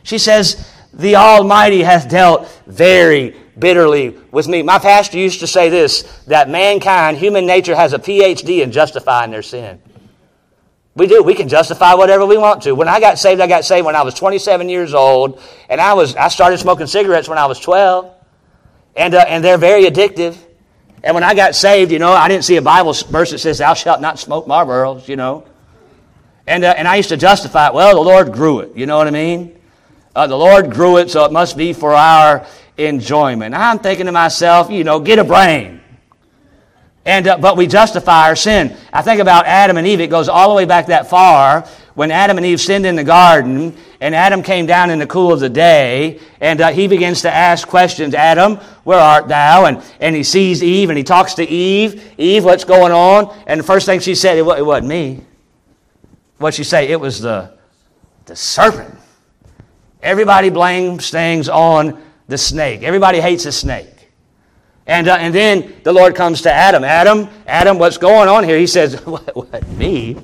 She 0.03 0.19
says, 0.19 0.69
The 0.93 1.17
Almighty 1.17 1.83
hath 1.83 2.09
dealt 2.09 2.49
very 2.67 3.35
bitterly 3.59 4.17
with 4.31 4.49
me. 4.49 4.63
My 4.63 4.79
pastor 4.79 5.19
used 5.19 5.41
to 5.41 5.47
say 5.47 5.69
this 5.69 6.03
that 6.27 6.51
mankind, 6.51 7.17
human 7.17 7.47
nature, 7.47 7.75
has 7.75 7.93
a 7.93 7.99
PhD 7.99 8.63
in 8.63 8.73
justifying 8.73 9.31
their 9.31 9.43
sin. 9.43 9.81
We 10.95 11.07
do. 11.07 11.23
We 11.23 11.35
can 11.35 11.49
justify 11.49 11.95
whatever 11.95 12.27
we 12.27 12.37
want 12.37 12.63
to. 12.65 12.75
When 12.75 12.89
I 12.89 13.01
got 13.01 13.19
saved, 13.19 13.41
I 13.41 13.47
got 13.47 13.65
saved 13.65 13.87
when 13.87 13.97
I 13.97 14.03
was 14.03 14.13
27 14.15 14.69
years 14.69 14.93
old, 14.93 15.41
and 15.71 15.81
I 15.81 15.95
was 15.95 16.15
I 16.17 16.29
started 16.29 16.59
smoking 16.59 16.87
cigarettes 16.87 17.29
when 17.29 17.39
I 17.39 17.47
was 17.47 17.59
12, 17.59 18.13
and 18.97 19.15
uh, 19.15 19.25
and 19.27 19.43
they're 19.43 19.59
very 19.59 19.85
addictive. 19.85 20.37
And 21.03 21.15
when 21.15 21.25
I 21.25 21.35
got 21.35 21.55
saved, 21.55 21.91
you 21.91 21.99
know, 21.99 22.13
I 22.13 22.29
didn't 22.29 22.45
see 22.45 22.57
a 22.57 22.63
Bible 22.63 22.93
verse 22.93 23.31
that 23.31 23.39
says, 23.39 23.59
"Thou 23.59 23.73
shalt 23.73 24.03
not 24.03 24.19
smoke 24.19 24.47
Marlboros," 24.47 25.09
you 25.09 25.17
know. 25.17 25.47
And 26.47 26.63
uh, 26.63 26.75
and 26.77 26.87
I 26.87 26.97
used 26.97 27.09
to 27.09 27.17
justify 27.17 27.69
it. 27.69 27.75
Well, 27.75 27.95
the 27.95 28.03
Lord 28.03 28.33
grew 28.33 28.61
it. 28.61 28.77
You 28.77 28.85
know 28.85 28.99
what 28.99 29.07
I 29.07 29.11
mean? 29.13 29.62
Uh, 30.14 30.27
the 30.27 30.37
Lord 30.37 30.70
grew 30.70 30.98
it, 30.98 31.11
so 31.11 31.25
it 31.25 31.33
must 31.33 31.57
be 31.57 31.72
for 31.72 31.92
our 31.94 32.46
enjoyment. 32.77 33.55
I'm 33.55 33.79
thinking 33.79 34.07
to 34.07 34.12
myself, 34.12 34.70
you 34.70 34.85
know, 34.85 35.01
get 35.01 35.18
a 35.18 35.25
brain. 35.25 35.81
And, 37.05 37.27
uh, 37.27 37.38
but 37.38 37.57
we 37.57 37.66
justify 37.66 38.29
our 38.29 38.37
sin. 38.37 38.77
I 38.92 39.03
think 39.03 39.20
about 39.20 39.46
Adam 39.46 39.77
and 39.77 39.87
Eve. 39.87 40.01
It 40.01 40.11
goes 40.11 40.29
all 40.29 40.48
the 40.48 40.55
way 40.55 40.66
back 40.66 40.87
that 40.87 41.09
far 41.09 41.62
when 41.94 42.11
Adam 42.11 42.37
and 42.37 42.46
Eve 42.46 42.61
sinned 42.61 42.87
in 42.87 42.96
the 42.96 43.05
garden, 43.05 43.77
and 44.01 44.14
Adam 44.14 44.42
came 44.42 44.66
down 44.66 44.90
in 44.90 44.98
the 44.98 45.07
cool 45.07 45.33
of 45.33 45.40
the 45.40 45.48
day, 45.48 46.20
and 46.40 46.61
uh, 46.61 46.70
he 46.70 46.88
begins 46.88 47.22
to 47.22 47.31
ask 47.31 47.68
questions. 47.68 48.14
Adam, 48.14 48.57
where 48.85 48.98
art 48.98 49.29
thou? 49.29 49.66
And, 49.66 49.83
and 50.01 50.16
he 50.16 50.22
sees 50.22 50.62
Eve, 50.62 50.90
and 50.90 50.96
he 50.96 51.05
talks 51.05 51.35
to 51.35 51.44
Eve. 51.44 52.14
Eve, 52.18 52.44
what's 52.44 52.64
going 52.64 52.92
on? 52.92 53.37
And 53.46 53.61
the 53.61 53.64
first 53.64 53.85
thing 53.87 54.01
she 54.01 54.14
said, 54.14 54.38
it, 54.38 54.46
it 54.46 54.64
wasn't 54.64 54.88
me. 54.88 55.20
What'd 56.38 56.57
she 56.57 56.64
say? 56.64 56.88
It 56.88 57.01
was 57.01 57.20
the, 57.20 57.53
the 58.25 58.37
serpent. 58.37 58.98
Everybody 60.03 60.51
blames 60.51 61.11
things 61.11 61.49
on 61.49 62.03
the 62.27 62.38
snake. 62.38 62.83
Everybody 62.83 63.21
hates 63.21 63.47
a 63.47 63.53
snake. 63.53 64.11
And, 64.87 65.07
uh, 65.07 65.17
and 65.21 65.33
then 65.33 65.75
the 65.85 65.93
Lord 65.93 66.17
comes 66.17 66.43
to 66.43 66.53
Adam. 66.53 66.83
Adam, 66.83 67.29
Adam, 67.47 67.79
what's 67.79 67.99
going 67.99 68.29
on 68.29 68.43
here? 68.43 68.59
He 68.59 68.67
says, 68.67 68.95
What 69.07 69.35
wasn't 69.37 69.79
me. 69.79 70.17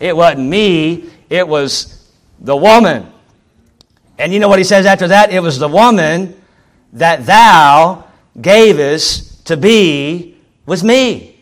It 0.00 0.16
wasn't 0.16 0.48
me. 0.48 1.10
It 1.28 1.46
was 1.46 2.10
the 2.40 2.56
woman. 2.56 3.12
And 4.18 4.32
you 4.32 4.38
know 4.38 4.48
what 4.48 4.58
he 4.58 4.64
says 4.64 4.86
after 4.86 5.08
that? 5.08 5.32
It 5.32 5.40
was 5.40 5.58
the 5.58 5.68
woman 5.68 6.40
that 6.92 7.26
thou 7.26 8.04
gavest 8.40 9.46
to 9.46 9.56
be 9.56 10.36
with 10.66 10.82
me. 10.82 11.33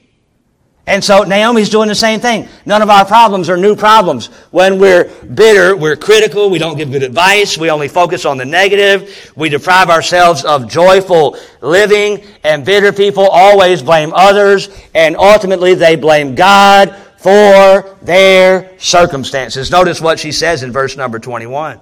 And 0.87 1.03
so 1.03 1.23
Naomi's 1.23 1.71
doing 1.71 1.89
the 1.89 1.95
same 1.95 2.19
thing. 2.19 2.49
None 2.67 2.83
of 2.83 2.91
our 2.91 3.05
problems 3.05 3.49
are 3.49 3.57
new 3.57 3.77
problems. 3.77 4.27
When 4.51 4.81
we're 4.81 5.05
bitter, 5.27 5.77
we're 5.77 5.97
critical, 5.97 6.51
we 6.51 6.59
don't 6.59 6.77
give 6.77 6.91
good 6.91 7.05
advice, 7.05 7.57
we 7.57 7.71
only 7.71 7.87
focus 7.87 8.25
on 8.25 8.37
the 8.37 8.45
negative, 8.45 9.33
we 9.37 9.49
deprive 9.49 9.91
ourselves 9.91 10.45
of 10.45 10.69
joyful 10.69 11.37
living, 11.61 12.25
and 12.43 12.65
bitter 12.65 12.93
people 12.93 13.29
always 13.29 13.81
blame 13.81 14.13
others, 14.13 14.71
and 14.93 15.17
ultimately 15.17 15.75
they 15.75 15.95
blame 15.95 16.35
God 16.35 16.97
for 17.17 17.97
their 18.03 18.77
circumstances. 18.81 19.71
Notice 19.71 20.01
what 20.01 20.19
she 20.19 20.33
says 20.33 20.65
in 20.65 20.73
verse 20.73 20.97
number 20.97 21.21
21. 21.21 21.79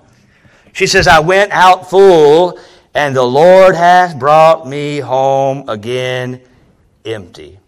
She 0.75 0.87
says, 0.87 1.09
I 1.09 1.21
went 1.21 1.53
out 1.53 1.89
full, 1.89 2.59
and 2.93 3.17
the 3.17 3.23
Lord 3.23 3.75
hath 3.75 4.19
brought 4.19 4.69
me 4.69 4.99
home 4.99 5.71
again 5.71 6.43
empty. 7.07 7.60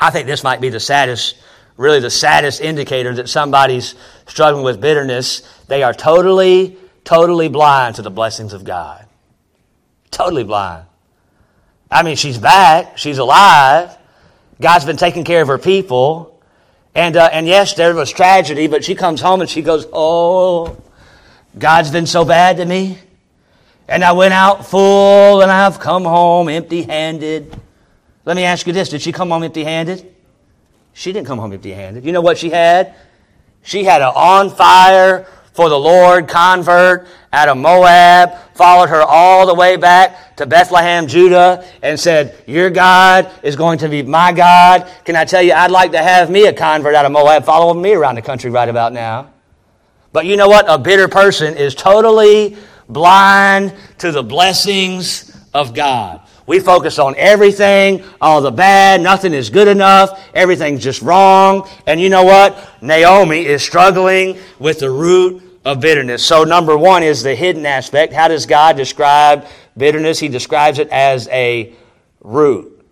I 0.00 0.10
think 0.10 0.26
this 0.26 0.42
might 0.42 0.60
be 0.60 0.70
the 0.70 0.80
saddest, 0.80 1.36
really 1.76 2.00
the 2.00 2.10
saddest 2.10 2.60
indicator 2.60 3.14
that 3.14 3.28
somebody's 3.28 3.94
struggling 4.26 4.64
with 4.64 4.80
bitterness. 4.80 5.42
They 5.68 5.82
are 5.82 5.92
totally, 5.92 6.78
totally 7.04 7.48
blind 7.48 7.96
to 7.96 8.02
the 8.02 8.10
blessings 8.10 8.52
of 8.52 8.64
God. 8.64 9.06
Totally 10.10 10.44
blind. 10.44 10.86
I 11.90 12.02
mean, 12.02 12.16
she's 12.16 12.38
back. 12.38 12.96
She's 12.96 13.18
alive. 13.18 13.96
God's 14.60 14.84
been 14.84 14.96
taking 14.96 15.24
care 15.24 15.42
of 15.42 15.48
her 15.48 15.58
people. 15.58 16.40
And, 16.94 17.16
uh, 17.16 17.28
and 17.32 17.46
yes, 17.46 17.74
there 17.74 17.94
was 17.94 18.10
tragedy, 18.10 18.66
but 18.66 18.84
she 18.84 18.94
comes 18.94 19.20
home 19.20 19.40
and 19.40 19.50
she 19.50 19.62
goes, 19.62 19.86
Oh, 19.92 20.76
God's 21.58 21.90
been 21.90 22.06
so 22.06 22.24
bad 22.24 22.56
to 22.58 22.64
me. 22.64 22.98
And 23.88 24.04
I 24.04 24.12
went 24.12 24.34
out 24.34 24.66
full 24.66 25.42
and 25.42 25.50
I've 25.50 25.80
come 25.80 26.04
home 26.04 26.48
empty 26.48 26.82
handed. 26.82 27.58
Let 28.30 28.36
me 28.36 28.44
ask 28.44 28.64
you 28.64 28.72
this 28.72 28.90
Did 28.90 29.02
she 29.02 29.10
come 29.10 29.30
home 29.30 29.42
empty 29.42 29.64
handed? 29.64 30.14
She 30.92 31.12
didn't 31.12 31.26
come 31.26 31.40
home 31.40 31.52
empty 31.52 31.72
handed. 31.72 32.04
You 32.04 32.12
know 32.12 32.20
what 32.20 32.38
she 32.38 32.48
had? 32.48 32.94
She 33.64 33.82
had 33.82 34.02
an 34.02 34.12
on 34.14 34.50
fire 34.50 35.26
for 35.52 35.68
the 35.68 35.76
Lord 35.76 36.28
convert 36.28 37.08
out 37.32 37.48
of 37.48 37.56
Moab, 37.56 38.34
followed 38.54 38.88
her 38.88 39.02
all 39.02 39.48
the 39.48 39.54
way 39.54 39.76
back 39.76 40.36
to 40.36 40.46
Bethlehem, 40.46 41.08
Judah, 41.08 41.64
and 41.82 41.98
said, 41.98 42.40
Your 42.46 42.70
God 42.70 43.28
is 43.42 43.56
going 43.56 43.80
to 43.80 43.88
be 43.88 44.04
my 44.04 44.30
God. 44.30 44.88
Can 45.04 45.16
I 45.16 45.24
tell 45.24 45.42
you, 45.42 45.52
I'd 45.52 45.72
like 45.72 45.90
to 45.90 45.98
have 45.98 46.30
me 46.30 46.46
a 46.46 46.52
convert 46.52 46.94
out 46.94 47.04
of 47.04 47.10
Moab 47.10 47.44
following 47.44 47.82
me 47.82 47.94
around 47.94 48.14
the 48.14 48.22
country 48.22 48.48
right 48.48 48.68
about 48.68 48.92
now. 48.92 49.32
But 50.12 50.26
you 50.26 50.36
know 50.36 50.48
what? 50.48 50.66
A 50.68 50.78
bitter 50.78 51.08
person 51.08 51.56
is 51.56 51.74
totally 51.74 52.56
blind 52.88 53.74
to 53.98 54.12
the 54.12 54.22
blessings 54.22 55.36
of 55.52 55.74
God. 55.74 56.20
We 56.46 56.60
focus 56.60 56.98
on 56.98 57.14
everything, 57.16 58.02
all 58.20 58.40
the 58.40 58.50
bad, 58.50 59.00
nothing 59.00 59.32
is 59.32 59.50
good 59.50 59.68
enough, 59.68 60.20
everything's 60.34 60.82
just 60.82 61.02
wrong. 61.02 61.68
And 61.86 62.00
you 62.00 62.08
know 62.08 62.24
what? 62.24 62.58
Naomi 62.82 63.44
is 63.46 63.62
struggling 63.62 64.38
with 64.58 64.80
the 64.80 64.90
root 64.90 65.42
of 65.64 65.80
bitterness. 65.80 66.24
So, 66.24 66.44
number 66.44 66.76
one 66.76 67.02
is 67.02 67.22
the 67.22 67.34
hidden 67.34 67.66
aspect. 67.66 68.12
How 68.12 68.28
does 68.28 68.46
God 68.46 68.76
describe 68.76 69.46
bitterness? 69.76 70.18
He 70.18 70.28
describes 70.28 70.78
it 70.78 70.88
as 70.88 71.28
a 71.28 71.74
root. 72.20 72.84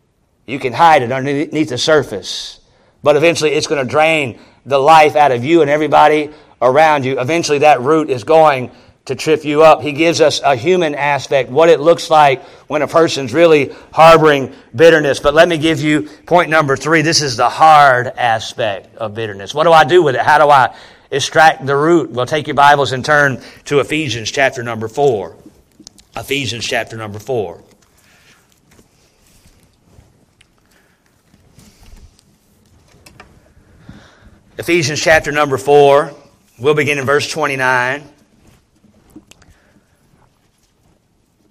You 0.46 0.58
can 0.58 0.72
hide 0.72 1.02
it 1.02 1.12
underneath 1.12 1.68
the 1.68 1.78
surface, 1.78 2.60
but 3.02 3.16
eventually 3.16 3.52
it's 3.52 3.66
going 3.66 3.84
to 3.84 3.90
drain 3.90 4.38
the 4.64 4.78
life 4.78 5.16
out 5.16 5.32
of 5.32 5.44
you 5.44 5.62
and 5.62 5.70
everybody 5.70 6.30
around 6.60 7.04
you. 7.04 7.20
Eventually, 7.20 7.58
that 7.58 7.80
root 7.80 8.10
is 8.10 8.24
going 8.24 8.70
to 9.08 9.14
trip 9.14 9.44
you 9.44 9.62
up. 9.62 9.80
He 9.80 9.92
gives 9.92 10.20
us 10.20 10.40
a 10.44 10.54
human 10.54 10.94
aspect, 10.94 11.50
what 11.50 11.70
it 11.70 11.80
looks 11.80 12.10
like 12.10 12.42
when 12.68 12.82
a 12.82 12.86
person's 12.86 13.32
really 13.32 13.74
harboring 13.90 14.54
bitterness. 14.76 15.18
But 15.18 15.32
let 15.32 15.48
me 15.48 15.56
give 15.56 15.80
you 15.80 16.02
point 16.26 16.50
number 16.50 16.76
three. 16.76 17.00
This 17.00 17.22
is 17.22 17.36
the 17.36 17.48
hard 17.48 18.06
aspect 18.06 18.94
of 18.96 19.14
bitterness. 19.14 19.54
What 19.54 19.64
do 19.64 19.72
I 19.72 19.84
do 19.84 20.02
with 20.02 20.14
it? 20.14 20.20
How 20.20 20.36
do 20.38 20.50
I 20.50 20.76
extract 21.10 21.64
the 21.64 21.74
root? 21.74 22.10
Well, 22.10 22.26
take 22.26 22.46
your 22.46 22.54
Bibles 22.54 22.92
and 22.92 23.02
turn 23.02 23.42
to 23.64 23.80
Ephesians 23.80 24.30
chapter 24.30 24.62
number 24.62 24.88
four. 24.88 25.36
Ephesians 26.14 26.66
chapter 26.66 26.98
number 26.98 27.18
four. 27.18 27.64
Ephesians 34.58 35.00
chapter 35.00 35.30
number 35.30 35.56
4. 35.56 36.12
We'll 36.58 36.74
begin 36.74 36.98
in 36.98 37.06
verse 37.06 37.30
29. 37.30 38.02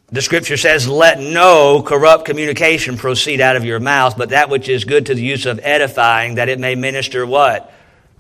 The 0.10 0.22
scripture 0.22 0.56
says, 0.56 0.88
Let 0.88 1.20
no 1.20 1.84
corrupt 1.86 2.24
communication 2.24 2.96
proceed 2.96 3.42
out 3.42 3.58
of 3.58 3.66
your 3.66 3.82
mouth, 3.82 4.18
but 4.18 4.30
that 4.30 4.50
which 4.50 4.70
is 4.70 4.86
good 4.86 5.08
to 5.08 5.14
the 5.14 5.22
use 5.22 5.46
of 5.46 5.60
edifying, 5.62 6.36
that 6.36 6.48
it 6.48 6.62
may 6.62 6.76
minister 6.76 7.26
what? 7.26 7.74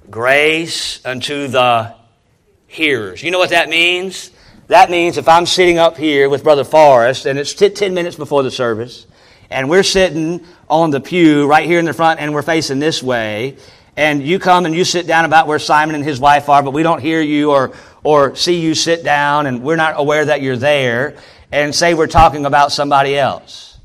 Grace 0.09 0.99
unto 1.05 1.47
the 1.47 1.95
hearers. 2.67 3.23
You 3.23 3.31
know 3.31 3.39
what 3.39 3.51
that 3.51 3.69
means? 3.69 4.31
That 4.67 4.89
means 4.89 5.17
if 5.17 5.29
I'm 5.29 5.45
sitting 5.45 5.77
up 5.77 5.95
here 5.95 6.27
with 6.27 6.43
Brother 6.43 6.65
Forrest, 6.65 7.25
and 7.25 7.39
it's 7.39 7.53
t- 7.53 7.69
10 7.69 7.93
minutes 7.93 8.17
before 8.17 8.43
the 8.43 8.51
service, 8.51 9.07
and 9.49 9.69
we're 9.69 9.81
sitting 9.81 10.45
on 10.69 10.91
the 10.91 10.99
pew 10.99 11.47
right 11.47 11.65
here 11.65 11.79
in 11.79 11.85
the 11.85 11.93
front, 11.93 12.19
and 12.19 12.33
we're 12.33 12.41
facing 12.41 12.79
this 12.79 13.01
way, 13.01 13.55
and 13.95 14.21
you 14.21 14.39
come 14.39 14.65
and 14.65 14.75
you 14.75 14.83
sit 14.83 15.07
down 15.07 15.23
about 15.23 15.47
where 15.47 15.57
Simon 15.57 15.95
and 15.95 16.03
his 16.03 16.19
wife 16.19 16.49
are, 16.49 16.61
but 16.61 16.71
we 16.71 16.83
don't 16.83 16.99
hear 16.99 17.21
you 17.21 17.51
or, 17.51 17.71
or 18.03 18.35
see 18.35 18.59
you 18.59 18.75
sit 18.75 19.05
down, 19.05 19.45
and 19.45 19.63
we're 19.63 19.77
not 19.77 19.93
aware 19.97 20.25
that 20.25 20.41
you're 20.41 20.57
there 20.57 21.15
and 21.51 21.73
say 21.73 21.93
we're 21.93 22.07
talking 22.07 22.45
about 22.45 22.71
somebody 22.71 23.17
else. 23.17 23.77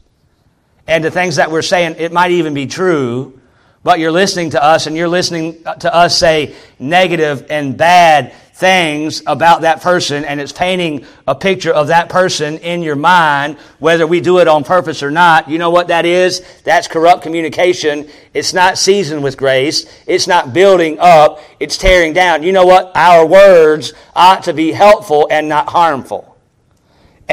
And 0.86 1.04
the 1.04 1.10
things 1.10 1.36
that 1.36 1.50
we're 1.50 1.62
saying, 1.62 1.96
it 1.98 2.12
might 2.12 2.32
even 2.32 2.54
be 2.54 2.66
true, 2.66 3.40
but 3.84 3.98
you're 3.98 4.12
listening 4.12 4.50
to 4.50 4.62
us 4.62 4.86
and 4.86 4.96
you're 4.96 5.08
listening 5.08 5.62
to 5.80 5.94
us 5.94 6.16
say 6.16 6.54
negative 6.78 7.46
and 7.50 7.76
bad 7.76 8.32
things 8.54 9.22
about 9.26 9.62
that 9.62 9.80
person 9.82 10.24
and 10.24 10.40
it's 10.40 10.52
painting 10.52 11.04
a 11.26 11.34
picture 11.34 11.72
of 11.72 11.88
that 11.88 12.08
person 12.08 12.58
in 12.58 12.82
your 12.82 12.94
mind, 12.94 13.56
whether 13.80 14.06
we 14.06 14.20
do 14.20 14.38
it 14.38 14.46
on 14.46 14.62
purpose 14.62 15.02
or 15.02 15.10
not. 15.10 15.48
You 15.48 15.58
know 15.58 15.70
what 15.70 15.88
that 15.88 16.04
is? 16.04 16.42
That's 16.62 16.86
corrupt 16.86 17.22
communication. 17.22 18.08
It's 18.34 18.52
not 18.52 18.78
seasoned 18.78 19.24
with 19.24 19.36
grace. 19.36 19.86
It's 20.06 20.28
not 20.28 20.52
building 20.52 20.98
up. 21.00 21.40
It's 21.58 21.76
tearing 21.76 22.12
down. 22.12 22.44
You 22.44 22.52
know 22.52 22.66
what? 22.66 22.92
Our 22.94 23.26
words 23.26 23.94
ought 24.14 24.44
to 24.44 24.52
be 24.52 24.70
helpful 24.70 25.26
and 25.30 25.48
not 25.48 25.68
harmful. 25.68 26.31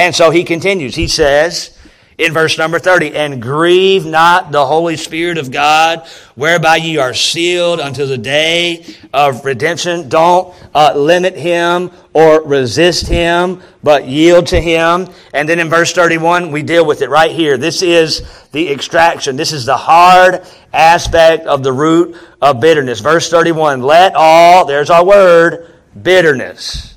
And 0.00 0.16
so 0.16 0.30
he 0.30 0.44
continues. 0.44 0.94
He 0.94 1.08
says 1.08 1.76
in 2.16 2.32
verse 2.32 2.56
number 2.56 2.78
30. 2.78 3.14
And 3.14 3.42
grieve 3.42 4.06
not 4.06 4.50
the 4.50 4.64
Holy 4.64 4.96
Spirit 4.96 5.36
of 5.36 5.50
God, 5.50 6.08
whereby 6.36 6.76
ye 6.76 6.96
are 6.96 7.12
sealed 7.12 7.80
until 7.80 8.06
the 8.06 8.16
day 8.16 8.86
of 9.12 9.44
redemption. 9.44 10.08
Don't 10.08 10.54
uh, 10.74 10.94
limit 10.96 11.36
him 11.36 11.90
or 12.14 12.42
resist 12.42 13.08
him, 13.08 13.60
but 13.82 14.06
yield 14.06 14.46
to 14.46 14.58
him. 14.58 15.06
And 15.34 15.46
then 15.46 15.60
in 15.60 15.68
verse 15.68 15.92
31, 15.92 16.50
we 16.50 16.62
deal 16.62 16.86
with 16.86 17.02
it 17.02 17.10
right 17.10 17.30
here. 17.30 17.58
This 17.58 17.82
is 17.82 18.22
the 18.52 18.72
extraction. 18.72 19.36
This 19.36 19.52
is 19.52 19.66
the 19.66 19.76
hard 19.76 20.46
aspect 20.72 21.44
of 21.46 21.62
the 21.62 21.74
root 21.74 22.16
of 22.40 22.58
bitterness. 22.58 23.00
Verse 23.00 23.28
31, 23.28 23.82
let 23.82 24.14
all, 24.14 24.64
there's 24.64 24.88
our 24.88 25.04
word, 25.04 25.74
bitterness 26.02 26.94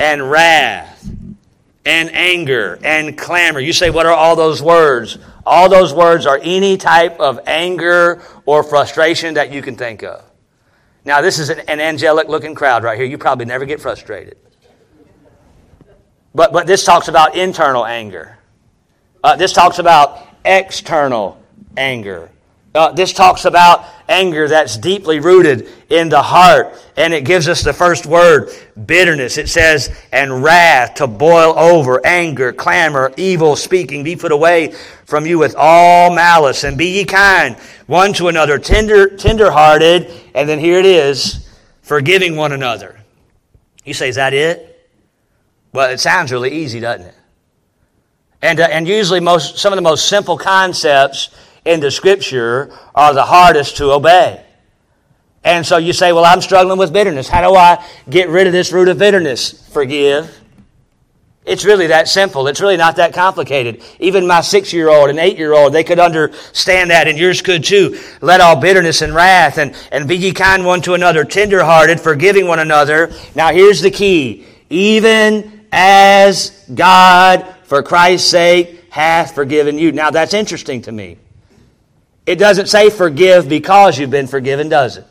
and 0.00 0.28
wrath 0.28 0.91
and 1.84 2.14
anger 2.14 2.78
and 2.82 3.16
clamor. 3.18 3.60
You 3.60 3.72
say, 3.72 3.90
what 3.90 4.06
are 4.06 4.14
all 4.14 4.36
those 4.36 4.62
words? 4.62 5.18
All 5.44 5.68
those 5.68 5.92
words 5.92 6.26
are 6.26 6.38
any 6.42 6.76
type 6.76 7.18
of 7.18 7.40
anger 7.46 8.22
or 8.46 8.62
frustration 8.62 9.34
that 9.34 9.52
you 9.52 9.62
can 9.62 9.76
think 9.76 10.02
of. 10.02 10.24
Now, 11.04 11.20
this 11.20 11.38
is 11.38 11.50
an, 11.50 11.60
an 11.68 11.80
angelic 11.80 12.28
looking 12.28 12.54
crowd 12.54 12.84
right 12.84 12.96
here. 12.96 13.06
You 13.06 13.18
probably 13.18 13.46
never 13.46 13.64
get 13.64 13.80
frustrated. 13.80 14.36
But, 16.34 16.52
but 16.52 16.66
this 16.66 16.84
talks 16.84 17.08
about 17.08 17.36
internal 17.36 17.84
anger. 17.84 18.38
Uh, 19.22 19.36
this 19.36 19.52
talks 19.52 19.78
about 19.78 20.26
external 20.44 21.42
anger. 21.76 22.30
Uh, 22.74 22.90
this 22.92 23.12
talks 23.12 23.44
about 23.44 23.84
anger 24.08 24.48
that's 24.48 24.78
deeply 24.78 25.20
rooted 25.20 25.68
in 25.90 26.08
the 26.08 26.22
heart. 26.22 26.78
And 26.96 27.12
it 27.12 27.24
gives 27.24 27.48
us 27.48 27.62
the 27.62 27.72
first 27.72 28.06
word, 28.06 28.50
bitterness. 28.86 29.36
It 29.36 29.48
says, 29.48 29.94
and 30.10 30.42
wrath 30.42 30.94
to 30.94 31.06
boil 31.06 31.58
over, 31.58 32.04
anger, 32.04 32.52
clamor, 32.52 33.12
evil 33.16 33.56
speaking, 33.56 34.04
be 34.04 34.16
put 34.16 34.32
away 34.32 34.72
from 35.04 35.26
you 35.26 35.38
with 35.38 35.54
all 35.56 36.14
malice. 36.14 36.64
And 36.64 36.78
be 36.78 36.98
ye 36.98 37.04
kind 37.04 37.56
one 37.86 38.14
to 38.14 38.28
another, 38.28 38.58
tender, 38.58 39.16
tenderhearted. 39.16 40.10
And 40.34 40.48
then 40.48 40.58
here 40.58 40.78
it 40.78 40.86
is, 40.86 41.48
forgiving 41.82 42.36
one 42.36 42.52
another. 42.52 42.98
You 43.84 43.92
say, 43.92 44.08
is 44.08 44.16
that 44.16 44.32
it? 44.32 44.88
Well, 45.72 45.90
it 45.90 46.00
sounds 46.00 46.32
really 46.32 46.52
easy, 46.52 46.80
doesn't 46.80 47.06
it? 47.06 47.14
And, 48.40 48.60
uh, 48.60 48.68
and 48.70 48.88
usually 48.88 49.20
most, 49.20 49.58
some 49.58 49.72
of 49.72 49.76
the 49.76 49.82
most 49.82 50.08
simple 50.08 50.36
concepts 50.36 51.30
in 51.64 51.80
the 51.80 51.90
scripture 51.90 52.76
are 52.94 53.14
the 53.14 53.24
hardest 53.24 53.76
to 53.78 53.92
obey. 53.92 54.44
And 55.44 55.66
so 55.66 55.76
you 55.76 55.92
say, 55.92 56.12
well, 56.12 56.24
I'm 56.24 56.40
struggling 56.40 56.78
with 56.78 56.92
bitterness. 56.92 57.28
How 57.28 57.48
do 57.48 57.56
I 57.56 57.84
get 58.08 58.28
rid 58.28 58.46
of 58.46 58.52
this 58.52 58.72
root 58.72 58.88
of 58.88 58.98
bitterness? 58.98 59.68
Forgive. 59.70 60.38
It's 61.44 61.64
really 61.64 61.88
that 61.88 62.06
simple. 62.06 62.46
It's 62.46 62.60
really 62.60 62.76
not 62.76 62.96
that 62.96 63.12
complicated. 63.12 63.82
Even 63.98 64.28
my 64.28 64.42
six 64.42 64.72
year 64.72 64.88
old 64.88 65.10
and 65.10 65.18
eight 65.18 65.36
year 65.36 65.52
old, 65.52 65.72
they 65.72 65.82
could 65.82 65.98
understand 65.98 66.90
that, 66.90 67.08
and 67.08 67.18
yours 67.18 67.42
could 67.42 67.64
too. 67.64 67.98
Let 68.20 68.40
all 68.40 68.60
bitterness 68.60 69.02
and 69.02 69.12
wrath 69.12 69.58
and, 69.58 69.74
and 69.90 70.06
be 70.06 70.16
ye 70.16 70.32
kind 70.32 70.64
one 70.64 70.82
to 70.82 70.94
another, 70.94 71.24
tender 71.24 71.64
hearted, 71.64 72.00
forgiving 72.00 72.46
one 72.46 72.60
another. 72.60 73.12
Now 73.34 73.52
here's 73.52 73.80
the 73.80 73.90
key. 73.90 74.46
Even 74.70 75.66
as 75.72 76.64
God, 76.72 77.44
for 77.64 77.82
Christ's 77.82 78.30
sake, 78.30 78.84
hath 78.90 79.34
forgiven 79.34 79.78
you. 79.78 79.90
Now 79.90 80.12
that's 80.12 80.34
interesting 80.34 80.82
to 80.82 80.92
me. 80.92 81.18
It 82.26 82.36
doesn't 82.36 82.68
say 82.68 82.90
forgive 82.90 83.48
because 83.48 83.98
you've 83.98 84.10
been 84.10 84.26
forgiven, 84.26 84.68
does 84.68 84.96
it? 84.96 85.06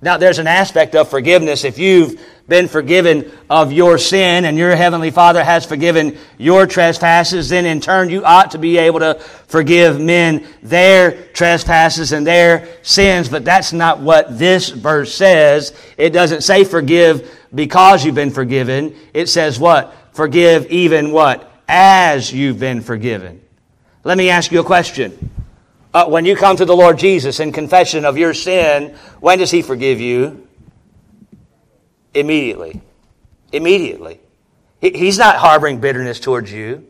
Now, 0.00 0.16
there's 0.16 0.40
an 0.40 0.48
aspect 0.48 0.96
of 0.96 1.08
forgiveness. 1.08 1.64
If 1.64 1.78
you've 1.78 2.20
been 2.48 2.66
forgiven 2.66 3.30
of 3.48 3.70
your 3.70 3.98
sin 3.98 4.44
and 4.44 4.58
your 4.58 4.74
heavenly 4.74 5.12
Father 5.12 5.44
has 5.44 5.64
forgiven 5.64 6.18
your 6.38 6.66
trespasses, 6.66 7.50
then 7.50 7.66
in 7.66 7.80
turn 7.80 8.10
you 8.10 8.24
ought 8.24 8.50
to 8.50 8.58
be 8.58 8.78
able 8.78 8.98
to 8.98 9.14
forgive 9.46 10.00
men 10.00 10.44
their 10.60 11.28
trespasses 11.28 12.10
and 12.10 12.26
their 12.26 12.68
sins. 12.82 13.28
But 13.28 13.44
that's 13.44 13.72
not 13.72 14.00
what 14.00 14.36
this 14.38 14.70
verse 14.70 15.14
says. 15.14 15.72
It 15.96 16.10
doesn't 16.10 16.40
say 16.40 16.64
forgive 16.64 17.30
because 17.54 18.04
you've 18.04 18.16
been 18.16 18.32
forgiven. 18.32 18.96
It 19.14 19.28
says 19.28 19.60
what? 19.60 19.94
Forgive 20.14 20.66
even 20.66 21.12
what? 21.12 21.48
As 21.68 22.32
you've 22.32 22.58
been 22.58 22.80
forgiven. 22.80 23.40
Let 24.02 24.18
me 24.18 24.30
ask 24.30 24.50
you 24.50 24.58
a 24.58 24.64
question. 24.64 25.30
Uh, 25.94 26.06
when 26.06 26.24
you 26.24 26.34
come 26.34 26.56
to 26.56 26.64
the 26.64 26.76
Lord 26.76 26.98
Jesus 26.98 27.38
in 27.38 27.52
confession 27.52 28.04
of 28.04 28.16
your 28.16 28.32
sin, 28.32 28.96
when 29.20 29.38
does 29.38 29.50
He 29.50 29.60
forgive 29.62 30.00
you? 30.00 30.46
Immediately. 32.14 32.80
Immediately. 33.52 34.20
He, 34.80 34.90
he's 34.90 35.18
not 35.18 35.36
harboring 35.36 35.80
bitterness 35.80 36.18
towards 36.18 36.50
you. 36.50 36.86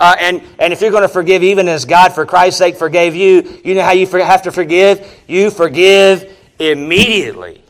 Uh, 0.00 0.16
and, 0.18 0.42
and 0.58 0.72
if 0.72 0.80
you're 0.80 0.90
going 0.90 1.02
to 1.02 1.08
forgive 1.08 1.42
even 1.42 1.68
as 1.68 1.84
God, 1.84 2.12
for 2.12 2.26
Christ's 2.26 2.58
sake, 2.58 2.76
forgave 2.76 3.14
you, 3.14 3.60
you 3.64 3.74
know 3.74 3.82
how 3.82 3.92
you 3.92 4.06
have 4.06 4.42
to 4.42 4.52
forgive? 4.52 5.22
You 5.28 5.50
forgive 5.50 6.36
immediately. 6.58 7.62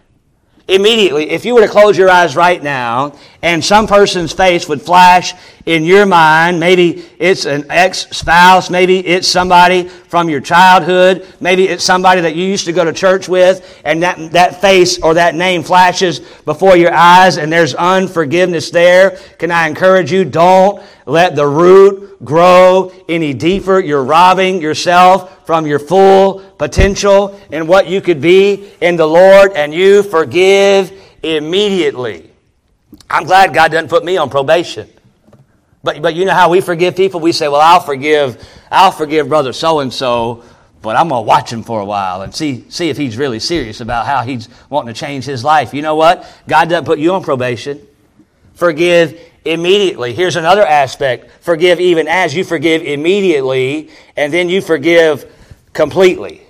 Immediately. 0.67 1.31
If 1.31 1.45
you 1.45 1.55
were 1.55 1.61
to 1.61 1.69
close 1.69 1.99
your 1.99 2.09
eyes 2.09 2.35
right 2.35 2.63
now 2.63 3.19
and 3.43 3.63
some 3.63 3.87
person's 3.87 4.33
face 4.33 4.67
would 4.67 4.81
flash 4.81 5.35
in 5.67 5.85
your 5.85 6.07
mind. 6.07 6.61
Maybe 6.61 7.05
it's 7.19 7.47
an 7.47 7.67
ex 7.71 8.09
spouse. 8.11 8.71
Maybe 8.71 8.99
it's 8.99 9.27
somebody 9.27 9.89
from 9.89 10.29
your 10.29 10.41
childhood. 10.41 11.27
Maybe 11.41 11.69
it's 11.69 11.85
somebody 11.85 12.21
that 12.21 12.37
you 12.37 12.45
used 12.45 12.67
to 12.67 12.73
go 12.73 12.85
to 12.85 12.93
church 12.93 13.29
with, 13.29 13.81
and 13.85 14.03
that, 14.03 14.33
that 14.33 14.61
face 14.61 14.99
or 15.01 15.15
that 15.15 15.35
name 15.35 15.63
flashes 15.63 16.21
before 16.21 16.77
your 16.77 16.93
eyes, 16.93 17.39
and 17.39 17.53
there's 17.53 17.75
unforgiveness 17.75 18.71
there. 18.71 19.19
Can 19.39 19.51
I 19.51 19.67
encourage 19.67 20.13
you? 20.13 20.25
Don't 20.25 20.83
let 21.07 21.35
the 21.35 21.47
root 21.47 22.25
grow 22.25 22.93
any 23.09 23.35
deeper. 23.35 23.81
You're 23.81 24.05
robbing 24.05 24.61
yourself 24.61 25.47
from 25.47 25.67
your 25.67 25.79
full 25.79 26.41
potential 26.59 27.39
and 27.51 27.69
what 27.69 27.89
you 27.89 28.01
could 28.01 28.21
be 28.21 28.71
in 28.81 28.97
the 28.97 29.07
Lord, 29.07 29.53
and 29.53 29.75
you 29.75 30.03
forgive 30.03 30.93
immediately. 31.23 32.31
I'm 33.11 33.25
glad 33.25 33.53
God 33.53 33.73
doesn't 33.73 33.89
put 33.89 34.05
me 34.05 34.17
on 34.17 34.31
probation. 34.31 34.89
But, 35.85 36.01
but 36.01 36.15
you 36.17 36.25
know 36.25 36.33
how 36.33 36.49
we 36.49 36.63
forgive 36.63 36.97
people? 36.97 37.21
We 37.21 37.33
say, 37.33 37.47
well, 37.47 37.61
I'll 37.61 37.79
forgive, 37.79 38.43
I'll 38.71 38.91
forgive 38.91 39.29
brother 39.29 39.53
so 39.53 39.81
and 39.81 39.93
so, 39.93 40.43
but 40.81 40.97
I'm 40.97 41.09
going 41.09 41.23
to 41.23 41.27
watch 41.29 41.53
him 41.53 41.63
for 41.63 41.81
a 41.81 41.85
while 41.85 42.23
and 42.23 42.35
see, 42.35 42.65
see 42.71 42.89
if 42.89 42.97
he's 42.97 43.19
really 43.19 43.39
serious 43.39 43.83
about 43.83 44.07
how 44.07 44.23
he's 44.23 44.49
wanting 44.71 44.95
to 44.95 44.99
change 44.99 45.27
his 45.27 45.45
life. 45.45 45.75
You 45.75 45.83
know 45.83 45.95
what? 45.95 46.27
God 46.49 46.71
doesn't 46.71 46.87
put 46.87 46.99
you 46.99 47.13
on 47.13 47.23
probation. 47.23 47.87
Forgive 48.55 49.21
immediately. 49.45 50.15
Here's 50.15 50.37
another 50.37 50.67
aspect. 50.67 51.31
Forgive 51.43 51.81
even 51.81 52.09
as 52.09 52.35
you 52.35 52.45
forgive 52.45 52.83
immediately, 52.83 53.91
and 54.17 54.33
then 54.33 54.49
you 54.49 54.63
forgive 54.63 55.31
completely. 55.75 56.41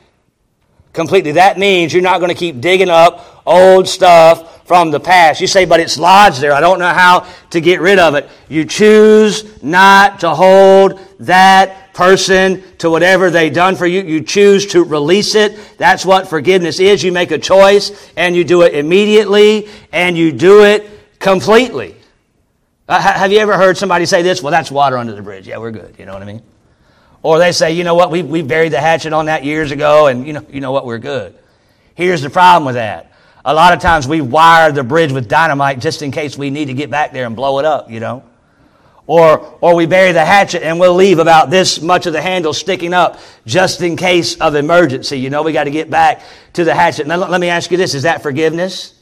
Completely. 0.93 1.32
That 1.32 1.59
means 1.59 1.93
you're 1.93 2.03
not 2.03 2.20
going 2.20 2.28
to 2.28 2.39
keep 2.39 2.61
digging 2.61 2.89
up 2.89 3.43
old 3.45 3.89
stuff 3.89 4.53
from 4.64 4.90
the 4.90 5.00
past. 5.00 5.40
You 5.40 5.46
say, 5.46 5.64
but 5.64 5.80
it's 5.80 5.98
lodged 5.98 6.40
there. 6.40 6.52
I 6.52 6.60
don't 6.60 6.78
know 6.78 6.88
how 6.88 7.26
to 7.50 7.60
get 7.60 7.80
rid 7.80 7.98
of 7.98 8.14
it. 8.14 8.28
You 8.48 8.64
choose 8.64 9.62
not 9.62 10.20
to 10.20 10.34
hold 10.34 11.00
that 11.20 11.94
person 11.94 12.62
to 12.78 12.90
whatever 12.90 13.30
they 13.30 13.50
done 13.50 13.76
for 13.76 13.86
you. 13.86 14.02
You 14.02 14.22
choose 14.22 14.66
to 14.68 14.82
release 14.82 15.34
it. 15.34 15.58
That's 15.78 16.04
what 16.04 16.28
forgiveness 16.28 16.80
is. 16.80 17.02
You 17.02 17.12
make 17.12 17.30
a 17.30 17.38
choice 17.38 18.10
and 18.16 18.34
you 18.34 18.44
do 18.44 18.62
it 18.62 18.74
immediately 18.74 19.68
and 19.92 20.16
you 20.16 20.32
do 20.32 20.64
it 20.64 20.90
completely. 21.18 21.94
Uh, 22.88 23.00
have 23.00 23.32
you 23.32 23.38
ever 23.38 23.56
heard 23.56 23.78
somebody 23.78 24.06
say 24.06 24.22
this? 24.22 24.42
Well, 24.42 24.50
that's 24.50 24.70
water 24.70 24.98
under 24.98 25.14
the 25.14 25.22
bridge. 25.22 25.46
Yeah, 25.46 25.58
we're 25.58 25.70
good. 25.70 25.94
You 25.98 26.04
know 26.04 26.12
what 26.12 26.22
I 26.22 26.26
mean? 26.26 26.42
Or 27.22 27.38
they 27.38 27.52
say, 27.52 27.72
you 27.72 27.84
know 27.84 27.94
what, 27.94 28.10
we, 28.10 28.22
we 28.22 28.42
buried 28.42 28.72
the 28.72 28.80
hatchet 28.80 29.14
on 29.14 29.26
that 29.26 29.44
years 29.44 29.70
ago 29.70 30.08
and 30.08 30.26
you 30.26 30.34
know, 30.34 30.44
you 30.50 30.60
know 30.60 30.72
what, 30.72 30.84
we're 30.84 30.98
good. 30.98 31.34
Here's 31.94 32.20
the 32.20 32.28
problem 32.28 32.66
with 32.66 32.74
that. 32.74 33.13
A 33.47 33.53
lot 33.53 33.74
of 33.74 33.80
times 33.80 34.09
we 34.09 34.22
wire 34.22 34.72
the 34.72 34.82
bridge 34.82 35.12
with 35.12 35.28
dynamite 35.28 35.78
just 35.78 36.01
in 36.01 36.11
case 36.11 36.38
we 36.38 36.49
need 36.49 36.66
to 36.66 36.74
get 36.74 36.90
back 36.90 37.12
there 37.12 37.26
and 37.26 37.36
blow 37.36 37.59
it 37.59 37.66
up, 37.66 37.90
you 37.90 38.01
know. 38.01 38.24
Or, 39.07 39.59
or 39.61 39.74
we 39.74 39.84
bury 39.84 40.12
the 40.12 40.24
hatchet 40.24 40.62
and 40.64 40.80
we'll 40.80 40.95
leave 40.95 41.18
about 41.18 41.51
this 41.51 41.82
much 41.82 42.07
of 42.07 42.14
the 42.14 42.22
handle 42.22 42.55
sticking 42.55 42.95
up 42.95 43.20
just 43.45 43.82
in 43.82 43.97
case 43.97 44.36
of 44.36 44.55
emergency. 44.55 45.18
You 45.18 45.28
know, 45.28 45.42
we 45.42 45.53
got 45.53 45.64
to 45.64 45.70
get 45.70 45.90
back 45.90 46.22
to 46.55 46.64
the 46.64 46.74
hatchet. 46.74 47.07
Now, 47.07 47.16
let 47.16 47.38
me 47.38 47.51
ask 47.51 47.70
you 47.70 47.76
this. 47.76 47.95
Is 47.95 48.05
that 48.05 48.22
forgiveness? 48.22 48.99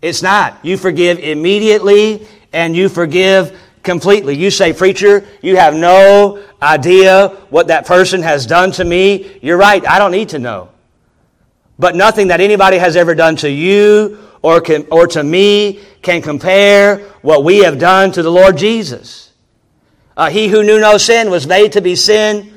It's 0.00 0.22
not. 0.22 0.64
You 0.64 0.76
forgive 0.76 1.18
immediately 1.18 2.28
and 2.52 2.76
you 2.76 2.88
forgive 2.88 3.58
completely. 3.82 4.36
You 4.36 4.52
say, 4.52 4.72
preacher, 4.72 5.26
you 5.42 5.56
have 5.56 5.74
no 5.74 6.44
idea 6.62 7.30
what 7.50 7.66
that 7.68 7.86
person 7.86 8.22
has 8.22 8.46
done 8.46 8.70
to 8.72 8.84
me. 8.84 9.40
You're 9.42 9.56
right. 9.56 9.84
I 9.84 9.98
don't 9.98 10.12
need 10.12 10.28
to 10.28 10.38
know 10.38 10.68
but 11.78 11.94
nothing 11.94 12.28
that 12.28 12.40
anybody 12.40 12.78
has 12.78 12.96
ever 12.96 13.14
done 13.14 13.36
to 13.36 13.50
you 13.50 14.18
or, 14.42 14.60
can, 14.60 14.86
or 14.90 15.06
to 15.08 15.22
me 15.22 15.80
can 16.02 16.22
compare 16.22 16.98
what 17.22 17.44
we 17.44 17.58
have 17.58 17.78
done 17.78 18.12
to 18.12 18.22
the 18.22 18.30
Lord 18.30 18.56
Jesus. 18.56 19.32
Uh, 20.16 20.30
he 20.30 20.48
who 20.48 20.64
knew 20.64 20.80
no 20.80 20.98
sin 20.98 21.30
was 21.30 21.46
made 21.46 21.72
to 21.72 21.80
be 21.80 21.94
sin 21.94 22.52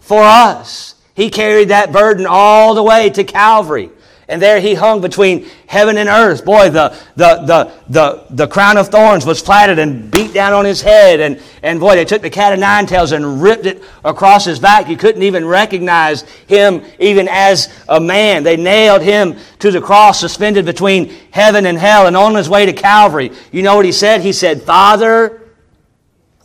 for 0.00 0.22
us. 0.22 0.96
He 1.14 1.30
carried 1.30 1.68
that 1.68 1.92
burden 1.92 2.26
all 2.28 2.74
the 2.74 2.82
way 2.82 3.10
to 3.10 3.24
Calvary. 3.24 3.90
And 4.30 4.42
there 4.42 4.60
he 4.60 4.74
hung 4.74 5.00
between 5.00 5.46
heaven 5.66 5.96
and 5.96 6.06
earth. 6.06 6.44
Boy, 6.44 6.68
the, 6.68 6.94
the, 7.16 7.36
the, 7.46 7.72
the, 7.88 8.26
the 8.28 8.46
crown 8.46 8.76
of 8.76 8.88
thorns 8.88 9.24
was 9.24 9.40
platted 9.40 9.78
and 9.78 10.10
beat 10.10 10.34
down 10.34 10.52
on 10.52 10.66
his 10.66 10.82
head. 10.82 11.20
And, 11.20 11.40
and 11.62 11.80
boy, 11.80 11.94
they 11.94 12.04
took 12.04 12.20
the 12.20 12.28
cat 12.28 12.52
of 12.52 12.58
nine 12.58 12.84
tails 12.84 13.12
and 13.12 13.40
ripped 13.42 13.64
it 13.64 13.82
across 14.04 14.44
his 14.44 14.58
back. 14.58 14.86
You 14.86 14.98
couldn't 14.98 15.22
even 15.22 15.46
recognize 15.46 16.22
him 16.46 16.84
even 16.98 17.26
as 17.26 17.72
a 17.88 17.98
man. 17.98 18.42
They 18.42 18.58
nailed 18.58 19.00
him 19.00 19.38
to 19.60 19.70
the 19.70 19.80
cross, 19.80 20.20
suspended 20.20 20.66
between 20.66 21.08
heaven 21.30 21.64
and 21.64 21.78
hell, 21.78 22.06
and 22.06 22.14
on 22.14 22.34
his 22.34 22.50
way 22.50 22.66
to 22.66 22.74
Calvary. 22.74 23.32
You 23.50 23.62
know 23.62 23.76
what 23.76 23.86
he 23.86 23.92
said? 23.92 24.20
He 24.20 24.34
said, 24.34 24.62
Father, 24.62 25.40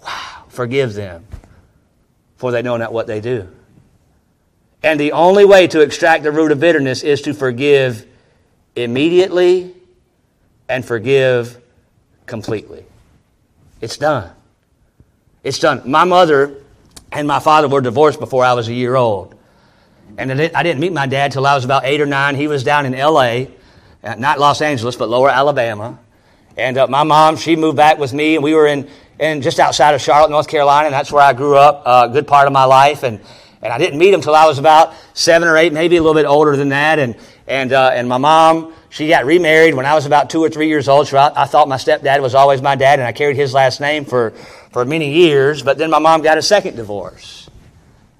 wow, 0.02 0.46
forgive 0.48 0.94
them, 0.94 1.28
for 2.38 2.52
they 2.54 2.62
know 2.62 2.78
not 2.78 2.94
what 2.94 3.08
they 3.08 3.20
do. 3.20 3.50
And 4.84 5.00
the 5.00 5.14
only 5.14 5.46
way 5.46 5.68
to 5.68 5.80
extract 5.80 6.24
the 6.24 6.32
root 6.32 6.52
of 6.52 6.60
bitterness 6.60 7.04
is 7.04 7.22
to 7.22 7.34
forgive 7.34 8.06
immediately 8.76 9.74
and 10.68 10.84
forgive 10.84 11.58
completely. 12.26 12.84
It's 13.80 13.98
done. 13.98 14.30
It's 15.44 15.60
done. 15.60 15.90
My 15.90 16.04
mother 16.04 16.56
and 17.12 17.28
my 17.28 17.40
father 17.40 17.68
were 17.68 17.82
divorced 17.82 18.20
before 18.20 18.44
I 18.44 18.54
was 18.54 18.68
a 18.68 18.74
year 18.74 18.96
old. 18.96 19.36
And 20.18 20.32
I 20.32 20.64
didn't 20.64 20.80
meet 20.80 20.94
my 20.94 21.08
dad 21.08 21.32
till 21.32 21.46
I 21.46 21.56
was 21.56 21.66
about 21.66 21.86
eight 21.86 22.02
or 22.02 22.06
nine. 22.06 22.36
He 22.36 22.48
was 22.48 22.64
down 22.64 22.86
in 22.86 22.94
L.A., 22.94 23.50
uh, 24.04 24.16
not 24.16 24.38
Los 24.38 24.62
Angeles, 24.62 24.96
but 24.96 25.10
lower 25.10 25.30
Alabama. 25.30 25.98
And 26.58 26.78
uh, 26.78 26.88
my 26.88 27.04
mom, 27.04 27.38
she 27.38 27.56
moved 27.56 27.78
back 27.78 27.98
with 27.98 28.14
me, 28.14 28.36
and 28.36 28.44
we 28.44 28.54
were 28.54 28.68
in, 28.68 28.88
in 29.18 29.42
just 29.42 29.60
outside 29.60 29.96
of 29.96 30.02
Charlotte, 30.02 30.30
North 30.30 30.48
Carolina, 30.48 30.88
and 30.88 30.94
that's 30.94 31.12
where 31.12 31.24
I 31.24 31.34
grew 31.34 31.56
up 31.56 31.84
uh, 31.86 32.08
a 32.10 32.14
good 32.14 32.28
part 32.28 32.48
of 32.48 32.54
my 32.54 32.66
life. 32.66 33.04
And 33.04 33.22
and 33.64 33.72
I 33.72 33.78
didn't 33.78 33.98
meet 33.98 34.14
him 34.14 34.22
till 34.22 34.36
I 34.36 34.46
was 34.46 34.60
about 34.60 34.94
seven 35.14 35.48
or 35.48 35.58
eight, 35.58 35.72
maybe 35.72 35.96
a 35.96 36.02
little 36.02 36.14
bit 36.14 36.28
older 36.28 36.56
than 36.56 36.70
that. 36.70 37.00
And, 37.00 37.16
and, 37.48 37.72
uh, 37.72 37.92
and 37.94 38.08
my 38.10 38.18
mom, 38.18 38.74
she 38.90 39.08
got 39.08 39.26
remarried 39.26 39.74
when 39.74 39.86
I 39.86 39.96
was 39.96 40.06
about 40.06 40.30
two 40.30 40.44
or 40.44 40.50
three 40.50 40.68
years 40.68 40.88
old. 40.88 41.08
So 41.08 41.18
I, 41.18 41.44
I 41.44 41.46
thought 41.46 41.68
my 41.68 41.78
stepdad 41.78 42.22
was 42.22 42.36
always 42.36 42.62
my 42.62 42.76
dad, 42.76 43.00
and 43.00 43.08
I 43.08 43.14
carried 43.14 43.38
his 43.38 43.54
last 43.54 43.80
name 43.80 44.06
for, 44.06 44.32
for 44.72 44.86
many 44.86 45.14
years. 45.14 45.64
But 45.64 45.78
then 45.78 45.90
my 45.90 46.00
mom 46.00 46.22
got 46.22 46.38
a 46.38 46.42
second 46.42 46.76
divorce. 46.76 47.50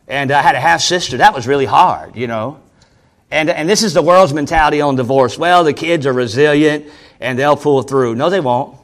And 0.08 0.32
I 0.32 0.42
had 0.42 0.56
a 0.56 0.60
half 0.60 0.82
sister. 0.82 1.18
That 1.18 1.34
was 1.34 1.48
really 1.48 1.66
hard, 1.66 2.16
you 2.16 2.28
know. 2.28 2.60
And, 3.32 3.50
and 3.50 3.68
this 3.68 3.84
is 3.84 3.94
the 3.94 4.02
world's 4.02 4.34
mentality 4.34 4.80
on 4.80 4.96
divorce. 4.96 5.38
Well, 5.38 5.64
the 5.64 5.74
kids 5.74 6.06
are 6.06 6.14
resilient 6.14 6.86
and 7.20 7.40
they'll 7.40 7.56
pull 7.56 7.82
through. 7.82 8.16
No, 8.16 8.30
they 8.30 8.40
won't. 8.40 8.78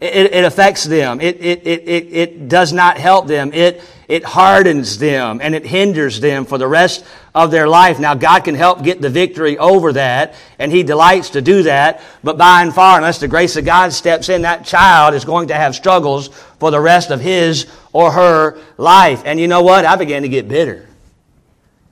It, 0.00 0.32
it 0.32 0.44
affects 0.44 0.84
them. 0.84 1.20
It, 1.20 1.36
it, 1.40 1.66
it, 1.66 1.88
it, 1.88 2.48
does 2.48 2.72
not 2.72 2.96
help 2.96 3.26
them. 3.26 3.52
It, 3.52 3.82
it 4.08 4.24
hardens 4.24 4.98
them 4.98 5.40
and 5.42 5.54
it 5.54 5.66
hinders 5.66 6.20
them 6.20 6.46
for 6.46 6.56
the 6.56 6.66
rest 6.66 7.04
of 7.34 7.50
their 7.50 7.68
life. 7.68 8.00
Now, 8.00 8.14
God 8.14 8.44
can 8.44 8.54
help 8.54 8.82
get 8.82 9.02
the 9.02 9.10
victory 9.10 9.58
over 9.58 9.92
that, 9.92 10.34
and 10.58 10.72
He 10.72 10.82
delights 10.82 11.30
to 11.30 11.42
do 11.42 11.64
that. 11.64 12.00
But 12.24 12.38
by 12.38 12.62
and 12.62 12.74
far, 12.74 12.96
unless 12.96 13.18
the 13.18 13.28
grace 13.28 13.56
of 13.56 13.66
God 13.66 13.92
steps 13.92 14.30
in, 14.30 14.42
that 14.42 14.64
child 14.64 15.14
is 15.14 15.26
going 15.26 15.48
to 15.48 15.54
have 15.54 15.74
struggles 15.74 16.28
for 16.58 16.70
the 16.70 16.80
rest 16.80 17.10
of 17.10 17.20
his 17.20 17.66
or 17.92 18.10
her 18.10 18.58
life. 18.78 19.22
And 19.26 19.38
you 19.38 19.48
know 19.48 19.62
what? 19.62 19.84
I 19.84 19.96
began 19.96 20.22
to 20.22 20.28
get 20.28 20.48
bitter. 20.48 20.88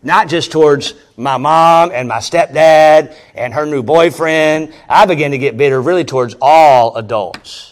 Not 0.03 0.29
just 0.29 0.51
towards 0.51 0.95
my 1.17 1.37
mom 1.37 1.91
and 1.93 2.09
my 2.09 2.19
stepdad 2.19 3.15
and 3.35 3.53
her 3.53 3.67
new 3.67 3.83
boyfriend. 3.83 4.73
I 4.89 5.07
began 5.07 5.33
to 5.33 5.39
get 5.39 5.57
bitter 5.57 5.81
really 5.83 6.05
towards 6.05 6.37
all 6.41 6.97
adults. 6.97 7.68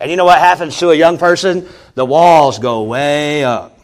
And 0.00 0.10
you 0.10 0.16
know 0.16 0.24
what 0.24 0.38
happens 0.38 0.78
to 0.78 0.90
a 0.90 0.94
young 0.94 1.18
person? 1.18 1.68
The 1.94 2.04
walls 2.04 2.58
go 2.58 2.84
way 2.84 3.44
up. 3.44 3.78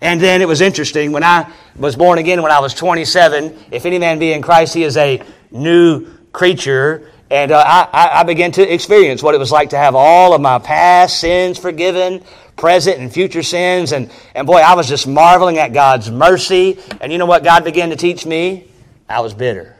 And 0.00 0.20
then 0.20 0.42
it 0.42 0.48
was 0.48 0.60
interesting 0.60 1.12
when 1.12 1.22
I 1.22 1.50
was 1.76 1.96
born 1.96 2.18
again 2.18 2.42
when 2.42 2.52
I 2.52 2.60
was 2.60 2.74
27. 2.74 3.56
If 3.70 3.86
any 3.86 3.98
man 3.98 4.18
be 4.18 4.32
in 4.32 4.42
Christ, 4.42 4.74
he 4.74 4.84
is 4.84 4.96
a 4.96 5.22
new 5.50 6.06
creature. 6.32 7.10
And 7.30 7.52
uh, 7.52 7.64
I, 7.66 8.20
I 8.20 8.22
began 8.22 8.52
to 8.52 8.62
experience 8.62 9.22
what 9.22 9.34
it 9.34 9.38
was 9.38 9.50
like 9.50 9.70
to 9.70 9.78
have 9.78 9.94
all 9.94 10.34
of 10.34 10.40
my 10.40 10.58
past 10.58 11.20
sins 11.20 11.58
forgiven, 11.58 12.22
present 12.56 12.98
and 12.98 13.12
future 13.12 13.42
sins. 13.42 13.92
And, 13.92 14.10
and 14.34 14.46
boy, 14.46 14.58
I 14.58 14.74
was 14.74 14.88
just 14.88 15.06
marveling 15.06 15.58
at 15.58 15.72
God's 15.72 16.10
mercy. 16.10 16.78
And 17.00 17.10
you 17.10 17.18
know 17.18 17.26
what 17.26 17.42
God 17.42 17.64
began 17.64 17.90
to 17.90 17.96
teach 17.96 18.26
me? 18.26 18.68
I 19.08 19.20
was 19.20 19.32
bitter. 19.32 19.74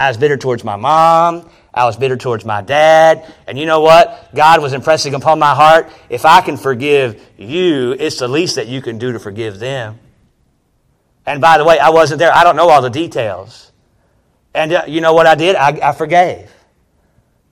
I 0.00 0.08
was 0.08 0.16
bitter 0.16 0.36
towards 0.36 0.64
my 0.64 0.76
mom. 0.76 1.50
I 1.72 1.84
was 1.84 1.96
bitter 1.96 2.16
towards 2.16 2.44
my 2.44 2.62
dad. 2.62 3.32
And 3.46 3.58
you 3.58 3.66
know 3.66 3.80
what? 3.80 4.34
God 4.34 4.60
was 4.62 4.72
impressing 4.72 5.14
upon 5.14 5.38
my 5.38 5.54
heart. 5.54 5.90
If 6.08 6.24
I 6.24 6.40
can 6.40 6.56
forgive 6.56 7.22
you, 7.36 7.92
it's 7.92 8.18
the 8.18 8.28
least 8.28 8.56
that 8.56 8.66
you 8.66 8.82
can 8.82 8.98
do 8.98 9.12
to 9.12 9.18
forgive 9.18 9.58
them. 9.58 9.98
And 11.26 11.40
by 11.40 11.58
the 11.58 11.64
way, 11.64 11.78
I 11.78 11.90
wasn't 11.90 12.18
there. 12.18 12.34
I 12.34 12.44
don't 12.44 12.56
know 12.56 12.68
all 12.68 12.82
the 12.82 12.90
details. 12.90 13.72
And 14.54 14.72
uh, 14.72 14.84
you 14.88 15.00
know 15.00 15.12
what 15.12 15.26
I 15.26 15.34
did? 15.34 15.54
I, 15.54 15.90
I 15.90 15.92
forgave 15.92 16.50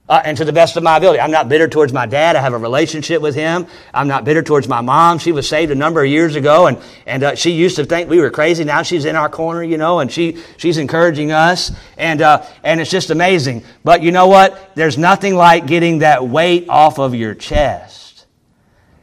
uh, 0.09 0.23
and 0.25 0.37
to 0.37 0.45
the 0.45 0.53
best 0.53 0.77
of 0.77 0.83
my 0.83 0.97
ability. 0.97 1.21
I'm 1.21 1.31
not 1.31 1.49
bitter 1.49 1.69
towards 1.69 1.93
my 1.93 2.07
dad. 2.07 2.37
I 2.37 2.41
have 2.41 2.55
a 2.55 2.59
relationship 2.59 3.21
with 3.21 3.35
him. 3.35 3.67
I'm 3.93 4.09
not 4.09 4.25
bitter 4.25 4.43
towards 4.43 4.69
my 4.69 4.81
mom. 4.81 5.19
She 5.19 5.33
was 5.33 5.49
saved 5.49 5.71
a 5.71 5.75
number 5.75 6.03
of 6.03 6.11
years 6.11 6.37
ago, 6.37 6.67
and 6.67 6.79
and 7.07 7.23
uh, 7.23 7.35
she 7.35 7.51
used 7.51 7.77
to 7.77 7.85
think 7.85 8.09
we 8.09 8.21
were 8.21 8.31
crazy. 8.31 8.65
Now 8.65 8.83
she's 8.83 9.05
in 9.05 9.17
our 9.17 9.29
corner, 9.29 9.63
you 9.63 9.77
know, 9.77 10.01
and 10.01 10.11
she 10.11 10.39
she's 10.57 10.79
encouraging 10.79 11.33
us, 11.33 11.73
and 11.97 12.23
uh, 12.23 12.45
and 12.65 12.81
it's 12.81 12.91
just 12.91 13.11
amazing. 13.11 13.65
But 13.85 14.03
you 14.03 14.13
know 14.13 14.29
what? 14.29 14.75
There's 14.75 14.97
nothing 14.99 15.35
like 15.35 15.67
getting 15.67 15.99
that 15.99 16.27
weight 16.27 16.69
off 16.69 16.99
of 16.99 17.15
your 17.15 17.35
chest 17.35 17.99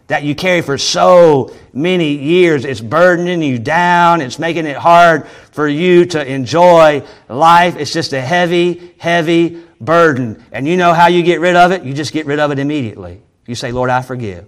that 0.07 0.23
you 0.23 0.35
carry 0.35 0.61
for 0.61 0.77
so 0.77 1.51
many 1.73 2.13
years. 2.13 2.63
It's 2.63 2.81
burdening 2.81 3.41
you 3.41 3.57
down. 3.57 4.21
It's 4.21 4.37
making 4.37 4.67
it 4.67 4.77
hard 4.77 5.27
for 5.51 5.67
you 5.67 6.05
to 6.07 6.25
enjoy 6.25 7.03
life. 7.27 7.75
It's 7.77 7.91
just 7.91 8.13
a 8.13 8.21
heavy, 8.21 8.93
heavy 8.99 9.63
burden. 9.85 10.43
And 10.51 10.67
you 10.67 10.77
know 10.77 10.93
how 10.93 11.07
you 11.07 11.23
get 11.23 11.39
rid 11.39 11.55
of 11.55 11.71
it? 11.71 11.83
You 11.83 11.93
just 11.93 12.13
get 12.13 12.25
rid 12.25 12.39
of 12.39 12.51
it 12.51 12.59
immediately. 12.59 13.21
You 13.45 13.55
say, 13.55 13.71
Lord, 13.71 13.89
I 13.89 14.01
forgive. 14.01 14.47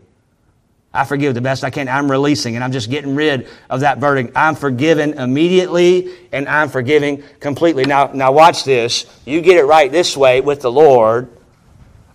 I 0.94 1.06
forgive 1.06 1.36
the 1.36 1.42
best 1.42 1.64
I 1.64 1.70
can. 1.70 1.88
I'm 1.88 2.10
releasing 2.10 2.56
and 2.56 2.64
I'm 2.64 2.72
just 2.72 2.90
getting 2.90 3.16
rid 3.16 3.48
of 3.70 3.82
that 3.82 4.00
burden. 4.00 4.32
I'm 4.36 4.56
forgiven 4.56 5.14
immediately 5.14 6.10
and 6.32 6.48
I'm 6.48 6.70
forgiving 6.70 7.24
completely. 7.40 7.86
Now, 7.86 8.08
now 8.14 8.32
watch 8.32 8.64
this. 8.64 9.06
You 9.26 9.42
get 9.42 9.58
it 9.58 9.66
right 9.66 9.92
this 9.92 10.18
way 10.18 10.42
with 10.42 10.62
the 10.62 10.72
Lord, 10.72 11.30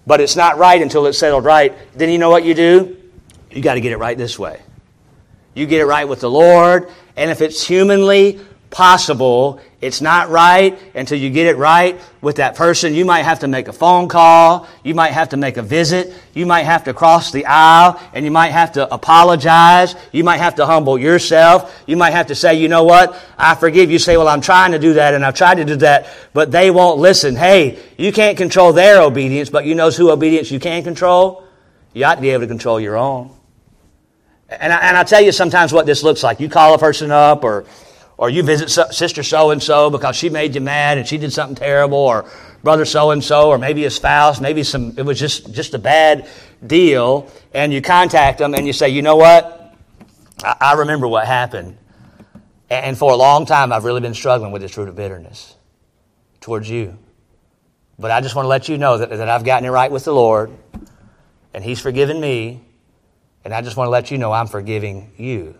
but 0.06 0.20
it's 0.20 0.34
not 0.34 0.58
right 0.58 0.82
until 0.82 1.06
it's 1.06 1.18
settled 1.18 1.44
right. 1.44 1.74
Then 1.94 2.10
you 2.10 2.18
know 2.18 2.30
what 2.30 2.44
you 2.44 2.54
do? 2.54 2.96
You 3.52 3.62
got 3.62 3.74
to 3.74 3.80
get 3.80 3.92
it 3.92 3.98
right 3.98 4.18
this 4.18 4.38
way. 4.38 4.60
You 5.54 5.66
get 5.66 5.80
it 5.80 5.86
right 5.86 6.08
with 6.08 6.20
the 6.20 6.30
Lord, 6.30 6.90
and 7.14 7.30
if 7.30 7.42
it's 7.42 7.64
humanly 7.66 8.40
possible. 8.72 9.60
It's 9.80 10.00
not 10.00 10.30
right 10.30 10.76
until 10.94 11.18
you 11.18 11.30
get 11.30 11.46
it 11.46 11.56
right 11.56 12.00
with 12.20 12.36
that 12.36 12.56
person. 12.56 12.94
You 12.94 13.04
might 13.04 13.22
have 13.22 13.40
to 13.40 13.48
make 13.48 13.68
a 13.68 13.72
phone 13.72 14.08
call. 14.08 14.66
You 14.82 14.94
might 14.94 15.12
have 15.12 15.28
to 15.28 15.36
make 15.36 15.58
a 15.58 15.62
visit. 15.62 16.12
You 16.34 16.46
might 16.46 16.62
have 16.62 16.84
to 16.84 16.94
cross 16.94 17.30
the 17.30 17.46
aisle 17.46 18.00
and 18.12 18.24
you 18.24 18.30
might 18.30 18.50
have 18.50 18.72
to 18.72 18.92
apologize. 18.92 19.94
You 20.10 20.24
might 20.24 20.38
have 20.38 20.56
to 20.56 20.66
humble 20.66 20.98
yourself. 20.98 21.84
You 21.86 21.96
might 21.96 22.12
have 22.12 22.28
to 22.28 22.34
say, 22.34 22.54
you 22.54 22.68
know 22.68 22.82
what? 22.82 23.14
I 23.38 23.54
forgive 23.54 23.90
you. 23.90 23.98
Say, 23.98 24.16
well, 24.16 24.28
I'm 24.28 24.40
trying 24.40 24.72
to 24.72 24.78
do 24.78 24.94
that 24.94 25.14
and 25.14 25.24
I've 25.24 25.36
tried 25.36 25.56
to 25.56 25.64
do 25.64 25.76
that, 25.76 26.08
but 26.32 26.50
they 26.50 26.70
won't 26.70 26.98
listen. 26.98 27.36
Hey, 27.36 27.78
you 27.98 28.12
can't 28.12 28.36
control 28.36 28.72
their 28.72 29.02
obedience, 29.02 29.50
but 29.50 29.66
you 29.66 29.74
know 29.74 29.90
who 29.90 30.10
obedience 30.10 30.50
you 30.50 30.58
can 30.58 30.82
control? 30.82 31.44
You 31.92 32.06
ought 32.06 32.16
to 32.16 32.20
be 32.22 32.30
able 32.30 32.40
to 32.40 32.48
control 32.48 32.80
your 32.80 32.96
own. 32.96 33.36
And 34.48 34.72
I, 34.72 34.78
and 34.88 34.96
I 34.96 35.04
tell 35.04 35.20
you 35.20 35.32
sometimes 35.32 35.72
what 35.72 35.86
this 35.86 36.02
looks 36.02 36.22
like. 36.22 36.40
You 36.40 36.48
call 36.48 36.74
a 36.74 36.78
person 36.78 37.10
up 37.10 37.44
or 37.44 37.64
or 38.22 38.30
you 38.30 38.44
visit 38.44 38.70
sister 38.70 39.24
so 39.24 39.50
and 39.50 39.60
so 39.60 39.90
because 39.90 40.14
she 40.14 40.28
made 40.28 40.54
you 40.54 40.60
mad 40.60 40.96
and 40.96 41.08
she 41.08 41.18
did 41.18 41.32
something 41.32 41.56
terrible, 41.56 41.98
or 41.98 42.24
brother 42.62 42.84
so 42.84 43.10
and 43.10 43.24
so, 43.24 43.48
or 43.48 43.58
maybe 43.58 43.84
a 43.84 43.90
spouse, 43.90 44.40
maybe 44.40 44.62
some, 44.62 44.96
it 44.96 45.02
was 45.02 45.18
just, 45.18 45.52
just 45.52 45.74
a 45.74 45.78
bad 45.80 46.28
deal, 46.64 47.28
and 47.52 47.72
you 47.72 47.82
contact 47.82 48.38
them 48.38 48.54
and 48.54 48.64
you 48.64 48.72
say, 48.72 48.88
you 48.90 49.02
know 49.02 49.16
what? 49.16 49.74
I, 50.44 50.56
I 50.60 50.72
remember 50.74 51.08
what 51.08 51.26
happened. 51.26 51.76
And 52.70 52.96
for 52.96 53.10
a 53.10 53.16
long 53.16 53.44
time, 53.44 53.72
I've 53.72 53.82
really 53.82 54.00
been 54.00 54.14
struggling 54.14 54.52
with 54.52 54.62
this 54.62 54.76
root 54.76 54.88
of 54.88 54.94
bitterness 54.94 55.56
towards 56.40 56.70
you. 56.70 56.96
But 57.98 58.12
I 58.12 58.20
just 58.20 58.36
want 58.36 58.44
to 58.44 58.50
let 58.50 58.68
you 58.68 58.78
know 58.78 58.98
that, 58.98 59.10
that 59.10 59.28
I've 59.28 59.44
gotten 59.44 59.66
it 59.66 59.70
right 59.72 59.90
with 59.90 60.04
the 60.04 60.14
Lord, 60.14 60.56
and 61.52 61.64
He's 61.64 61.80
forgiven 61.80 62.20
me, 62.20 62.62
and 63.44 63.52
I 63.52 63.62
just 63.62 63.76
want 63.76 63.88
to 63.88 63.90
let 63.90 64.12
you 64.12 64.18
know 64.18 64.30
I'm 64.30 64.46
forgiving 64.46 65.10
you. 65.16 65.56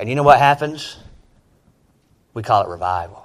And 0.00 0.08
you 0.08 0.16
know 0.16 0.24
what 0.24 0.40
happens? 0.40 0.96
We 2.34 2.42
call 2.42 2.62
it 2.62 2.68
revival. 2.68 3.24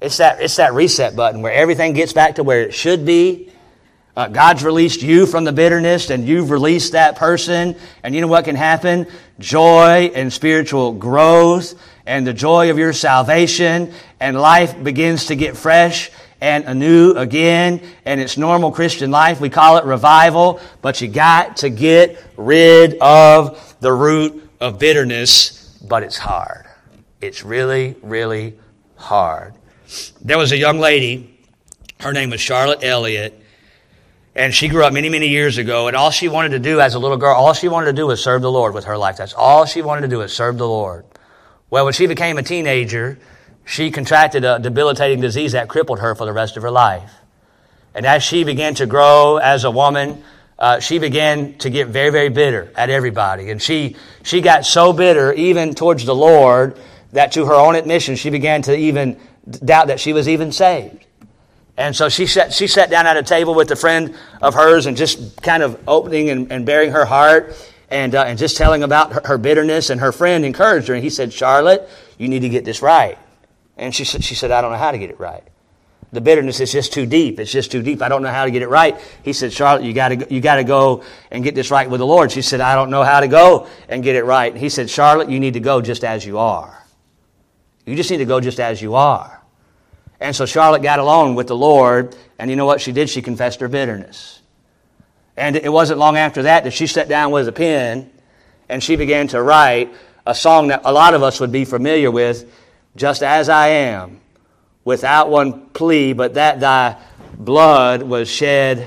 It's 0.00 0.16
that, 0.16 0.40
it's 0.40 0.56
that 0.56 0.74
reset 0.74 1.14
button 1.14 1.42
where 1.42 1.52
everything 1.52 1.92
gets 1.92 2.12
back 2.12 2.36
to 2.36 2.42
where 2.42 2.62
it 2.62 2.74
should 2.74 3.06
be. 3.06 3.52
Uh, 4.16 4.28
God's 4.28 4.64
released 4.64 5.02
you 5.02 5.24
from 5.24 5.44
the 5.44 5.52
bitterness 5.52 6.10
and 6.10 6.26
you've 6.26 6.50
released 6.50 6.92
that 6.92 7.16
person. 7.16 7.76
And 8.02 8.14
you 8.14 8.20
know 8.20 8.26
what 8.26 8.44
can 8.44 8.56
happen? 8.56 9.06
Joy 9.38 10.10
and 10.14 10.32
spiritual 10.32 10.92
growth 10.92 11.80
and 12.06 12.26
the 12.26 12.32
joy 12.32 12.70
of 12.70 12.78
your 12.78 12.92
salvation 12.92 13.92
and 14.18 14.38
life 14.38 14.82
begins 14.82 15.26
to 15.26 15.36
get 15.36 15.56
fresh 15.56 16.10
and 16.40 16.64
anew 16.64 17.12
again. 17.12 17.80
And 18.04 18.20
it's 18.20 18.36
normal 18.36 18.72
Christian 18.72 19.10
life. 19.10 19.40
We 19.40 19.50
call 19.50 19.76
it 19.76 19.84
revival, 19.84 20.60
but 20.82 21.00
you 21.00 21.08
got 21.08 21.58
to 21.58 21.70
get 21.70 22.22
rid 22.36 22.98
of 23.00 23.76
the 23.80 23.92
root 23.92 24.48
of 24.60 24.78
bitterness, 24.78 25.78
but 25.86 26.02
it's 26.02 26.18
hard. 26.18 26.66
It's 27.20 27.44
really, 27.44 27.96
really 28.02 28.58
hard. 28.96 29.54
There 30.22 30.38
was 30.38 30.52
a 30.52 30.56
young 30.56 30.78
lady, 30.78 31.38
her 32.00 32.12
name 32.12 32.30
was 32.30 32.40
Charlotte 32.40 32.82
Elliott, 32.82 33.38
and 34.34 34.54
she 34.54 34.68
grew 34.68 34.84
up 34.84 34.92
many, 34.92 35.08
many 35.08 35.28
years 35.28 35.58
ago, 35.58 35.88
and 35.88 35.96
all 35.96 36.10
she 36.10 36.28
wanted 36.28 36.50
to 36.50 36.58
do 36.58 36.80
as 36.80 36.94
a 36.94 36.98
little 36.98 37.16
girl, 37.16 37.34
all 37.34 37.52
she 37.52 37.68
wanted 37.68 37.86
to 37.86 37.92
do 37.92 38.06
was 38.06 38.22
serve 38.22 38.42
the 38.42 38.50
Lord 38.50 38.72
with 38.72 38.84
her 38.84 38.96
life. 38.96 39.16
That's 39.16 39.34
all 39.34 39.64
she 39.64 39.82
wanted 39.82 40.02
to 40.02 40.08
do 40.08 40.18
was 40.18 40.32
serve 40.32 40.56
the 40.56 40.68
Lord. 40.68 41.04
Well, 41.68 41.84
when 41.84 41.92
she 41.92 42.06
became 42.06 42.38
a 42.38 42.42
teenager, 42.42 43.18
she 43.64 43.90
contracted 43.90 44.44
a 44.44 44.58
debilitating 44.58 45.20
disease 45.20 45.52
that 45.52 45.68
crippled 45.68 45.98
her 45.98 46.14
for 46.14 46.24
the 46.24 46.32
rest 46.32 46.56
of 46.56 46.62
her 46.62 46.70
life. 46.70 47.12
And 47.94 48.06
as 48.06 48.22
she 48.22 48.44
began 48.44 48.74
to 48.76 48.86
grow 48.86 49.36
as 49.36 49.64
a 49.64 49.70
woman, 49.70 50.22
uh, 50.58 50.80
she 50.80 50.98
began 50.98 51.58
to 51.58 51.70
get 51.70 51.88
very, 51.88 52.10
very 52.10 52.28
bitter 52.28 52.72
at 52.76 52.90
everybody. 52.90 53.50
And 53.50 53.60
she, 53.60 53.96
she 54.22 54.40
got 54.40 54.64
so 54.64 54.92
bitter, 54.92 55.32
even 55.32 55.74
towards 55.74 56.04
the 56.04 56.14
Lord, 56.14 56.78
that 57.12 57.32
to 57.32 57.46
her 57.46 57.54
own 57.54 57.74
admission, 57.74 58.16
she 58.16 58.30
began 58.30 58.62
to 58.62 58.76
even 58.76 59.18
doubt 59.64 59.88
that 59.88 60.00
she 60.00 60.12
was 60.12 60.28
even 60.28 60.52
saved. 60.52 61.06
And 61.76 61.96
so 61.96 62.08
she 62.08 62.26
sat, 62.26 62.52
she 62.52 62.66
sat 62.66 62.90
down 62.90 63.06
at 63.06 63.16
a 63.16 63.22
table 63.22 63.54
with 63.54 63.70
a 63.70 63.76
friend 63.76 64.14
of 64.42 64.54
hers 64.54 64.86
and 64.86 64.96
just 64.96 65.40
kind 65.42 65.62
of 65.62 65.80
opening 65.88 66.28
and, 66.28 66.52
and 66.52 66.66
bearing 66.66 66.90
her 66.90 67.06
heart 67.06 67.56
and, 67.88 68.14
uh, 68.14 68.24
and 68.24 68.38
just 68.38 68.56
telling 68.56 68.82
about 68.82 69.12
her, 69.12 69.22
her, 69.24 69.38
bitterness. 69.38 69.88
And 69.88 70.00
her 70.00 70.12
friend 70.12 70.44
encouraged 70.44 70.88
her 70.88 70.94
and 70.94 71.02
he 71.02 71.08
said, 71.08 71.32
Charlotte, 71.32 71.88
you 72.18 72.28
need 72.28 72.40
to 72.40 72.50
get 72.50 72.64
this 72.66 72.82
right. 72.82 73.18
And 73.78 73.94
she, 73.94 74.04
she 74.04 74.34
said, 74.34 74.50
I 74.50 74.60
don't 74.60 74.72
know 74.72 74.78
how 74.78 74.90
to 74.90 74.98
get 74.98 75.08
it 75.08 75.18
right. 75.18 75.42
The 76.12 76.20
bitterness 76.20 76.60
is 76.60 76.72
just 76.72 76.92
too 76.92 77.06
deep. 77.06 77.38
It's 77.38 77.52
just 77.52 77.70
too 77.70 77.82
deep. 77.82 78.02
I 78.02 78.08
don't 78.08 78.22
know 78.22 78.30
how 78.30 78.44
to 78.44 78.50
get 78.50 78.62
it 78.62 78.68
right. 78.68 79.00
He 79.22 79.32
said, 79.32 79.52
Charlotte, 79.52 79.84
you 79.84 79.92
gotta, 79.92 80.26
you 80.32 80.40
gotta 80.40 80.64
go 80.64 81.04
and 81.30 81.42
get 81.42 81.54
this 81.54 81.70
right 81.70 81.88
with 81.88 82.00
the 82.00 82.06
Lord. 82.06 82.32
She 82.32 82.42
said, 82.42 82.60
I 82.60 82.74
don't 82.74 82.90
know 82.90 83.04
how 83.04 83.20
to 83.20 83.28
go 83.28 83.68
and 83.88 84.02
get 84.02 84.16
it 84.16 84.24
right. 84.24 84.54
He 84.54 84.68
said, 84.68 84.90
Charlotte, 84.90 85.30
you 85.30 85.40
need 85.40 85.54
to 85.54 85.60
go 85.60 85.80
just 85.80 86.04
as 86.04 86.26
you 86.26 86.38
are. 86.38 86.79
You 87.90 87.96
just 87.96 88.08
need 88.08 88.18
to 88.18 88.24
go 88.24 88.38
just 88.38 88.60
as 88.60 88.80
you 88.80 88.94
are. 88.94 89.42
And 90.20 90.36
so 90.36 90.46
Charlotte 90.46 90.82
got 90.82 91.00
alone 91.00 91.34
with 91.34 91.48
the 91.48 91.56
Lord, 91.56 92.14
and 92.38 92.48
you 92.48 92.54
know 92.54 92.64
what 92.66 92.80
she 92.80 92.92
did? 92.92 93.10
She 93.10 93.20
confessed 93.20 93.58
her 93.58 93.66
bitterness. 93.66 94.42
And 95.36 95.56
it 95.56 95.72
wasn't 95.72 95.98
long 95.98 96.16
after 96.16 96.44
that 96.44 96.62
that 96.62 96.72
she 96.72 96.86
sat 96.86 97.08
down 97.08 97.32
with 97.32 97.48
a 97.48 97.52
pen 97.52 98.08
and 98.68 98.80
she 98.80 98.94
began 98.94 99.26
to 99.28 99.42
write 99.42 99.92
a 100.24 100.36
song 100.36 100.68
that 100.68 100.82
a 100.84 100.92
lot 100.92 101.14
of 101.14 101.24
us 101.24 101.40
would 101.40 101.50
be 101.50 101.64
familiar 101.64 102.12
with, 102.12 102.48
Just 102.94 103.24
As 103.24 103.48
I 103.48 103.68
Am, 103.68 104.20
without 104.84 105.28
one 105.28 105.66
plea, 105.70 106.12
but 106.12 106.34
that 106.34 106.60
thy 106.60 106.96
blood 107.34 108.02
was 108.02 108.30
shed 108.30 108.86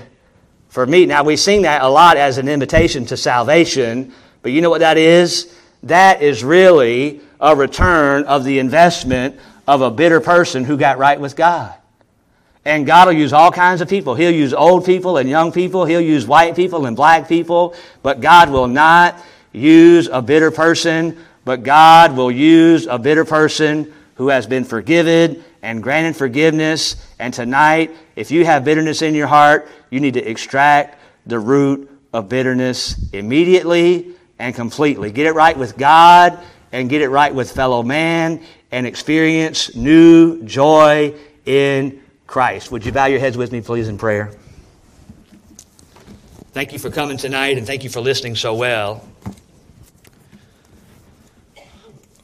for 0.70 0.86
me. 0.86 1.08
Now, 1.08 1.26
we 1.26 1.36
sing 1.36 1.64
that 1.64 1.82
a 1.82 1.90
lot 1.90 2.16
as 2.16 2.38
an 2.38 2.48
invitation 2.48 3.06
to 3.08 3.18
salvation, 3.18 4.14
but 4.42 4.54
you 4.54 4.62
know 4.62 4.70
what 4.70 4.80
that 4.80 4.98
is? 4.98 5.54
That 5.84 6.22
is 6.22 6.42
really 6.42 7.20
a 7.44 7.54
return 7.54 8.24
of 8.24 8.46
the 8.46 8.58
investment 8.58 9.38
of 9.68 9.82
a 9.82 9.92
bitter 9.92 10.22
person 10.22 10.64
who 10.64 10.78
got 10.78 10.98
right 10.98 11.20
with 11.20 11.36
God. 11.36 11.76
And 12.64 12.86
God 12.86 13.10
will 13.10 13.16
use 13.16 13.34
all 13.34 13.52
kinds 13.52 13.82
of 13.82 13.90
people. 13.90 14.16
He'll 14.16 14.32
use 14.32 14.54
old 14.54 14.86
people 14.86 15.18
and 15.18 15.30
young 15.30 15.52
people. 15.52 15.84
He'll 15.84 16.00
use 16.00 16.26
white 16.26 16.56
people 16.56 16.86
and 16.86 16.96
black 16.96 17.28
people. 17.28 17.76
But 18.02 18.22
God 18.22 18.50
will 18.50 18.70
not 18.70 19.22
use 19.52 20.08
a 20.08 20.22
bitter 20.22 20.52
person, 20.52 21.18
but 21.44 21.64
God 21.64 22.16
will 22.16 22.32
use 22.32 22.88
a 22.88 22.98
bitter 22.98 23.26
person 23.26 23.94
who 24.16 24.30
has 24.30 24.48
been 24.48 24.64
forgiven 24.64 25.44
and 25.62 25.84
granted 25.84 26.16
forgiveness. 26.16 26.96
And 27.20 27.34
tonight, 27.34 27.92
if 28.16 28.32
you 28.32 28.46
have 28.46 28.64
bitterness 28.64 29.02
in 29.02 29.16
your 29.16 29.28
heart, 29.28 29.68
you 29.90 30.00
need 30.00 30.14
to 30.14 30.24
extract 30.24 30.98
the 31.26 31.40
root 31.40 31.90
of 32.14 32.30
bitterness 32.30 33.12
immediately 33.12 34.14
and 34.40 34.56
completely. 34.56 35.12
Get 35.12 35.26
it 35.26 35.34
right 35.34 35.58
with 35.58 35.78
God 35.78 36.40
and 36.74 36.90
get 36.90 37.02
it 37.02 37.10
right 37.10 37.34
with 37.34 37.52
fellow 37.52 37.84
man 37.84 38.44
and 38.72 38.86
experience 38.86 39.76
new 39.76 40.44
joy 40.44 41.14
in 41.46 42.02
Christ. 42.26 42.72
Would 42.72 42.84
you 42.84 42.92
bow 42.92 43.06
your 43.06 43.20
heads 43.20 43.38
with 43.38 43.52
me, 43.52 43.62
please, 43.62 43.88
in 43.88 43.98
prayer? 43.98 44.32
Thank 46.52 46.74
you 46.74 46.80
for 46.80 46.90
coming 46.90 47.18
tonight 47.18 47.58
and 47.58 47.66
thank 47.66 47.84
you 47.84 47.90
for 47.90 48.02
listening 48.02 48.36
so 48.36 48.56
well. 48.56 49.08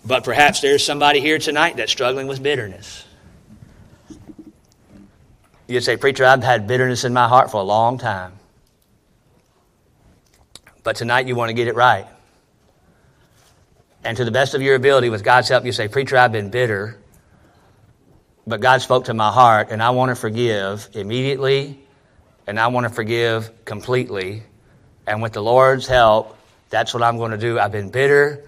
But 0.03 0.23
perhaps 0.23 0.61
there's 0.61 0.83
somebody 0.83 1.19
here 1.19 1.37
tonight 1.37 1.77
that's 1.77 1.91
struggling 1.91 2.25
with 2.25 2.41
bitterness. 2.41 3.05
You'd 5.67 5.83
say, 5.83 5.97
Preacher, 5.97 6.25
I've 6.25 6.43
had 6.43 6.65
bitterness 6.65 7.03
in 7.03 7.13
my 7.13 7.27
heart 7.27 7.51
for 7.51 7.57
a 7.57 7.63
long 7.63 7.99
time. 7.99 8.33
But 10.83 10.95
tonight 10.95 11.27
you 11.27 11.35
want 11.35 11.49
to 11.49 11.53
get 11.53 11.67
it 11.67 11.75
right. 11.75 12.07
And 14.03 14.15
to 14.17 14.25
the 14.25 14.31
best 14.31 14.53
of 14.53 14.61
your 14.61 14.75
ability, 14.75 15.09
with 15.09 15.23
God's 15.23 15.49
help, 15.49 15.65
you 15.65 15.71
say, 15.71 15.87
Preacher, 15.87 16.17
I've 16.17 16.31
been 16.31 16.49
bitter, 16.49 16.97
but 18.47 18.61
God 18.61 18.81
spoke 18.81 19.05
to 19.05 19.13
my 19.13 19.31
heart, 19.31 19.69
and 19.71 19.83
I 19.83 19.89
want 19.89 20.09
to 20.09 20.15
forgive 20.15 20.87
immediately, 20.93 21.79
and 22.47 22.59
I 22.59 22.67
want 22.67 22.87
to 22.87 22.93
forgive 22.93 23.65
completely. 23.65 24.43
And 25.05 25.21
with 25.21 25.33
the 25.33 25.41
Lord's 25.41 25.85
help, 25.85 26.37
that's 26.69 26.93
what 26.93 27.03
I'm 27.03 27.17
going 27.17 27.31
to 27.31 27.37
do. 27.37 27.59
I've 27.59 27.71
been 27.71 27.89
bitter, 27.89 28.45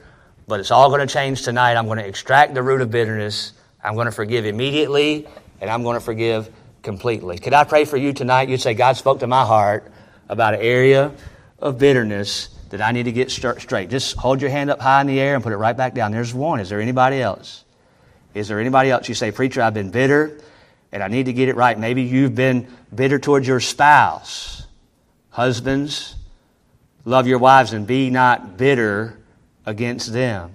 but 0.48 0.60
it's 0.60 0.72
all 0.72 0.90
going 0.90 1.06
to 1.06 1.14
change 1.14 1.44
tonight. 1.44 1.76
I'm 1.76 1.86
going 1.86 2.00
to 2.00 2.08
extract 2.08 2.54
the 2.54 2.64
root 2.64 2.82
of 2.82 2.90
bitterness. 2.90 3.52
I'm 3.84 3.96
going 3.96 4.06
to 4.06 4.12
forgive 4.12 4.46
immediately, 4.46 5.28
and 5.60 5.70
I'm 5.70 5.84
going 5.84 5.96
to 5.96 6.02
forgive 6.02 6.50
completely. 6.82 7.38
Could 7.38 7.54
I 7.54 7.66
pray 7.66 7.84
for 7.86 7.98
you 7.98 8.14
tonight? 8.14 8.48
You'd 8.48 8.62
say, 8.62 8.74
God 8.74 8.96
spoke 8.96 9.20
to 9.20 9.28
my 9.28 9.46
heart 9.46 9.92
about 10.30 10.54
an 10.54 10.62
area 10.62 11.12
of 11.60 11.78
bitterness 11.78 12.50
that 12.72 12.82
I 12.82 12.94
need 12.94 13.04
to 13.04 13.12
get 13.12 13.30
straight. 13.30 13.90
Just 13.90 14.16
hold 14.16 14.42
your 14.42 14.50
hand 14.50 14.70
up 14.70 14.80
high 14.80 15.02
in 15.02 15.08
the 15.08 15.20
air 15.20 15.36
and 15.36 15.44
put 15.44 15.52
it 15.52 15.58
right 15.58 15.76
back 15.76 15.94
down. 15.94 16.12
There's 16.12 16.34
one. 16.34 16.62
Is 16.62 16.70
there 16.70 16.80
anybody 16.80 17.22
else? 17.22 17.66
Is 18.34 18.48
there 18.48 18.62
anybody 18.62 18.90
else? 18.90 19.10
You 19.10 19.16
say, 19.16 19.32
Preacher, 19.32 19.62
I've 19.62 19.74
been 19.74 19.92
bitter 19.92 20.40
and 20.94 21.04
I 21.04 21.10
need 21.10 21.26
to 21.26 21.34
get 21.34 21.50
it 21.50 21.58
right. 21.58 21.78
Maybe 21.78 22.04
you've 22.04 22.34
been 22.34 22.68
bitter 22.96 23.20
towards 23.20 23.46
your 23.46 23.60
spouse. 23.60 24.66
Husbands, 25.32 26.16
love 27.04 27.28
your 27.28 27.40
wives 27.40 27.74
and 27.74 27.86
be 27.86 28.10
not 28.10 28.58
bitter 28.58 29.20
against 29.66 30.14
them. 30.14 30.52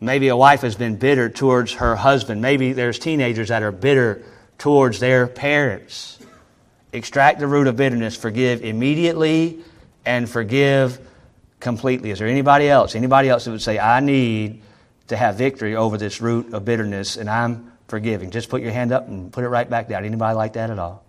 Maybe 0.00 0.28
a 0.28 0.36
wife 0.36 0.62
has 0.62 0.76
been 0.76 0.96
bitter 0.96 1.28
towards 1.28 1.74
her 1.74 1.94
husband. 1.94 2.40
Maybe 2.40 2.72
there's 2.72 2.98
teenagers 2.98 3.48
that 3.48 3.62
are 3.62 3.72
bitter 3.72 4.22
towards 4.56 4.98
their 4.98 5.26
parents. 5.26 6.18
Extract 6.94 7.38
the 7.38 7.46
root 7.46 7.66
of 7.66 7.76
bitterness. 7.76 8.16
Forgive 8.16 8.62
immediately 8.62 9.58
and 10.06 10.28
forgive 10.28 10.98
completely. 11.64 12.12
Is 12.12 12.20
there 12.20 12.28
anybody 12.28 12.68
else? 12.68 12.94
Anybody 12.94 13.28
else 13.28 13.46
that 13.46 13.50
would 13.50 13.62
say, 13.62 13.80
I 13.80 13.98
need 13.98 14.62
to 15.08 15.16
have 15.16 15.36
victory 15.36 15.74
over 15.74 15.98
this 15.98 16.20
root 16.20 16.54
of 16.54 16.64
bitterness 16.64 17.16
and 17.16 17.28
I'm 17.28 17.72
forgiving? 17.88 18.30
Just 18.30 18.48
put 18.48 18.62
your 18.62 18.70
hand 18.70 18.92
up 18.92 19.08
and 19.08 19.32
put 19.32 19.42
it 19.42 19.48
right 19.48 19.68
back 19.68 19.88
down. 19.88 20.04
Anybody 20.04 20.36
like 20.36 20.52
that 20.52 20.70
at 20.70 20.78
all? 20.78 21.02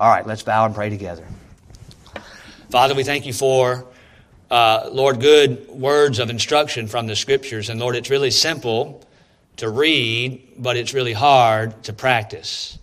All 0.00 0.10
right, 0.10 0.26
let's 0.26 0.42
bow 0.42 0.66
and 0.66 0.74
pray 0.74 0.90
together. 0.90 1.24
Father, 2.70 2.94
we 2.94 3.04
thank 3.04 3.26
you 3.26 3.32
for, 3.32 3.86
uh, 4.50 4.88
Lord, 4.90 5.20
good 5.20 5.68
words 5.68 6.18
of 6.18 6.30
instruction 6.30 6.88
from 6.88 7.06
the 7.06 7.14
scriptures. 7.14 7.70
And 7.70 7.78
Lord, 7.78 7.94
it's 7.94 8.10
really 8.10 8.32
simple 8.32 9.06
to 9.58 9.70
read, 9.70 10.42
but 10.58 10.76
it's 10.76 10.92
really 10.92 11.12
hard 11.12 11.84
to 11.84 11.92
practice. 11.92 12.78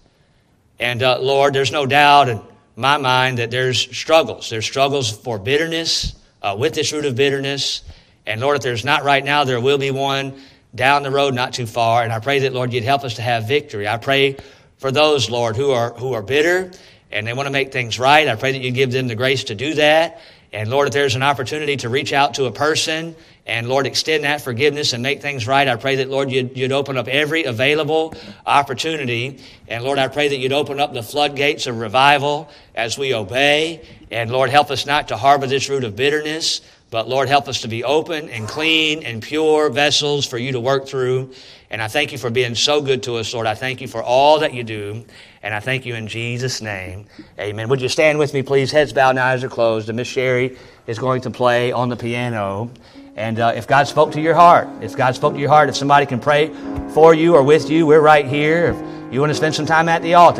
And 0.79 1.03
uh, 1.03 1.19
Lord, 1.19 1.53
there's 1.53 1.71
no 1.71 1.85
doubt 1.85 2.29
in 2.29 2.41
my 2.75 2.97
mind 2.97 3.39
that 3.39 3.51
there's 3.51 3.79
struggles. 3.79 4.49
There's 4.49 4.65
struggles 4.65 5.11
for 5.11 5.37
bitterness 5.37 6.15
uh, 6.43 6.55
with 6.59 6.75
this 6.75 6.91
root 6.93 7.05
of 7.05 7.15
bitterness. 7.15 7.81
And 8.27 8.39
Lord, 8.39 8.57
if 8.57 8.61
there's 8.61 8.85
not 8.85 9.03
right 9.03 9.23
now, 9.23 9.45
there 9.45 9.59
will 9.59 9.79
be 9.79 9.89
one 9.89 10.39
down 10.75 11.03
the 11.03 11.11
road 11.11 11.33
not 11.33 11.53
too 11.53 11.65
far. 11.65 12.03
And 12.03 12.13
I 12.13 12.19
pray 12.19 12.39
that, 12.39 12.53
Lord, 12.53 12.73
you'd 12.73 12.83
help 12.83 13.03
us 13.03 13.15
to 13.15 13.21
have 13.21 13.47
victory. 13.47 13.87
I 13.87 13.97
pray 13.97 14.37
for 14.77 14.91
those, 14.91 15.29
Lord, 15.29 15.55
who 15.55 15.71
are, 15.71 15.93
who 15.93 16.13
are 16.13 16.21
bitter 16.21 16.71
and 17.11 17.27
they 17.27 17.33
want 17.33 17.47
to 17.47 17.51
make 17.51 17.71
things 17.71 17.99
right. 17.99 18.27
I 18.27 18.35
pray 18.35 18.51
that 18.51 18.61
you 18.61 18.71
give 18.71 18.91
them 18.91 19.07
the 19.07 19.15
grace 19.15 19.45
to 19.45 19.55
do 19.55 19.75
that. 19.75 20.19
And 20.51 20.69
Lord, 20.69 20.87
if 20.87 20.93
there's 20.93 21.15
an 21.15 21.23
opportunity 21.23 21.77
to 21.77 21.89
reach 21.89 22.13
out 22.13 22.35
to 22.35 22.45
a 22.45 22.51
person 22.51 23.15
and 23.45 23.67
Lord, 23.67 23.87
extend 23.87 24.23
that 24.23 24.41
forgiveness 24.41 24.93
and 24.93 25.01
make 25.03 25.21
things 25.21 25.47
right, 25.47 25.67
I 25.67 25.75
pray 25.75 25.97
that 25.97 26.09
Lord, 26.09 26.31
you'd, 26.31 26.55
you'd 26.55 26.71
open 26.71 26.97
up 26.97 27.07
every 27.07 27.43
available 27.43 28.13
opportunity. 28.45 29.39
And 29.67 29.83
Lord, 29.83 29.99
I 29.99 30.07
pray 30.07 30.27
that 30.29 30.37
you'd 30.37 30.53
open 30.53 30.79
up 30.79 30.93
the 30.93 31.03
floodgates 31.03 31.67
of 31.67 31.79
revival 31.79 32.49
as 32.75 32.97
we 32.97 33.13
obey. 33.13 33.85
And 34.13 34.29
Lord, 34.29 34.51
help 34.51 34.69
us 34.69 34.85
not 34.85 35.07
to 35.07 35.17
harbor 35.17 35.47
this 35.47 35.69
root 35.69 35.83
of 35.83 35.95
bitterness, 35.95 36.61
but 36.91 37.09
Lord, 37.09 37.27
help 37.27 37.47
us 37.47 37.61
to 37.61 37.67
be 37.67 37.83
open 37.83 38.29
and 38.29 38.47
clean 38.47 39.01
and 39.01 39.23
pure 39.23 39.71
vessels 39.71 40.27
for 40.27 40.37
you 40.37 40.51
to 40.51 40.59
work 40.59 40.87
through. 40.87 41.33
And 41.71 41.81
I 41.81 41.87
thank 41.87 42.11
you 42.11 42.19
for 42.19 42.29
being 42.29 42.53
so 42.53 42.79
good 42.79 43.01
to 43.03 43.15
us, 43.15 43.33
Lord. 43.33 43.47
I 43.47 43.55
thank 43.55 43.81
you 43.81 43.87
for 43.87 44.03
all 44.03 44.41
that 44.41 44.53
you 44.53 44.63
do. 44.63 45.03
And 45.41 45.51
I 45.51 45.59
thank 45.59 45.87
you 45.87 45.95
in 45.95 46.07
Jesus' 46.07 46.61
name. 46.61 47.07
Amen. 47.39 47.69
Would 47.69 47.81
you 47.81 47.89
stand 47.89 48.19
with 48.19 48.35
me, 48.35 48.43
please? 48.43 48.71
Heads 48.71 48.93
bowed 48.93 49.09
and 49.09 49.19
eyes 49.19 49.43
are 49.43 49.49
closed. 49.49 49.89
And 49.89 49.95
Miss 49.95 50.07
Sherry 50.07 50.59
is 50.85 50.99
going 50.99 51.21
to 51.21 51.31
play 51.31 51.71
on 51.71 51.89
the 51.89 51.95
piano. 51.95 52.69
And 53.15 53.39
uh, 53.39 53.53
if 53.55 53.67
God 53.67 53.87
spoke 53.87 54.11
to 54.11 54.21
your 54.21 54.35
heart, 54.35 54.67
if 54.81 54.95
God 54.95 55.15
spoke 55.15 55.33
to 55.33 55.39
your 55.39 55.49
heart, 55.49 55.69
if 55.69 55.75
somebody 55.75 56.05
can 56.05 56.19
pray 56.19 56.53
for 56.93 57.15
you 57.15 57.33
or 57.33 57.41
with 57.41 57.67
you, 57.67 57.87
we're 57.87 57.99
right 57.99 58.27
here. 58.27 58.75
If 59.07 59.13
you 59.13 59.19
want 59.19 59.31
to 59.31 59.35
spend 59.35 59.55
some 59.55 59.65
time 59.65 59.89
at 59.89 60.03
the 60.03 60.13
altar, 60.13 60.31